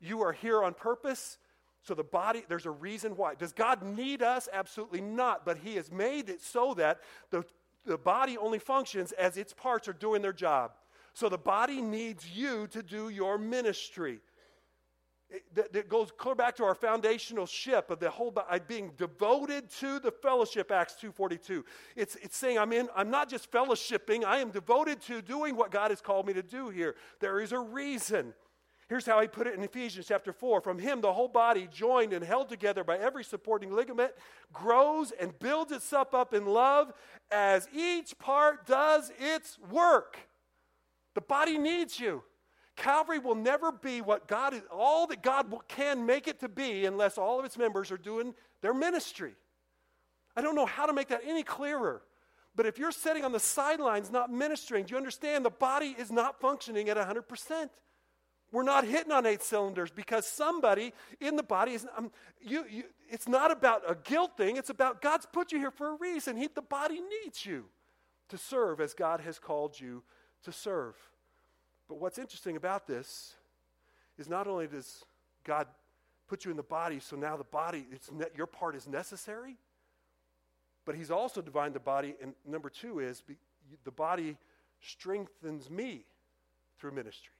You 0.00 0.22
are 0.22 0.32
here 0.32 0.62
on 0.62 0.74
purpose. 0.74 1.38
So 1.82 1.94
the 1.94 2.02
body, 2.02 2.42
there's 2.48 2.66
a 2.66 2.70
reason 2.70 3.16
why. 3.16 3.36
Does 3.36 3.52
God 3.52 3.80
need 3.82 4.20
us? 4.20 4.48
Absolutely 4.52 5.00
not. 5.00 5.44
But 5.44 5.58
He 5.58 5.76
has 5.76 5.92
made 5.92 6.28
it 6.28 6.42
so 6.42 6.74
that 6.74 7.00
the, 7.30 7.44
the 7.84 7.96
body 7.96 8.36
only 8.36 8.58
functions 8.58 9.12
as 9.12 9.36
its 9.36 9.52
parts 9.52 9.86
are 9.86 9.92
doing 9.92 10.20
their 10.20 10.32
job. 10.32 10.72
So 11.14 11.28
the 11.28 11.38
body 11.38 11.80
needs 11.80 12.28
you 12.28 12.66
to 12.68 12.82
do 12.82 13.08
your 13.08 13.38
ministry 13.38 14.18
that, 15.54 15.72
that 15.72 15.88
goes 15.88 16.12
clear 16.16 16.34
back 16.34 16.54
to 16.56 16.64
our 16.64 16.74
foundational 16.74 17.46
ship 17.46 17.90
of 17.90 17.98
the 17.98 18.08
whole 18.08 18.32
being 18.68 18.92
devoted 18.96 19.68
to 19.68 19.98
the 19.98 20.10
fellowship 20.10 20.70
acts 20.70 20.94
242 20.94 21.64
it's, 21.96 22.16
it's 22.16 22.36
saying 22.36 22.58
i'm 22.58 22.72
in 22.72 22.88
i'm 22.94 23.10
not 23.10 23.28
just 23.28 23.50
fellowshipping 23.50 24.24
i 24.24 24.38
am 24.38 24.50
devoted 24.50 25.00
to 25.00 25.20
doing 25.20 25.56
what 25.56 25.70
god 25.70 25.90
has 25.90 26.00
called 26.00 26.26
me 26.26 26.32
to 26.32 26.42
do 26.42 26.70
here. 26.70 26.94
There 27.20 27.40
is 27.40 27.52
a 27.52 27.58
reason. 27.58 28.34
Here's 28.88 29.04
how 29.04 29.20
he 29.20 29.26
put 29.26 29.48
it 29.48 29.54
in 29.54 29.62
ephesians 29.62 30.06
chapter 30.06 30.32
4 30.32 30.60
from 30.60 30.78
him 30.78 31.00
the 31.00 31.12
whole 31.12 31.28
body 31.28 31.68
joined 31.72 32.12
and 32.12 32.24
held 32.24 32.48
together 32.48 32.84
by 32.84 32.98
every 32.98 33.24
supporting 33.24 33.74
ligament 33.74 34.12
grows 34.52 35.10
and 35.10 35.36
builds 35.38 35.72
itself 35.72 36.14
up 36.14 36.32
in 36.32 36.46
love 36.46 36.92
as 37.30 37.68
each 37.74 38.16
part 38.18 38.66
does 38.66 39.10
its 39.18 39.58
work. 39.70 40.18
The 41.14 41.20
body 41.20 41.58
needs 41.58 41.98
you 41.98 42.22
Calvary 42.76 43.18
will 43.18 43.34
never 43.34 43.72
be 43.72 44.00
what 44.00 44.28
God 44.28 44.54
is, 44.54 44.62
all 44.70 45.06
that 45.06 45.22
God 45.22 45.46
can 45.66 46.04
make 46.04 46.28
it 46.28 46.40
to 46.40 46.48
be 46.48 46.84
unless 46.84 47.16
all 47.18 47.38
of 47.38 47.44
its 47.44 47.56
members 47.56 47.90
are 47.90 47.96
doing 47.96 48.34
their 48.60 48.74
ministry. 48.74 49.34
I 50.36 50.42
don't 50.42 50.54
know 50.54 50.66
how 50.66 50.86
to 50.86 50.92
make 50.92 51.08
that 51.08 51.22
any 51.26 51.42
clearer. 51.42 52.02
But 52.54 52.66
if 52.66 52.78
you're 52.78 52.92
sitting 52.92 53.24
on 53.24 53.32
the 53.32 53.40
sidelines 53.40 54.10
not 54.10 54.30
ministering, 54.30 54.84
do 54.84 54.92
you 54.92 54.96
understand 54.96 55.44
the 55.44 55.50
body 55.50 55.94
is 55.98 56.10
not 56.10 56.40
functioning 56.40 56.88
at 56.88 56.96
100%? 56.96 57.68
We're 58.52 58.62
not 58.62 58.84
hitting 58.84 59.12
on 59.12 59.26
eight 59.26 59.42
cylinders 59.42 59.90
because 59.90 60.26
somebody 60.26 60.92
in 61.20 61.36
the 61.36 61.42
body 61.42 61.72
is. 61.72 61.86
Um, 61.96 62.10
you, 62.40 62.64
you, 62.70 62.84
it's 63.10 63.28
not 63.28 63.50
about 63.50 63.82
a 63.88 63.94
guilt 63.94 64.36
thing, 64.36 64.56
it's 64.56 64.70
about 64.70 65.02
God's 65.02 65.26
put 65.26 65.52
you 65.52 65.58
here 65.58 65.70
for 65.70 65.90
a 65.90 65.96
reason. 65.96 66.36
He, 66.36 66.48
the 66.54 66.62
body 66.62 67.00
needs 67.24 67.44
you 67.44 67.66
to 68.28 68.38
serve 68.38 68.80
as 68.80 68.94
God 68.94 69.20
has 69.20 69.38
called 69.38 69.78
you 69.78 70.02
to 70.44 70.52
serve. 70.52 70.94
But 71.88 72.00
what's 72.00 72.18
interesting 72.18 72.56
about 72.56 72.86
this 72.86 73.34
is 74.18 74.28
not 74.28 74.46
only 74.46 74.66
does 74.66 75.04
God 75.44 75.66
put 76.26 76.44
you 76.44 76.50
in 76.50 76.56
the 76.56 76.62
body, 76.62 76.98
so 76.98 77.16
now 77.16 77.36
the 77.36 77.44
body, 77.44 77.86
it's 77.92 78.10
ne- 78.10 78.26
your 78.36 78.46
part 78.46 78.74
is 78.74 78.88
necessary, 78.88 79.56
but 80.84 80.94
He's 80.94 81.10
also 81.10 81.40
divined 81.40 81.74
the 81.74 81.80
body. 81.80 82.14
And 82.20 82.34
number 82.44 82.68
two 82.70 82.98
is 82.98 83.20
be, 83.20 83.36
the 83.84 83.90
body 83.90 84.36
strengthens 84.80 85.70
me 85.70 86.04
through 86.78 86.92
ministry. 86.92 87.32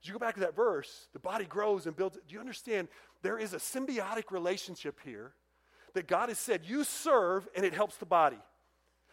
As 0.00 0.08
you 0.08 0.12
go 0.12 0.18
back 0.18 0.34
to 0.34 0.40
that 0.40 0.56
verse, 0.56 1.08
the 1.12 1.18
body 1.18 1.44
grows 1.44 1.86
and 1.86 1.94
builds. 1.94 2.16
Do 2.26 2.34
you 2.34 2.40
understand? 2.40 2.88
There 3.22 3.38
is 3.38 3.52
a 3.52 3.58
symbiotic 3.58 4.30
relationship 4.30 4.98
here 5.04 5.32
that 5.94 6.08
God 6.08 6.28
has 6.28 6.38
said, 6.38 6.62
you 6.64 6.84
serve 6.84 7.48
and 7.54 7.64
it 7.64 7.74
helps 7.74 7.96
the 7.96 8.06
body. 8.06 8.38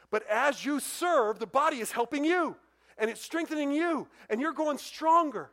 But 0.09 0.27
as 0.27 0.65
you 0.65 0.79
serve, 0.79 1.37
the 1.37 1.45
body 1.45 1.77
is 1.77 1.91
helping 1.91 2.25
you 2.25 2.55
and 2.99 3.09
it's 3.09 3.21
strengthening 3.21 3.71
you, 3.71 4.07
and 4.29 4.39
you're 4.41 4.53
going 4.53 4.77
stronger. 4.77 5.49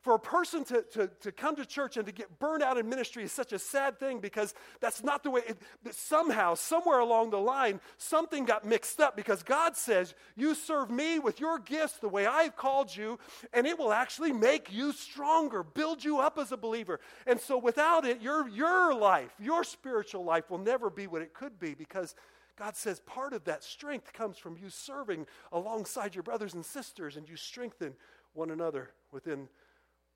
For 0.00 0.14
a 0.14 0.18
person 0.18 0.62
to, 0.66 0.82
to, 0.92 1.10
to 1.22 1.32
come 1.32 1.56
to 1.56 1.66
church 1.66 1.96
and 1.96 2.06
to 2.06 2.12
get 2.12 2.38
burned 2.38 2.62
out 2.62 2.78
in 2.78 2.88
ministry 2.88 3.24
is 3.24 3.32
such 3.32 3.52
a 3.52 3.58
sad 3.58 3.98
thing 3.98 4.20
because 4.20 4.54
that's 4.80 5.02
not 5.02 5.24
the 5.24 5.30
way, 5.30 5.42
it, 5.46 5.58
somehow, 5.90 6.54
somewhere 6.54 7.00
along 7.00 7.30
the 7.30 7.38
line, 7.38 7.80
something 7.96 8.44
got 8.44 8.64
mixed 8.64 9.00
up 9.00 9.16
because 9.16 9.42
God 9.42 9.76
says, 9.76 10.14
You 10.36 10.54
serve 10.54 10.88
me 10.88 11.18
with 11.18 11.40
your 11.40 11.58
gifts 11.58 11.98
the 11.98 12.08
way 12.08 12.26
I've 12.26 12.56
called 12.56 12.94
you, 12.94 13.18
and 13.52 13.66
it 13.66 13.76
will 13.76 13.92
actually 13.92 14.32
make 14.32 14.72
you 14.72 14.92
stronger, 14.92 15.64
build 15.64 16.04
you 16.04 16.20
up 16.20 16.38
as 16.38 16.52
a 16.52 16.56
believer. 16.56 17.00
And 17.26 17.40
so 17.40 17.58
without 17.58 18.06
it, 18.06 18.22
your, 18.22 18.48
your 18.48 18.94
life, 18.94 19.32
your 19.40 19.64
spiritual 19.64 20.24
life 20.24 20.48
will 20.48 20.58
never 20.58 20.90
be 20.90 21.08
what 21.08 21.22
it 21.22 21.34
could 21.34 21.58
be 21.58 21.74
because 21.74 22.14
God 22.58 22.76
says 22.76 22.98
part 23.00 23.32
of 23.32 23.44
that 23.44 23.62
strength 23.62 24.12
comes 24.12 24.36
from 24.36 24.56
you 24.60 24.68
serving 24.68 25.26
alongside 25.52 26.14
your 26.16 26.24
brothers 26.24 26.54
and 26.54 26.64
sisters, 26.64 27.16
and 27.16 27.28
you 27.28 27.36
strengthen 27.36 27.94
one 28.34 28.50
another 28.50 28.90
within 29.12 29.48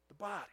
the 0.08 0.14
body. 0.14 0.50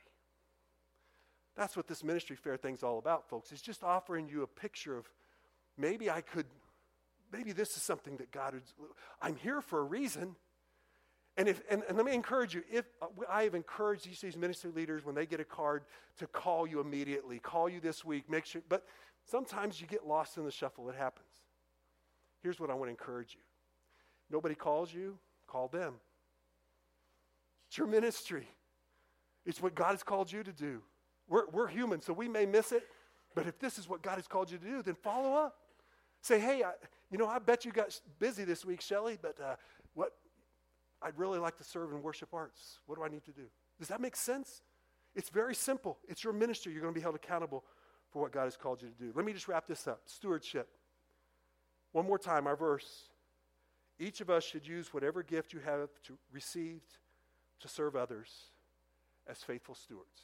That's 1.57 1.75
what 1.75 1.87
this 1.87 2.03
ministry 2.03 2.35
fair 2.35 2.57
thing's 2.57 2.83
all 2.83 2.99
about, 2.99 3.27
folks. 3.27 3.51
It's 3.51 3.61
just 3.61 3.83
offering 3.83 4.29
you 4.29 4.43
a 4.43 4.47
picture 4.47 4.97
of 4.97 5.09
maybe 5.77 6.09
I 6.09 6.21
could, 6.21 6.45
maybe 7.33 7.53
this 7.53 7.75
is 7.75 7.81
something 7.81 8.17
that 8.17 8.31
God 8.31 8.53
would, 8.53 8.63
I'm 9.21 9.35
here 9.35 9.59
for 9.59 9.79
a 9.79 9.83
reason. 9.83 10.35
And, 11.37 11.47
if, 11.47 11.61
and, 11.69 11.83
and 11.87 11.97
let 11.97 12.05
me 12.05 12.13
encourage 12.13 12.53
you, 12.53 12.63
if 12.71 12.85
uh, 13.01 13.07
I 13.29 13.43
have 13.43 13.55
encouraged 13.55 14.05
these, 14.05 14.21
these 14.21 14.37
ministry 14.37 14.71
leaders 14.75 15.03
when 15.05 15.15
they 15.15 15.25
get 15.25 15.39
a 15.39 15.45
card 15.45 15.83
to 16.17 16.27
call 16.27 16.67
you 16.67 16.81
immediately, 16.81 17.39
call 17.39 17.67
you 17.67 17.79
this 17.79 18.05
week, 18.05 18.29
make 18.29 18.45
sure, 18.45 18.61
but 18.69 18.85
sometimes 19.25 19.81
you 19.81 19.87
get 19.87 20.05
lost 20.05 20.37
in 20.37 20.45
the 20.45 20.51
shuffle. 20.51 20.89
It 20.89 20.95
happens. 20.95 21.28
Here's 22.41 22.59
what 22.59 22.69
I 22.69 22.73
want 22.73 22.87
to 22.87 22.91
encourage 22.91 23.33
you 23.33 23.41
nobody 24.31 24.55
calls 24.55 24.93
you, 24.93 25.17
call 25.47 25.67
them. 25.67 25.95
It's 27.67 27.77
your 27.77 27.87
ministry, 27.87 28.47
it's 29.45 29.61
what 29.61 29.75
God 29.75 29.91
has 29.91 30.03
called 30.03 30.31
you 30.31 30.43
to 30.43 30.53
do. 30.53 30.81
We're, 31.27 31.47
we're 31.51 31.67
human, 31.67 32.01
so 32.01 32.11
we 32.11 32.27
may 32.27 32.47
miss 32.47 32.71
it, 32.71 32.83
but 33.35 33.45
if 33.45 33.59
this 33.59 33.77
is 33.77 33.87
what 33.87 34.01
God 34.01 34.15
has 34.15 34.27
called 34.27 34.49
you 34.49 34.57
to 34.57 34.65
do, 34.65 34.81
then 34.81 34.95
follow 34.95 35.35
up. 35.35 35.57
Say, 36.21 36.39
hey, 36.39 36.63
I, 36.63 36.71
you 37.11 37.17
know, 37.17 37.27
I 37.27 37.37
bet 37.37 37.65
you 37.65 37.71
got 37.71 37.99
busy 38.17 38.43
this 38.43 38.65
week, 38.65 38.81
Shelly, 38.81 39.17
but 39.21 39.39
uh, 39.39 39.55
what? 39.93 40.13
I'd 41.01 41.17
really 41.17 41.39
like 41.39 41.57
to 41.57 41.63
serve 41.63 41.91
in 41.91 42.01
worship 42.01 42.29
arts. 42.33 42.79
What 42.85 42.97
do 42.97 43.03
I 43.03 43.07
need 43.07 43.23
to 43.25 43.31
do? 43.31 43.43
Does 43.77 43.87
that 43.87 44.01
make 44.01 44.15
sense? 44.15 44.63
It's 45.15 45.29
very 45.29 45.55
simple. 45.55 45.97
It's 46.07 46.23
your 46.23 46.33
ministry. 46.33 46.73
You're 46.73 46.81
going 46.81 46.93
to 46.93 46.97
be 46.97 47.01
held 47.01 47.15
accountable 47.15 47.63
for 48.11 48.21
what 48.21 48.31
God 48.31 48.45
has 48.45 48.57
called 48.57 48.81
you 48.81 48.89
to 48.89 48.93
do. 48.93 49.11
Let 49.15 49.25
me 49.25 49.33
just 49.33 49.47
wrap 49.47 49.67
this 49.67 49.87
up. 49.87 50.01
Stewardship. 50.05 50.67
One 51.91 52.05
more 52.05 52.19
time, 52.19 52.47
our 52.47 52.55
verse. 52.55 53.09
Each 53.99 54.21
of 54.21 54.29
us 54.29 54.43
should 54.43 54.67
use 54.67 54.93
whatever 54.93 55.23
gift 55.23 55.53
you 55.53 55.59
have 55.59 55.89
to, 56.03 56.17
received 56.31 56.97
to 57.59 57.67
serve 57.67 57.95
others 57.95 58.29
as 59.27 59.43
faithful 59.43 59.75
stewards. 59.75 60.21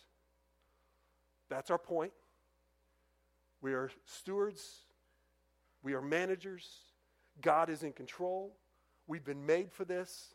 That's 1.49 1.69
our 1.69 1.77
point. 1.77 2.13
We 3.61 3.73
are 3.73 3.89
stewards, 4.05 4.81
we 5.83 5.93
are 5.93 6.01
managers. 6.01 6.67
God 7.41 7.69
is 7.69 7.83
in 7.83 7.91
control. 7.91 8.55
We've 9.07 9.23
been 9.23 9.45
made 9.45 9.71
for 9.71 9.85
this. 9.85 10.33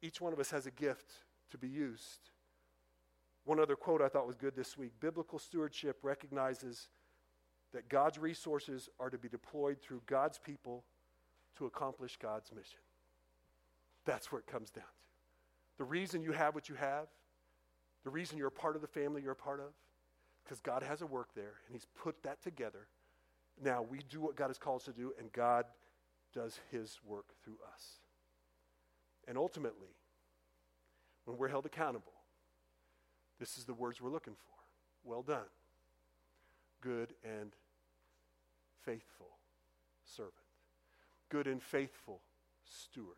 Each 0.00 0.20
one 0.20 0.32
of 0.32 0.38
us 0.38 0.50
has 0.50 0.66
a 0.66 0.70
gift 0.70 1.12
to 1.50 1.58
be 1.58 1.68
used. 1.68 2.30
One 3.44 3.60
other 3.60 3.76
quote 3.76 4.00
I 4.00 4.08
thought 4.08 4.26
was 4.26 4.36
good 4.36 4.56
this 4.56 4.76
week 4.76 4.92
Biblical 5.00 5.38
stewardship 5.38 5.98
recognizes 6.02 6.88
that 7.76 7.90
God's 7.90 8.16
resources 8.16 8.88
are 8.98 9.10
to 9.10 9.18
be 9.18 9.28
deployed 9.28 9.76
through 9.82 10.00
God's 10.06 10.38
people 10.38 10.82
to 11.58 11.66
accomplish 11.66 12.16
God's 12.16 12.50
mission. 12.50 12.78
That's 14.06 14.32
where 14.32 14.38
it 14.38 14.46
comes 14.46 14.70
down 14.70 14.84
to. 14.84 15.76
The 15.76 15.84
reason 15.84 16.22
you 16.22 16.32
have 16.32 16.54
what 16.54 16.70
you 16.70 16.74
have, 16.76 17.06
the 18.02 18.08
reason 18.08 18.38
you're 18.38 18.48
a 18.48 18.50
part 18.52 18.76
of 18.76 18.82
the 18.82 18.88
family 18.88 19.20
you're 19.20 19.32
a 19.32 19.36
part 19.36 19.60
of, 19.60 19.74
because 20.42 20.60
God 20.60 20.82
has 20.82 21.02
a 21.02 21.06
work 21.06 21.28
there 21.34 21.52
and 21.66 21.74
He's 21.74 21.86
put 22.02 22.22
that 22.22 22.42
together. 22.42 22.88
Now 23.62 23.82
we 23.82 24.00
do 24.08 24.22
what 24.22 24.36
God 24.36 24.46
has 24.46 24.56
called 24.56 24.80
us 24.80 24.86
to 24.86 24.92
do, 24.92 25.12
and 25.18 25.30
God 25.32 25.66
does 26.32 26.58
His 26.70 26.98
work 27.04 27.26
through 27.44 27.58
us. 27.74 28.00
And 29.28 29.36
ultimately, 29.36 29.96
when 31.26 31.36
we're 31.36 31.48
held 31.48 31.66
accountable, 31.66 32.12
this 33.38 33.58
is 33.58 33.66
the 33.66 33.74
words 33.74 34.00
we're 34.00 34.08
looking 34.08 34.34
for. 34.34 35.10
Well 35.10 35.22
done, 35.22 35.50
good 36.80 37.12
and 37.22 37.52
faithful 38.86 39.36
servant, 40.04 40.34
good 41.28 41.46
and 41.46 41.62
faithful 41.62 42.20
steward. 42.64 43.16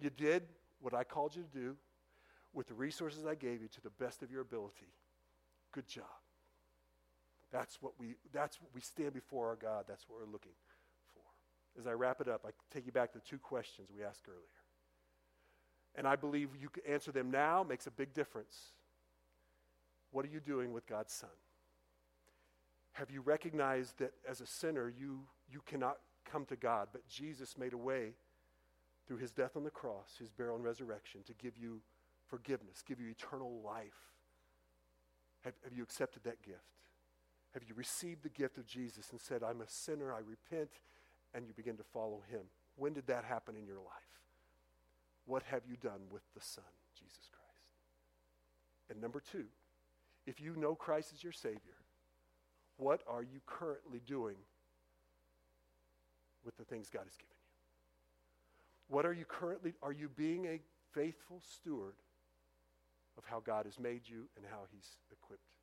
You 0.00 0.10
did 0.10 0.42
what 0.80 0.94
I 0.94 1.04
called 1.04 1.36
you 1.36 1.42
to 1.42 1.58
do 1.58 1.76
with 2.52 2.66
the 2.66 2.74
resources 2.74 3.26
I 3.26 3.34
gave 3.34 3.62
you 3.62 3.68
to 3.68 3.80
the 3.82 3.90
best 3.90 4.22
of 4.22 4.30
your 4.30 4.40
ability. 4.40 4.92
Good 5.72 5.86
job. 5.86 6.04
That's 7.52 7.82
what 7.82 7.92
we 7.98 8.14
that's 8.32 8.60
what 8.60 8.70
we 8.74 8.80
stand 8.80 9.12
before 9.12 9.48
our 9.48 9.56
God. 9.56 9.84
That's 9.86 10.08
what 10.08 10.18
we're 10.18 10.32
looking 10.32 10.52
for. 11.14 11.80
As 11.80 11.86
I 11.86 11.92
wrap 11.92 12.20
it 12.20 12.28
up, 12.28 12.44
I 12.46 12.50
take 12.72 12.86
you 12.86 12.92
back 12.92 13.12
to 13.12 13.20
two 13.20 13.38
questions 13.38 13.88
we 13.94 14.02
asked 14.04 14.26
earlier. 14.28 14.40
And 15.96 16.06
I 16.06 16.16
believe 16.16 16.50
you 16.60 16.68
can 16.68 16.84
answer 16.88 17.12
them 17.12 17.30
now 17.30 17.64
makes 17.68 17.86
a 17.86 17.90
big 17.90 18.14
difference. 18.14 18.72
What 20.12 20.24
are 20.24 20.28
you 20.28 20.40
doing 20.40 20.72
with 20.72 20.86
God's 20.86 21.12
Son? 21.12 21.30
Have 23.00 23.10
you 23.10 23.22
recognized 23.22 23.98
that 24.00 24.12
as 24.28 24.42
a 24.42 24.46
sinner 24.46 24.92
you 24.94 25.20
you 25.50 25.62
cannot 25.64 25.96
come 26.30 26.44
to 26.44 26.54
God, 26.54 26.88
but 26.92 27.08
Jesus 27.08 27.56
made 27.56 27.72
a 27.72 27.78
way 27.78 28.12
through 29.08 29.16
his 29.16 29.32
death 29.32 29.56
on 29.56 29.64
the 29.64 29.70
cross, 29.70 30.16
his 30.18 30.28
burial 30.28 30.56
and 30.56 30.62
resurrection 30.62 31.22
to 31.26 31.32
give 31.32 31.56
you 31.56 31.80
forgiveness, 32.28 32.84
give 32.86 33.00
you 33.00 33.08
eternal 33.08 33.62
life. 33.64 33.96
Have, 35.44 35.54
have 35.64 35.72
you 35.72 35.82
accepted 35.82 36.24
that 36.24 36.42
gift? 36.42 36.58
Have 37.54 37.62
you 37.66 37.74
received 37.74 38.22
the 38.22 38.28
gift 38.28 38.58
of 38.58 38.66
Jesus 38.66 39.08
and 39.12 39.18
said, 39.18 39.42
I'm 39.42 39.62
a 39.62 39.68
sinner, 39.68 40.12
I 40.12 40.18
repent, 40.18 40.68
and 41.32 41.46
you 41.46 41.54
begin 41.54 41.78
to 41.78 41.84
follow 41.94 42.22
him? 42.30 42.42
When 42.76 42.92
did 42.92 43.06
that 43.06 43.24
happen 43.24 43.56
in 43.56 43.64
your 43.64 43.78
life? 43.78 44.20
What 45.24 45.42
have 45.44 45.62
you 45.66 45.76
done 45.78 46.02
with 46.10 46.22
the 46.34 46.42
Son, 46.42 46.64
Jesus 46.94 47.30
Christ? 47.32 47.70
And 48.90 49.00
number 49.00 49.20
two, 49.20 49.46
if 50.26 50.38
you 50.38 50.54
know 50.54 50.74
Christ 50.74 51.14
as 51.14 51.24
your 51.24 51.32
Savior, 51.32 51.79
what 52.80 53.02
are 53.06 53.22
you 53.22 53.40
currently 53.46 54.00
doing 54.06 54.36
with 56.44 56.56
the 56.56 56.64
things 56.64 56.88
God 56.88 57.04
has 57.04 57.16
given 57.16 57.28
you? 57.28 58.94
What 58.94 59.04
are 59.06 59.12
you 59.12 59.24
currently, 59.26 59.74
are 59.82 59.92
you 59.92 60.08
being 60.08 60.46
a 60.46 60.60
faithful 60.92 61.42
steward 61.46 61.94
of 63.18 63.24
how 63.24 63.40
God 63.40 63.66
has 63.66 63.78
made 63.78 64.02
you 64.06 64.24
and 64.36 64.44
how 64.50 64.62
He's 64.72 64.96
equipped 65.12 65.59